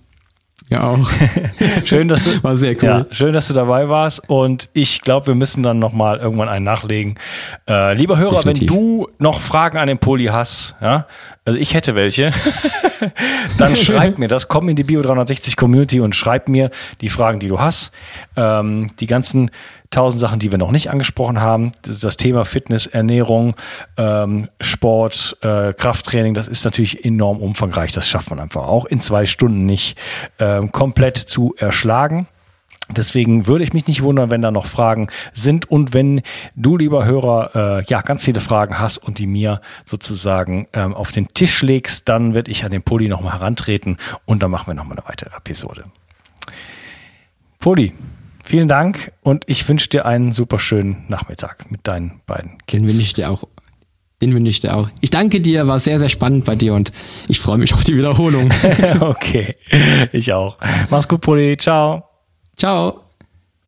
Ja, 0.67 0.89
auch. 0.89 1.09
schön, 1.85 2.07
dass 2.07 2.25
du, 2.25 2.43
War 2.43 2.55
sehr 2.55 2.71
cool. 2.73 2.83
Ja, 2.83 3.05
schön, 3.11 3.33
dass 3.33 3.47
du 3.47 3.53
dabei 3.53 3.89
warst. 3.89 4.29
Und 4.29 4.69
ich 4.73 5.01
glaube, 5.01 5.27
wir 5.27 5.35
müssen 5.35 5.63
dann 5.63 5.79
nochmal 5.79 6.19
irgendwann 6.19 6.49
einen 6.49 6.65
nachlegen. 6.65 7.15
Äh, 7.67 7.95
lieber 7.95 8.17
Hörer, 8.17 8.37
Definitiv. 8.37 8.69
wenn 8.69 8.75
du 8.75 9.07
noch 9.17 9.39
Fragen 9.39 9.77
an 9.77 9.87
den 9.87 9.97
Poli 9.97 10.25
hast, 10.25 10.75
ja, 10.81 11.07
also 11.45 11.57
ich 11.57 11.73
hätte 11.73 11.95
welche, 11.95 12.31
dann 13.57 13.75
schreib 13.75 14.19
mir 14.19 14.27
das, 14.27 14.47
komm 14.47 14.69
in 14.69 14.75
die 14.75 14.83
Bio 14.83 15.01
360 15.01 15.55
Community 15.55 15.99
und 15.99 16.15
schreib 16.15 16.49
mir 16.49 16.69
die 17.01 17.09
Fragen, 17.09 17.39
die 17.39 17.47
du 17.47 17.59
hast. 17.59 17.91
Ähm, 18.35 18.91
die 18.99 19.07
ganzen 19.07 19.49
tausend 19.89 20.21
Sachen, 20.21 20.39
die 20.39 20.51
wir 20.51 20.57
noch 20.57 20.71
nicht 20.71 20.89
angesprochen 20.89 21.39
haben. 21.39 21.71
Das, 21.81 21.99
das 21.99 22.17
Thema 22.17 22.45
Fitness, 22.45 22.85
Ernährung, 22.85 23.55
ähm, 23.97 24.49
Sport, 24.61 25.37
äh, 25.41 25.73
Krafttraining, 25.73 26.33
das 26.33 26.47
ist 26.47 26.65
natürlich 26.65 27.03
enorm 27.03 27.39
umfangreich. 27.39 27.91
Das 27.91 28.07
schafft 28.07 28.29
man 28.29 28.39
einfach 28.39 28.67
auch 28.67 28.85
in 28.85 29.01
zwei 29.01 29.25
Stunden 29.25 29.65
nicht 29.65 29.99
ähm, 30.39 30.71
komplett 30.71 31.17
zu 31.17 31.55
erschlagen. 31.57 32.27
Deswegen 32.91 33.45
würde 33.45 33.63
ich 33.63 33.73
mich 33.73 33.85
nicht 33.85 34.01
wundern, 34.01 34.31
wenn 34.31 34.41
da 34.41 34.49
noch 34.49 34.65
Fragen 34.65 35.09
sind 35.33 35.69
und 35.69 35.93
wenn 35.93 36.21
du, 36.55 36.75
lieber 36.75 37.05
Hörer, 37.05 37.79
äh, 37.79 37.83
ja 37.87 38.01
ganz 38.01 38.25
viele 38.25 38.39
Fragen 38.39 38.79
hast 38.79 38.97
und 38.97 39.19
die 39.19 39.27
mir 39.27 39.61
sozusagen 39.85 40.65
ähm, 40.73 40.95
auf 40.95 41.11
den 41.11 41.27
Tisch 41.27 41.61
legst, 41.61 42.09
dann 42.09 42.33
werde 42.33 42.49
ich 42.49 42.65
an 42.65 42.71
den 42.71 42.81
Poli 42.81 43.07
nochmal 43.07 43.33
herantreten 43.33 43.97
und 44.25 44.41
dann 44.41 44.49
machen 44.49 44.67
wir 44.67 44.73
nochmal 44.73 44.97
eine 44.97 45.07
weitere 45.07 45.35
Episode. 45.35 45.83
Poli, 47.59 47.93
Vielen 48.49 48.67
Dank 48.67 49.11
und 49.21 49.43
ich 49.45 49.69
wünsche 49.69 49.89
dir 49.89 50.07
einen 50.07 50.33
super 50.33 50.57
schönen 50.57 51.05
Nachmittag 51.07 51.69
mit 51.69 51.81
deinen 51.85 52.21
beiden 52.25 52.57
Kids. 52.65 52.81
Den 52.81 52.89
wünsche 52.89 53.03
ich 53.03 53.13
dir 53.13 53.29
auch. 53.29 53.43
Den 54.23 54.33
wünsche 54.33 54.49
ich 54.49 54.59
dir 54.59 54.75
auch. 54.75 54.89
Ich 55.01 55.11
danke 55.11 55.39
dir, 55.39 55.67
war 55.67 55.79
sehr, 55.79 55.99
sehr 55.99 56.09
spannend 56.09 56.45
bei 56.45 56.55
dir 56.55 56.73
und 56.73 56.91
ich 57.27 57.39
freue 57.39 57.59
mich 57.59 57.75
auf 57.75 57.83
die 57.83 57.95
Wiederholung. 57.95 58.49
okay, 59.01 59.55
ich 60.11 60.33
auch. 60.33 60.57
Mach's 60.89 61.07
gut, 61.07 61.21
Poli. 61.21 61.57
Ciao. 61.57 62.05
Ciao. 62.57 63.03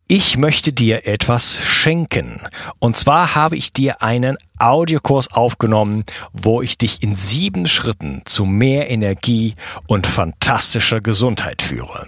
Ich 0.07 0.39
möchte 0.39 0.73
dir 0.73 1.05
etwas 1.05 1.63
schenken. 1.63 2.41
Und 2.79 2.97
zwar 2.97 3.35
habe 3.35 3.57
ich 3.57 3.73
dir 3.73 4.01
einen 4.01 4.35
Audiokurs 4.57 5.31
aufgenommen, 5.31 6.05
wo 6.33 6.63
ich 6.63 6.79
dich 6.79 7.03
in 7.03 7.13
sieben 7.13 7.67
Schritten 7.67 8.23
zu 8.25 8.45
mehr 8.45 8.89
Energie 8.89 9.53
und 9.85 10.07
fantastischer 10.07 11.01
Gesundheit 11.01 11.61
führe. 11.61 12.07